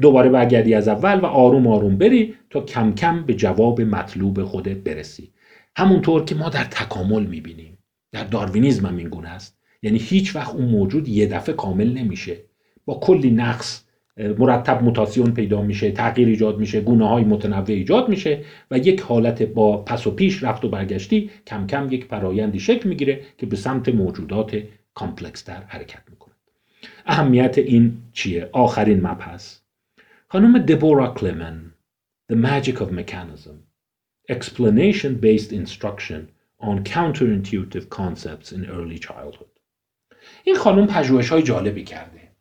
دوباره 0.00 0.30
برگردی 0.30 0.74
از 0.74 0.88
اول 0.88 1.20
و 1.20 1.26
آروم 1.26 1.66
آروم 1.66 1.98
بری 1.98 2.34
تا 2.50 2.60
کم 2.60 2.94
کم 2.94 3.26
به 3.26 3.34
جواب 3.34 3.80
مطلوب 3.80 4.42
خودت 4.42 4.76
برسی. 4.76 5.32
همونطور 5.76 6.24
که 6.24 6.34
ما 6.34 6.48
در 6.48 6.64
تکامل 6.64 7.26
می‌بینیم. 7.26 7.78
در 8.12 8.24
داروینیزم 8.24 8.86
هم 8.86 8.96
این 8.96 9.08
گونه 9.08 9.28
است. 9.28 9.58
یعنی 9.82 9.98
هیچ 9.98 10.36
وقت 10.36 10.54
اون 10.54 10.64
موجود 10.64 11.08
یه 11.08 11.26
دفعه 11.26 11.54
کامل 11.54 11.92
نمیشه. 11.92 12.36
با 12.84 12.94
کلی 12.94 13.30
نقص 13.30 13.82
مرتب 14.38 14.82
موتاسیون 14.82 15.30
پیدا 15.30 15.62
میشه 15.62 15.90
تغییر 15.90 16.28
ایجاد 16.28 16.58
میشه 16.58 16.80
گونه 16.80 17.08
های 17.08 17.24
متنوع 17.24 17.64
ایجاد 17.68 18.08
میشه 18.08 18.44
و 18.70 18.78
یک 18.78 19.00
حالت 19.00 19.42
با 19.42 19.76
پس 19.76 20.06
و 20.06 20.10
پیش 20.10 20.42
رفت 20.42 20.64
و 20.64 20.68
برگشتی 20.68 21.30
کم 21.46 21.66
کم 21.66 21.88
یک 21.90 22.04
فرایندی 22.04 22.60
شکل 22.60 22.88
می‌گیره 22.88 23.20
که 23.38 23.46
به 23.46 23.56
سمت 23.56 23.88
موجودات 23.88 24.62
complex 24.94 25.42
تر 25.42 25.62
حرکت 25.66 26.02
می‌کنه. 26.10 26.25
اهمیت 27.08 27.58
این 27.58 28.02
چیه؟ 28.12 28.50
آخرین 28.52 29.06
مبحث. 29.06 29.58
خانم 30.28 30.58
دبورا 30.58 31.14
کلمن 31.14 31.72
The 32.32 32.36
Magic 32.36 32.76
of 32.80 32.90
Mechanism. 32.90 33.56
Explanation 34.28 35.20
Based 35.20 35.52
Instruction 35.52 36.22
on 36.58 36.84
Counterintuitive 36.84 37.88
Concepts 37.88 38.52
in 38.52 38.64
Early 38.64 38.98
Childhood. 38.98 39.60
این 40.44 40.56
خانم 40.56 40.86
پژوهش 40.86 41.28
های 41.28 41.42
جالبی 41.42 41.84
کرده. 41.84 42.32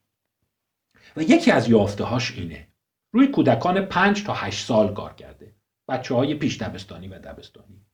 و 1.18 1.22
یکی 1.22 1.52
از 1.52 1.70
یافته 1.70 2.04
هاش 2.04 2.38
اینه. 2.38 2.68
روی 3.12 3.28
کودکان 3.28 3.86
پنج 3.86 4.24
تا 4.24 4.34
هشت 4.34 4.66
سال 4.66 4.94
کار 4.94 5.14
کرده. 5.14 5.56
بچه 5.90 6.16
های 6.16 6.36
پیش 6.36 6.62
دبستانی 6.62 7.08
و 7.08 7.20
دبستانی. 7.20 7.85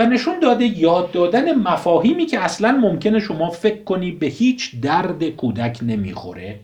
و 0.00 0.06
نشون 0.06 0.40
داده 0.40 0.64
یاد 0.64 1.12
دادن 1.12 1.54
مفاهیمی 1.54 2.26
که 2.26 2.40
اصلا 2.40 2.72
ممکنه 2.72 3.20
شما 3.20 3.50
فکر 3.50 3.84
کنی 3.84 4.10
به 4.12 4.26
هیچ 4.26 4.80
درد 4.80 5.24
کودک 5.24 5.78
نمی‌خوره. 5.82 6.60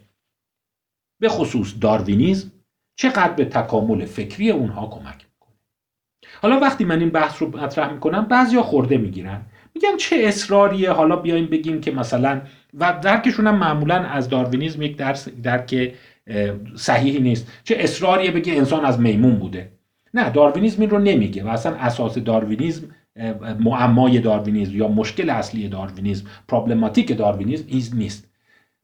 به 1.21 1.29
خصوص 1.29 1.75
داروینیزم 1.81 2.53
چقدر 2.99 3.33
به 3.33 3.45
تکامل 3.45 4.05
فکری 4.05 4.51
اونها 4.51 4.87
کمک 4.87 5.15
می‌کنه. 5.15 5.57
حالا 6.43 6.61
وقتی 6.61 6.85
من 6.85 7.01
این 7.01 7.11
بحث 7.11 7.43
رو 7.43 7.59
مطرح 7.59 7.93
می‌کنم 7.93 8.25
بعضیا 8.25 8.63
خورده 8.63 8.97
می‌گیرن. 8.97 9.41
میگن 9.75 9.97
چه 9.97 10.17
اصراریه 10.17 10.91
حالا 10.91 11.17
بیایم 11.17 11.47
بگیم 11.47 11.81
که 11.81 11.91
مثلا 11.91 12.41
و 12.75 12.99
درکشون 13.03 13.47
هم 13.47 13.59
معمولا 13.59 13.95
از 13.95 14.29
داروینیزم 14.29 14.83
یک 14.83 14.97
درس 14.97 15.29
درک 15.29 15.95
صحیحی 16.77 17.21
نیست. 17.21 17.53
چه 17.65 17.77
اصراریه 17.79 18.31
بگه 18.31 18.53
انسان 18.53 18.85
از 18.85 19.01
میمون 19.01 19.37
بوده. 19.37 19.73
نه 20.15 20.31
داروینیزم 20.31 20.81
این 20.81 20.91
رو 20.91 20.99
نمیگه 20.99 21.45
و 21.45 21.49
اصلا 21.49 21.77
اساس 21.77 22.19
داروینیزم 22.19 22.95
معمای 23.61 24.21
داروینیزم 24.21 24.77
یا 24.77 24.89
مشکل 24.89 25.31
اصلی 25.31 25.69
داروینیزم 25.69 26.27
پرابلماتیک 26.49 27.17
داروینیزم 27.17 27.65
ایز 27.69 27.95
نیست. 27.95 28.29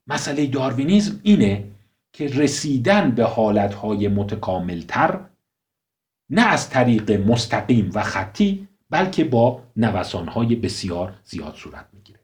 مسئله 0.07 0.45
داروینیزم 0.45 1.19
اینه 1.23 1.63
که 2.13 2.27
رسیدن 2.27 3.11
به 3.11 3.23
حالتهای 3.23 4.07
متکاملتر 4.07 5.19
نه 6.29 6.41
از 6.41 6.69
طریق 6.69 7.11
مستقیم 7.11 7.91
و 7.93 8.03
خطی 8.03 8.67
بلکه 8.89 9.23
با 9.23 9.61
نوسانهای 9.77 10.55
بسیار 10.55 11.13
زیاد 11.23 11.55
صورت 11.55 11.85
می‌گیره. 11.93 12.19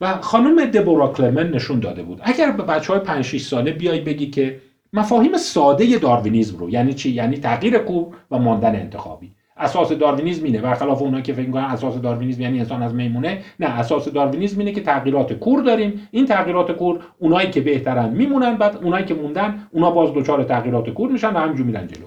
و 0.00 0.20
خانم 0.20 0.64
دبورا 0.64 1.08
کلمن 1.08 1.50
نشون 1.50 1.80
داده 1.80 2.02
بود. 2.02 2.20
اگر 2.22 2.50
به 2.50 2.62
بچه 2.62 2.92
های 2.92 3.02
5 3.02 3.24
6 3.24 3.42
ساله 3.42 3.72
بیای 3.72 4.00
بگی 4.00 4.30
که 4.30 4.60
مفاهیم 4.92 5.36
ساده 5.36 5.98
داروینیزم 5.98 6.58
رو 6.58 6.70
یعنی 6.70 6.94
چی؟ 6.94 7.10
یعنی 7.10 7.36
تغییر 7.36 7.78
کور 7.78 8.16
و 8.30 8.38
ماندن 8.38 8.76
انتخابی. 8.76 9.32
اساس 9.60 9.92
داروینیزم 9.92 10.44
اینه. 10.44 10.60
برخلاف 10.60 11.02
اونایی 11.02 11.22
که 11.22 11.32
فکر 11.32 11.46
می‌کنن 11.46 11.64
اساس 11.64 11.96
داروینیزم 11.96 12.42
یعنی 12.42 12.58
انسان 12.58 12.82
از 12.82 12.94
میمونه. 12.94 13.42
نه 13.60 13.66
اساس 13.66 14.08
داروینیزم 14.08 14.58
اینه 14.58 14.72
که 14.72 14.80
تغییرات 14.80 15.32
کور 15.32 15.62
داریم. 15.62 16.08
این 16.10 16.26
تغییرات 16.26 16.72
کور 16.72 17.00
اونایی 17.18 17.50
که 17.50 17.60
بهترن 17.60 18.08
میمونن 18.08 18.56
بعد 18.56 18.76
اونایی 18.76 19.04
که 19.04 19.14
موندن 19.14 19.68
اونا 19.72 19.90
باز 19.90 20.14
دچار 20.14 20.44
تغییرات 20.44 20.90
کور 20.90 21.10
میشن 21.10 21.32
و 21.32 21.38
همینجوری 21.38 21.68
میرن 21.68 21.86
جلو. 21.86 22.06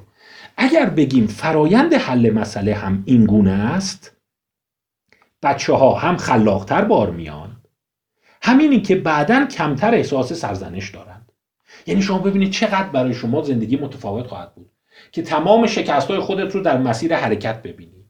اگر 0.58 0.86
بگیم 0.86 1.28
فرایند 1.28 1.94
حل 1.94 2.34
مسئله 2.34 2.74
هم 2.74 3.04
این 3.06 3.26
گونه 3.26 3.52
است 3.52 4.18
بچه 5.44 5.74
ها 5.74 5.94
هم 5.94 6.18
خلاقتر 6.18 6.84
بار 6.84 7.10
میان. 7.10 7.58
همینی 8.42 8.82
که 8.82 8.96
بعدا 8.96 9.46
کمتر 9.46 9.94
احساس 9.94 10.34
سرزنش 10.34 10.90
دارند 10.90 11.32
یعنی 11.88 12.02
شما 12.02 12.18
ببینید 12.18 12.52
چقدر 12.52 12.90
برای 12.90 13.14
شما 13.14 13.42
زندگی 13.42 13.78
متفاوت 13.78 14.28
خواهد 14.28 14.56
بود. 14.56 14.70
که 15.14 15.22
تمام 15.22 15.68
شکست 15.68 16.08
های 16.08 16.20
خودت 16.20 16.56
رو 16.56 16.62
در 16.62 16.78
مسیر 16.78 17.16
حرکت 17.16 17.62
ببینی. 17.62 18.06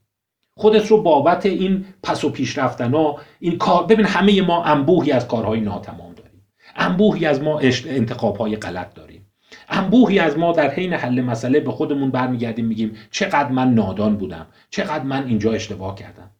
خودت 0.56 0.88
رو 0.88 1.02
بابت 1.02 1.46
این 1.46 1.86
پس 2.04 2.24
و 2.24 2.30
پیش 2.30 2.58
رفتن 2.58 2.94
ها 2.94 3.20
این 3.40 3.58
کار 3.58 3.86
ببین 3.86 4.06
همه 4.06 4.42
ما 4.42 4.64
انبوهی 4.64 5.12
از 5.12 5.28
کارهای 5.28 5.62
ناتمام 5.62 6.14
داریم. 6.14 6.48
انبوهی 6.76 7.26
از 7.26 7.42
ما 7.42 7.60
انتخاب 7.88 8.38
های 8.38 8.56
غلط 8.56 8.94
داریم. 8.94 9.26
انبوهی 9.70 10.20
از 10.20 10.38
ما 10.38 10.52
در 10.52 10.70
حین 10.70 10.94
حل 10.94 11.22
مسئله 11.22 11.60
به 11.60 11.72
خودمون 11.72 12.12
برمیگردیم 12.12 12.66
میگیم 12.66 12.96
چقدر 13.12 13.50
من 13.50 13.74
نادان 13.74 14.18
بودم 14.18 14.48
چقدر 14.70 15.04
من 15.04 15.28
اینجا 15.28 15.52
اشتباه 15.52 15.96
کردم. 15.96 16.32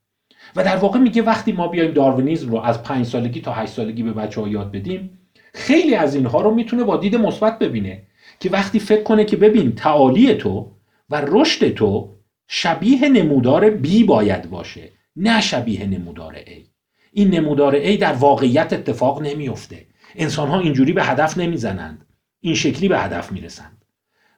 و 0.56 0.64
در 0.64 0.76
واقع 0.76 1.00
میگه 1.00 1.22
وقتی 1.22 1.52
ما 1.52 1.68
بیایم 1.68 1.92
داروینیزم 1.92 2.52
رو 2.52 2.58
از 2.58 2.84
پنج 2.84 3.06
سالگی 3.06 3.42
تا 3.42 3.52
هشت 3.54 3.74
سالگی 3.74 4.04
به 4.04 4.14
بچه 4.14 4.42
ها 4.42 4.48
یاد 4.48 4.72
بدیم 4.72 5.20
خیلی 5.54 5.96
از 5.96 6.16
اینها 6.16 6.42
رو 6.42 6.54
می‌تونه 6.54 6.84
با 6.84 6.98
دید 6.98 7.16
مثبت 7.16 7.60
ببینه. 7.60 8.04
که 8.44 8.50
وقتی 8.50 8.80
فکر 8.80 9.04
کنه 9.04 9.26
که 9.26 9.38
ببین 9.38 9.76
تعالی 9.76 10.34
تو 10.34 10.72
و 11.10 11.22
رشد 11.28 11.74
تو 11.74 12.16
شبیه 12.48 13.10
نمودار 13.10 13.78
B 13.78 14.06
باید 14.06 14.50
باشه 14.50 14.90
نه 15.16 15.42
شبیه 15.42 15.86
نمودار 15.86 16.36
A. 16.36 16.52
این 17.12 17.30
نمودار 17.30 17.84
A 17.84 17.98
در 18.00 18.14
واقعیت 18.14 18.74
اتفاق 18.74 19.22
نمیفته 19.22 19.86
انسان 20.16 20.50
ها 20.50 20.60
اینجوری 20.60 20.94
به 20.94 21.04
هدف 21.04 21.38
نمی‌زنند. 21.38 22.06
این 22.40 22.56
شکلی 22.56 22.88
به 22.88 23.00
هدف 23.00 23.32
می‌رسند. 23.32 23.83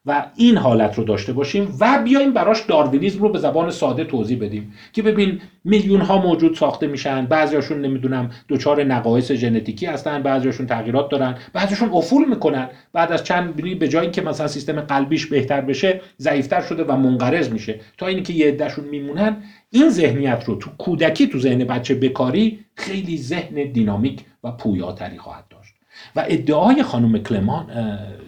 و 0.05 0.25
این 0.35 0.57
حالت 0.57 0.95
رو 0.97 1.03
داشته 1.03 1.33
باشیم 1.33 1.77
و 1.79 2.01
بیایم 2.03 2.33
براش 2.33 2.61
داروینیزم 2.61 3.21
رو 3.21 3.29
به 3.29 3.39
زبان 3.39 3.69
ساده 3.69 4.03
توضیح 4.03 4.39
بدیم 4.39 4.73
که 4.93 5.01
ببین 5.01 5.41
میلیون 5.63 6.01
ها 6.01 6.21
موجود 6.21 6.55
ساخته 6.55 6.87
میشن 6.87 7.25
بعضیاشون 7.25 7.81
نمی‌دونم 7.81 8.29
دچار 8.49 8.83
نقایص 8.83 9.31
ژنتیکی 9.31 9.85
هستن 9.85 10.23
بعضیاشون 10.23 10.67
تغییرات 10.67 11.09
دارن 11.09 11.37
بعضیاشون 11.53 11.89
افول 11.93 12.29
می‌کنن. 12.29 12.69
بعد 12.93 13.11
از 13.11 13.23
چند 13.23 13.55
به 13.79 13.87
جای 13.87 14.01
اینکه 14.01 14.21
مثلا 14.21 14.47
سیستم 14.47 14.81
قلبیش 14.81 15.25
بهتر 15.25 15.61
بشه 15.61 16.01
ضعیفتر 16.19 16.61
شده 16.61 16.83
و 16.83 16.97
منقرض 16.97 17.49
میشه. 17.49 17.79
تا 17.97 18.07
اینکه 18.07 18.33
یه 18.33 18.47
عدهشون 18.47 18.85
میمونن 18.85 19.37
این 19.71 19.89
ذهنیت 19.89 20.43
رو 20.45 20.55
تو 20.55 20.69
کودکی 20.77 21.27
تو 21.27 21.39
ذهن 21.39 21.63
بچه 21.63 21.95
بکاری 21.95 22.59
خیلی 22.75 23.17
ذهن 23.17 23.71
دینامیک 23.71 24.25
و 24.43 24.51
پویاتری 24.51 25.17
خواهد 25.17 25.43
داشت. 25.49 25.73
و 26.15 26.25
ادعای 26.27 26.83
خانم 26.83 27.17
کلمان 27.17 27.69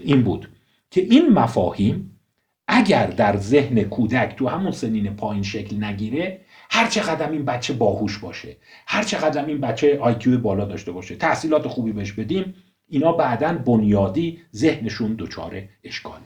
این 0.03 0.21
بود. 0.21 0.49
که 0.91 1.01
این 1.01 1.29
مفاهیم 1.29 2.19
اگر 2.67 3.07
در 3.07 3.37
ذهن 3.37 3.83
کودک 3.83 4.35
تو 4.35 4.47
همون 4.47 4.71
سنین 4.71 5.15
پایین 5.15 5.43
شکل 5.43 5.83
نگیره 5.83 6.41
هر 6.69 6.87
چقدر 6.87 7.31
این 7.31 7.45
بچه 7.45 7.73
باهوش 7.73 8.17
باشه 8.17 8.57
هر 8.87 9.03
چقدر 9.03 9.45
این 9.45 9.61
بچه 9.61 9.99
آیکیو 9.99 10.39
بالا 10.39 10.65
داشته 10.65 10.91
باشه 10.91 11.15
تحصیلات 11.15 11.67
خوبی 11.67 11.91
بهش 11.91 12.11
بدیم 12.11 12.53
اینا 12.87 13.11
بعدا 13.11 13.53
بنیادی 13.53 14.41
ذهنشون 14.55 15.15
دچار 15.19 15.61
اشکاله. 15.83 16.25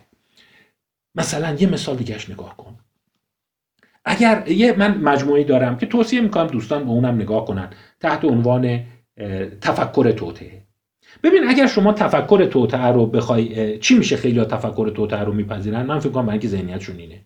مثلا 1.16 1.56
یه 1.60 1.70
مثال 1.70 1.96
دیگهش 1.96 2.30
نگاه 2.30 2.58
کن. 2.58 2.80
اگر 4.06 4.48
یه 4.48 4.74
من 4.74 4.98
مجموعی 4.98 5.44
دارم 5.44 5.78
که 5.78 5.86
توصیه 5.86 6.22
می‌کنم 6.22 6.48
دوستان 6.48 6.84
به 6.84 6.90
اونم 6.90 7.16
نگاه 7.16 7.46
کنن 7.46 7.70
تحت 8.00 8.26
عنوان 8.26 8.84
تفکر 9.62 10.12
توته 10.12 10.64
ببین 11.24 11.48
اگر 11.48 11.68
شما 11.68 11.94
تفکر 11.94 12.46
توطعه 12.46 12.86
رو 12.86 13.06
بخوای 13.06 13.78
چی 13.80 13.98
میشه 13.98 14.18
خیلی 14.18 14.46
تفکر 14.46 14.90
توطعه 14.90 15.20
رو 15.20 15.34
میپذیرن؟ 15.34 15.86
من 15.86 16.00
فکر 16.00 16.10
کنم 16.10 16.26
برای 16.26 16.34
اینکه 16.34 16.48
ذهنیتشون 16.48 16.98
اینه. 16.98 17.26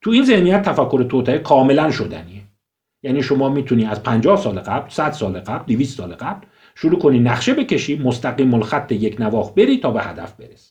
تو 0.00 0.10
این 0.10 0.24
ذهنیت 0.24 0.62
تفکر 0.62 1.02
توطعه 1.02 1.38
کاملا 1.38 1.90
شدنیه. 1.90 2.42
یعنی 3.02 3.22
شما 3.22 3.48
می‌تونی 3.48 3.84
از 3.84 4.02
50 4.02 4.36
سال 4.36 4.60
قبل 4.60 4.90
100 4.90 5.12
سال 5.12 5.40
قبل 5.40 5.74
200 5.74 5.96
سال 5.96 6.12
قبل 6.14 6.46
شروع 6.74 6.98
کنی 6.98 7.18
نقشه 7.18 7.54
بکشی 7.54 7.98
مستقیم 7.98 8.54
الخط 8.54 8.92
یک 8.92 9.20
نواخ 9.20 9.52
بری 9.52 9.78
تا 9.78 9.90
به 9.90 10.02
هدف 10.02 10.32
برسی. 10.36 10.69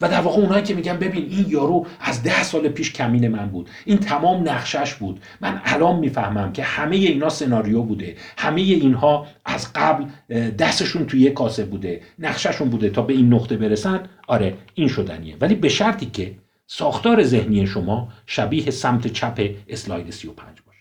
و 0.00 0.08
در 0.08 0.20
واقع 0.20 0.40
اونایی 0.40 0.62
که 0.62 0.74
میگن 0.74 0.96
ببین 0.96 1.26
این 1.30 1.46
یارو 1.48 1.86
از 2.00 2.22
ده 2.22 2.42
سال 2.42 2.68
پیش 2.68 2.92
کمین 2.92 3.28
من 3.28 3.46
بود. 3.46 3.70
این 3.84 3.98
تمام 3.98 4.48
نقشش 4.48 4.94
بود. 4.94 5.20
من 5.40 5.60
الان 5.64 5.96
می‌فهمم 5.96 6.52
که 6.52 6.62
همه 6.62 6.96
اینا 6.96 7.28
سناریو 7.28 7.82
بوده. 7.82 8.16
همه 8.38 8.60
اینها 8.60 9.26
از 9.44 9.72
قبل 9.74 10.04
دستشون 10.58 11.06
توی 11.06 11.20
یک 11.20 11.32
کاسه 11.32 11.64
بوده. 11.64 12.02
نقششون 12.18 12.70
بوده 12.70 12.90
تا 12.90 13.02
به 13.02 13.12
این 13.12 13.34
نقطه 13.34 13.56
برسن. 13.56 14.00
آره 14.28 14.54
این 14.74 14.88
شدنیه. 14.88 15.36
ولی 15.40 15.54
به 15.54 15.68
شرطی 15.68 16.06
که 16.06 16.34
ساختار 16.66 17.22
ذهنی 17.22 17.66
شما 17.66 18.08
شبیه 18.26 18.70
سمت 18.70 19.06
چپ 19.06 19.50
اسلاید 19.68 20.10
35 20.10 20.48
باشه. 20.66 20.78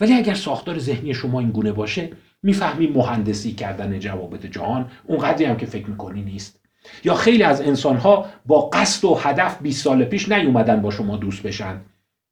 ولی 0.00 0.12
اگر 0.14 0.34
ساختار 0.34 0.78
ذهنی 0.78 1.14
شما 1.14 1.40
این 1.40 1.50
گونه 1.50 1.72
باشه 1.72 2.10
می‌فهمی 2.42 2.86
مهندسی 2.86 3.52
کردن 3.52 3.98
جوابت 3.98 4.46
جهان 4.46 4.90
اونقدری 5.04 5.44
هم 5.44 5.56
که 5.56 5.66
فکر 5.66 5.90
می‌کنی 5.90 6.22
نیست. 6.22 6.65
یا 7.04 7.14
خیلی 7.14 7.42
از 7.42 7.60
انسان 7.60 7.96
ها 7.96 8.26
با 8.46 8.60
قصد 8.60 9.04
و 9.04 9.14
هدف 9.14 9.62
20 9.62 9.84
سال 9.84 10.04
پیش 10.04 10.28
نیومدن 10.28 10.82
با 10.82 10.90
شما 10.90 11.16
دوست 11.16 11.42
بشن. 11.42 11.80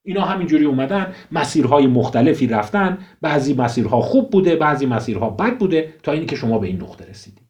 اینا 0.06 0.24
همینجوری 0.24 0.64
اومدن 0.64 1.14
مسیرهای 1.32 1.86
مختلفی 1.86 2.46
رفتن 2.46 2.98
بعضی 3.20 3.54
مسیرها 3.54 4.00
خوب 4.00 4.30
بوده 4.30 4.56
بعضی 4.56 4.86
مسیرها 4.86 5.30
بد 5.30 5.58
بوده 5.58 5.94
تا 6.02 6.12
اینکه 6.12 6.36
شما 6.36 6.58
به 6.58 6.66
این 6.66 6.82
نقطه 6.82 7.04
رسیدید. 7.10 7.44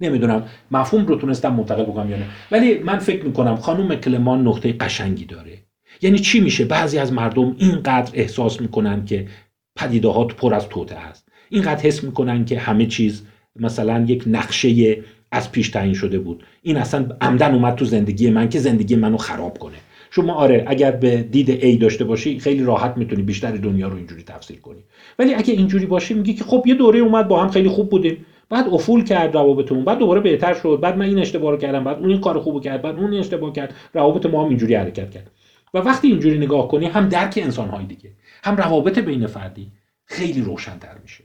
نمی‌دونم 0.00 0.46
مفهوم 0.70 1.06
رو 1.06 1.16
تونستم 1.16 1.54
منتقل 1.54 1.84
بکنم 1.84 2.10
یا 2.10 2.16
نه. 2.16 2.26
ولی 2.50 2.78
من 2.78 2.98
فکر 2.98 3.24
می‌کنم 3.24 3.56
خانم 3.56 3.94
کلمان 3.94 4.46
نقطه 4.46 4.72
قشنگی 4.72 5.24
داره. 5.24 5.58
یعنی 6.02 6.18
چی 6.18 6.40
میشه؟ 6.40 6.64
بعضی 6.64 6.98
از 6.98 7.12
مردم 7.12 7.56
اینقدر 7.58 8.10
احساس 8.14 8.60
می‌کنن 8.60 9.04
که 9.04 9.28
پدیده 9.76 10.24
پر 10.24 10.54
از 10.54 10.68
توته 10.68 10.94
هست 10.94 11.28
اینقدر 11.48 11.82
حس 11.82 12.04
می‌کنن 12.04 12.44
که 12.44 12.58
همه 12.58 12.86
چیز 12.86 13.26
مثلا 13.56 14.04
یک 14.08 14.24
نقشه 14.26 15.02
از 15.30 15.52
پیش 15.52 15.68
تعیین 15.68 15.94
شده 15.94 16.18
بود. 16.18 16.44
این 16.62 16.76
اصلا 16.76 17.08
عمدن 17.20 17.54
اومد 17.54 17.74
تو 17.74 17.84
زندگی 17.84 18.30
من 18.30 18.48
که 18.48 18.58
زندگی 18.58 18.96
منو 18.96 19.16
خراب 19.16 19.58
کنه. 19.58 19.76
شما 20.10 20.34
آره 20.34 20.64
اگر 20.66 20.90
به 20.90 21.22
دید 21.22 21.50
ای 21.50 21.76
داشته 21.76 22.04
باشی 22.04 22.38
خیلی 22.38 22.64
راحت 22.64 22.96
می‌تونی 22.96 23.22
بیشتر 23.22 23.52
دنیا 23.52 23.88
رو 23.88 23.96
اینجوری 23.96 24.22
تفسیر 24.22 24.60
کنی. 24.60 24.84
ولی 25.18 25.34
اگه 25.34 25.54
اینجوری 25.54 25.86
باشی 25.86 26.14
میگی 26.14 26.34
که 26.34 26.44
خب 26.44 26.64
یه 26.66 26.74
دوره 26.74 26.98
اومد 26.98 27.28
با 27.28 27.42
هم 27.42 27.48
خیلی 27.48 27.68
خوب 27.68 27.90
بودیم. 27.90 28.26
بعد 28.50 28.68
افول 28.68 29.04
کرد 29.04 29.34
روابطمون 29.34 29.84
بعد 29.84 29.98
دوباره 29.98 30.20
بهتر 30.20 30.54
شد. 30.54 30.78
بعد 30.82 30.96
من 30.96 31.04
این 31.04 31.18
اشتباه 31.18 31.50
رو 31.50 31.56
کردم 31.56 31.84
بعد 31.84 31.98
اون 31.98 32.10
این 32.10 32.20
کار 32.20 32.38
خوبو 32.38 32.60
کرد 32.60 32.82
بعد 32.82 32.96
اون 32.96 33.14
اشتباه 33.14 33.52
کرد. 33.52 33.74
روابط 33.94 34.26
ما 34.26 34.42
هم 34.42 34.48
اینجوری 34.48 34.74
حرکت 34.74 35.10
کرد. 35.10 35.30
و 35.74 35.78
وقتی 35.78 36.08
اینجوری 36.08 36.38
نگاه 36.38 36.68
کنی 36.68 36.86
هم 36.86 37.08
درک 37.08 37.38
انسان 37.42 37.68
های 37.68 37.84
دیگه 37.84 38.10
هم 38.44 38.56
روابط 38.56 38.98
بین 38.98 39.26
فردی 39.26 39.72
خیلی 40.04 40.40
روشنتر 40.40 40.98
میشه. 41.02 41.24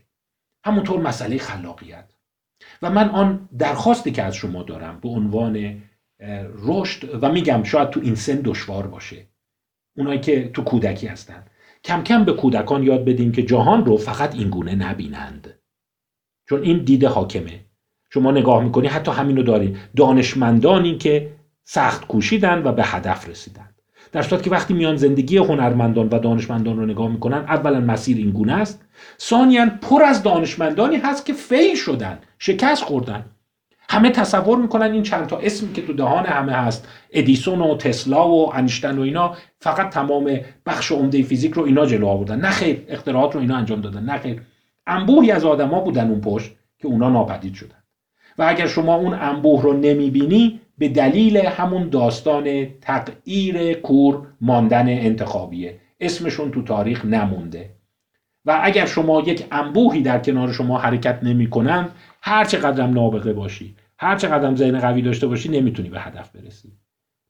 همونطور 0.64 1.00
مسئله 1.00 1.38
خلاقیت. 1.38 2.13
و 2.82 2.90
من 2.90 3.08
آن 3.08 3.48
درخواستی 3.58 4.10
که 4.10 4.22
از 4.22 4.34
شما 4.34 4.62
دارم 4.62 4.98
به 5.02 5.08
عنوان 5.08 5.82
رشد 6.66 7.18
و 7.22 7.32
میگم 7.32 7.62
شاید 7.62 7.90
تو 7.90 8.00
این 8.02 8.14
سن 8.14 8.40
دشوار 8.44 8.86
باشه. 8.86 9.26
اونایی 9.96 10.20
که 10.20 10.48
تو 10.48 10.62
کودکی 10.62 11.06
هستن. 11.06 11.44
کم 11.84 12.02
کم 12.02 12.24
به 12.24 12.32
کودکان 12.32 12.82
یاد 12.82 13.04
بدیم 13.04 13.32
که 13.32 13.42
جهان 13.42 13.84
رو 13.84 13.96
فقط 13.96 14.34
این 14.34 14.50
گونه 14.50 14.74
نبینند. 14.74 15.54
چون 16.48 16.62
این 16.62 16.84
دیده 16.84 17.08
حاکمه. 17.08 17.60
شما 18.10 18.30
نگاه 18.30 18.64
می‌کنی 18.64 18.86
حتی 18.86 19.10
همینو 19.10 19.42
داریم 19.42 19.76
دانشمندانی 19.96 20.98
که 20.98 21.32
سخت 21.64 22.06
کوشیدن 22.06 22.62
و 22.62 22.72
به 22.72 22.84
هدف 22.84 23.28
رسیدن. 23.28 23.68
در 24.12 24.22
صورت 24.22 24.42
که 24.42 24.50
وقتی 24.50 24.74
میان 24.74 24.96
زندگی 24.96 25.36
هنرمندان 25.36 26.08
و 26.08 26.18
دانشمندان 26.18 26.76
رو 26.76 26.86
نگاه 26.86 27.08
می‌کنن 27.08 27.38
اولا 27.38 27.80
مسیر 27.80 28.16
این 28.16 28.30
گونه 28.30 28.52
است. 28.52 28.84
ثانیا 29.20 29.66
پر 29.82 30.02
از 30.02 30.22
دانشمندانی 30.22 30.96
هست 30.96 31.26
که 31.26 31.32
فیل 31.32 31.76
شدن. 31.76 32.18
شکست 32.46 32.82
خوردن. 32.82 33.24
همه 33.88 34.10
تصور 34.10 34.58
می‌کنن 34.58 34.92
این 34.92 35.02
چند 35.02 35.26
تا 35.26 35.38
اسمی 35.38 35.72
که 35.72 35.82
تو 35.82 35.92
دهان 35.92 36.26
همه 36.26 36.52
هست. 36.52 36.88
ادیسون 37.12 37.60
و 37.60 37.76
تسلا 37.76 38.28
و 38.28 38.54
انیشتن 38.54 38.98
و 38.98 39.00
اینا 39.00 39.36
فقط 39.60 39.90
تمام 39.90 40.40
بخش 40.66 40.92
عمده 40.92 41.22
فیزیک 41.22 41.52
رو 41.52 41.62
اینا 41.62 41.86
جلو 41.86 42.06
آوردن. 42.06 42.40
نه 42.40 42.50
خیر 42.50 42.84
اختراعات 42.88 43.34
رو 43.34 43.40
اینا 43.40 43.56
انجام 43.56 43.80
دادن. 43.80 44.02
نه 44.02 44.18
خیر. 44.18 44.42
انبوهی 44.86 45.30
از 45.30 45.44
آدما 45.44 45.80
بودن 45.80 46.10
اون 46.10 46.20
پشت 46.20 46.52
که 46.78 46.88
اونا 46.88 47.08
ناپدید 47.08 47.54
شدن. 47.54 47.82
و 48.38 48.42
اگر 48.42 48.66
شما 48.66 48.94
اون 48.94 49.14
انبوه 49.14 49.62
رو 49.62 49.72
نمی‌بینی 49.72 50.60
به 50.78 50.88
دلیل 50.88 51.36
همون 51.36 51.88
داستان 51.88 52.66
تغییر 52.80 53.74
کور 53.74 54.26
ماندن 54.40 54.88
انتخابیه. 54.88 55.80
اسمشون 56.00 56.50
تو 56.50 56.62
تاریخ 56.62 57.04
نمونده. 57.04 57.70
و 58.46 58.60
اگر 58.62 58.86
شما 58.86 59.20
یک 59.20 59.46
انبوهی 59.52 60.02
در 60.02 60.18
کنار 60.18 60.52
شما 60.52 60.78
حرکت 60.78 61.18
نمی‌کنن 61.22 61.88
هر 62.26 62.44
چقدرم 62.44 62.90
نابغه 62.90 63.32
باشی 63.32 63.74
هر 63.98 64.16
چقدرم 64.16 64.56
ذهن 64.56 64.80
قوی 64.80 65.02
داشته 65.02 65.26
باشی 65.26 65.48
نمی‌تونی 65.48 65.88
به 65.88 66.00
هدف 66.00 66.30
برسی. 66.30 66.72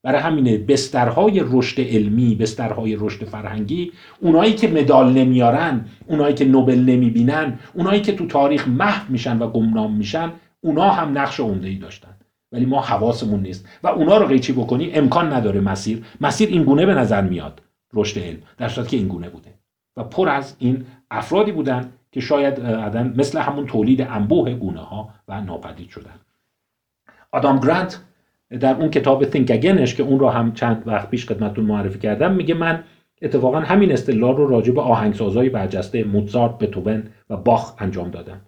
برای 0.03 0.21
همینه 0.21 0.59
بسترهای 0.59 1.43
رشد 1.45 1.81
علمی 1.81 2.35
بسترهای 2.35 2.97
رشد 2.97 3.25
فرهنگی 3.25 3.93
اونایی 4.21 4.53
که 4.53 4.69
مدال 4.69 5.13
نمیارن 5.13 5.85
اونایی 6.07 6.35
که 6.35 6.45
نوبل 6.45 6.79
نمی‌بینن 6.79 7.59
اونایی 7.75 8.01
که 8.01 8.13
تو 8.13 8.27
تاریخ 8.27 8.69
محو 8.69 9.13
میشن 9.13 9.39
و 9.39 9.51
گمنام 9.51 9.97
میشن 9.97 10.33
اونا 10.61 10.91
هم 10.91 11.19
نقش 11.19 11.41
عمده 11.41 11.69
ای 11.69 11.77
داشتن. 11.77 12.17
ولی 12.53 12.67
ما 12.67 12.81
حواسمون 12.81 13.43
نیست. 13.43 13.69
و 13.83 13.89
اونا 13.89 14.19
رو 14.19 14.27
قیچی 14.27 14.53
بکنی 14.53 14.91
امکان 14.93 15.33
نداره 15.33 15.61
مسیر. 15.61 16.05
مسیر 16.21 16.49
این 16.49 16.65
گونه 16.65 16.87
به 16.87 16.95
نظر 16.95 17.23
میاد 17.23 17.63
رشد 17.95 18.21
علم. 18.21 18.39
در 18.59 18.69
که 18.69 18.97
این 18.97 19.09
گونه 19.09 19.29
بوده. 19.29 19.55
و 19.97 20.05
پر 20.05 20.29
از 20.29 20.57
این 20.59 20.85
افرادی 21.11 21.53
بودن 21.53 21.93
که 22.15 22.21
شاید 22.21 22.61
آدم 22.61 23.15
مثل 23.17 23.39
همون 23.39 23.67
تولید 23.67 24.01
انبوه 24.01 24.55
گونه 24.55 24.81
ها 24.81 25.09
و 25.29 25.41
ناپدید 25.41 25.89
شدن. 25.91 26.21
آدام 27.33 27.61
گرانت 27.61 28.01
در 28.61 28.75
اون 28.75 28.91
کتاب 28.91 29.25
Think 29.25 29.49
Againش 29.49 29.95
که 29.95 30.03
اون 30.03 30.19
رو 30.19 30.29
هم 30.29 30.53
چند 30.53 30.83
وقت 30.87 31.11
پیش 31.11 31.27
خدمتتون 31.27 31.65
معرفی 31.65 31.99
کردم 31.99 32.35
میگه 32.35 32.55
من 32.55 32.85
اتفاقا 33.23 33.61
همین 33.61 33.93
استدلال 33.93 34.37
رو 34.37 34.47
راجع 34.47 34.73
به 34.73 34.81
آهنگسازهای 34.81 35.49
برجسته 35.49 36.05
موزارت، 36.05 36.59
بتوون 36.59 37.03
و 37.31 37.37
باخ 37.37 37.75
انجام 37.79 38.11
دادم. 38.11 38.41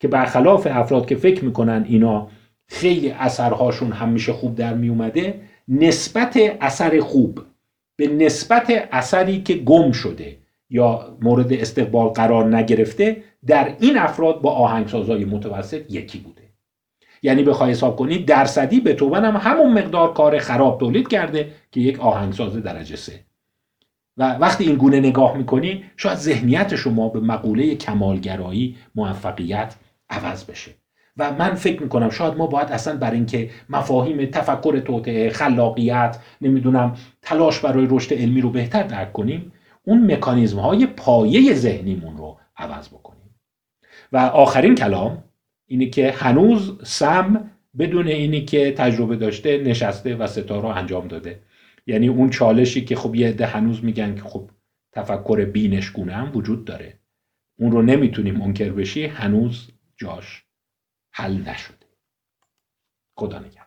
که 0.00 0.08
برخلاف 0.08 0.66
افراد 0.70 1.06
که 1.06 1.16
فکر 1.16 1.44
می‌کنن 1.44 1.84
اینا 1.88 2.28
خیلی 2.66 3.10
اثرهاشون 3.10 3.92
همیشه 3.92 4.32
خوب 4.32 4.54
در 4.54 4.74
میومده 4.74 5.40
نسبت 5.68 6.38
اثر 6.60 7.00
خوب 7.00 7.40
به 7.96 8.06
نسبت 8.06 8.88
اثری 8.92 9.42
که 9.42 9.54
گم 9.54 9.92
شده 9.92 10.37
یا 10.70 11.16
مورد 11.22 11.52
استقبال 11.52 12.08
قرار 12.08 12.56
نگرفته 12.56 13.22
در 13.46 13.76
این 13.80 13.98
افراد 13.98 14.40
با 14.40 14.50
آهنگسازهای 14.50 15.24
متوسط 15.24 15.92
یکی 15.92 16.18
بوده. 16.18 16.42
یعنی 17.22 17.42
بخوای 17.42 17.70
حساب 17.70 17.96
کنید 17.96 18.26
درصدی 18.26 18.80
به 18.80 18.94
تو 18.94 19.14
هم 19.14 19.36
همون 19.36 19.72
مقدار 19.72 20.12
کار 20.12 20.38
خراب 20.38 20.80
تولید 20.80 21.08
کرده 21.08 21.50
که 21.72 21.80
یک 21.80 22.00
آهنگساز 22.00 22.56
درجه 22.56 22.96
سه. 22.96 23.20
و 24.16 24.32
وقتی 24.32 24.64
این 24.64 24.76
گونه 24.76 25.00
نگاه 25.00 25.36
می‌کنی 25.36 25.84
شاید 25.96 26.18
ذهنیت 26.18 26.76
شما 26.76 27.08
به 27.08 27.20
مقوله 27.20 27.74
کمالگرایی 27.74 28.76
موفقیت 28.94 29.74
عوض 30.10 30.44
بشه. 30.44 30.70
و 31.16 31.32
من 31.32 31.54
فکر 31.54 31.82
می‌کنم 31.82 32.10
شاید 32.10 32.34
ما 32.34 32.46
باید 32.46 32.68
اصلا 32.68 32.96
بر 32.96 33.10
اینکه 33.10 33.50
مفاهیم 33.68 34.26
تفکر 34.26 34.80
توطعه 34.80 35.30
خلاقیت 35.30 36.18
نمی‌دونم 36.40 36.96
تلاش 37.22 37.60
برای 37.60 37.86
رشد 37.90 38.14
علمی 38.14 38.40
رو 38.40 38.50
بهتر 38.50 38.82
درک 38.82 39.12
کنیم 39.12 39.52
اون 39.88 40.12
مکانیزم 40.12 40.58
های 40.58 40.86
پایه 40.86 41.54
ذهنیمون 41.54 42.16
رو 42.16 42.40
عوض 42.56 42.88
بکنیم. 42.88 43.34
و 44.12 44.16
آخرین 44.16 44.74
کلام 44.74 45.24
اینه 45.66 45.86
که 45.86 46.10
هنوز 46.10 46.88
سم 46.88 47.50
بدون 47.78 48.08
اینی 48.08 48.44
که 48.44 48.72
تجربه 48.72 49.16
داشته 49.16 49.58
نشسته 49.58 50.16
و 50.16 50.26
ستا 50.26 50.60
رو 50.60 50.66
انجام 50.66 51.08
داده. 51.08 51.42
یعنی 51.86 52.08
اون 52.08 52.30
چالشی 52.30 52.84
که 52.84 52.96
خب 52.96 53.14
یه 53.14 53.28
عده 53.28 53.46
هنوز 53.46 53.84
میگن 53.84 54.14
که 54.14 54.22
خب 54.22 54.50
تفکر 54.92 55.44
بینشگونه 55.44 56.12
هم 56.12 56.36
وجود 56.36 56.64
داره. 56.64 56.98
اون 57.58 57.72
رو 57.72 57.82
نمی‌تونیم 57.82 58.36
منکر 58.36 58.70
بشی 58.70 59.06
هنوز 59.06 59.68
جاش 59.96 60.44
حل 61.10 61.36
نشده. 61.36 61.86
خدا 63.16 63.38
نگهدار. 63.38 63.57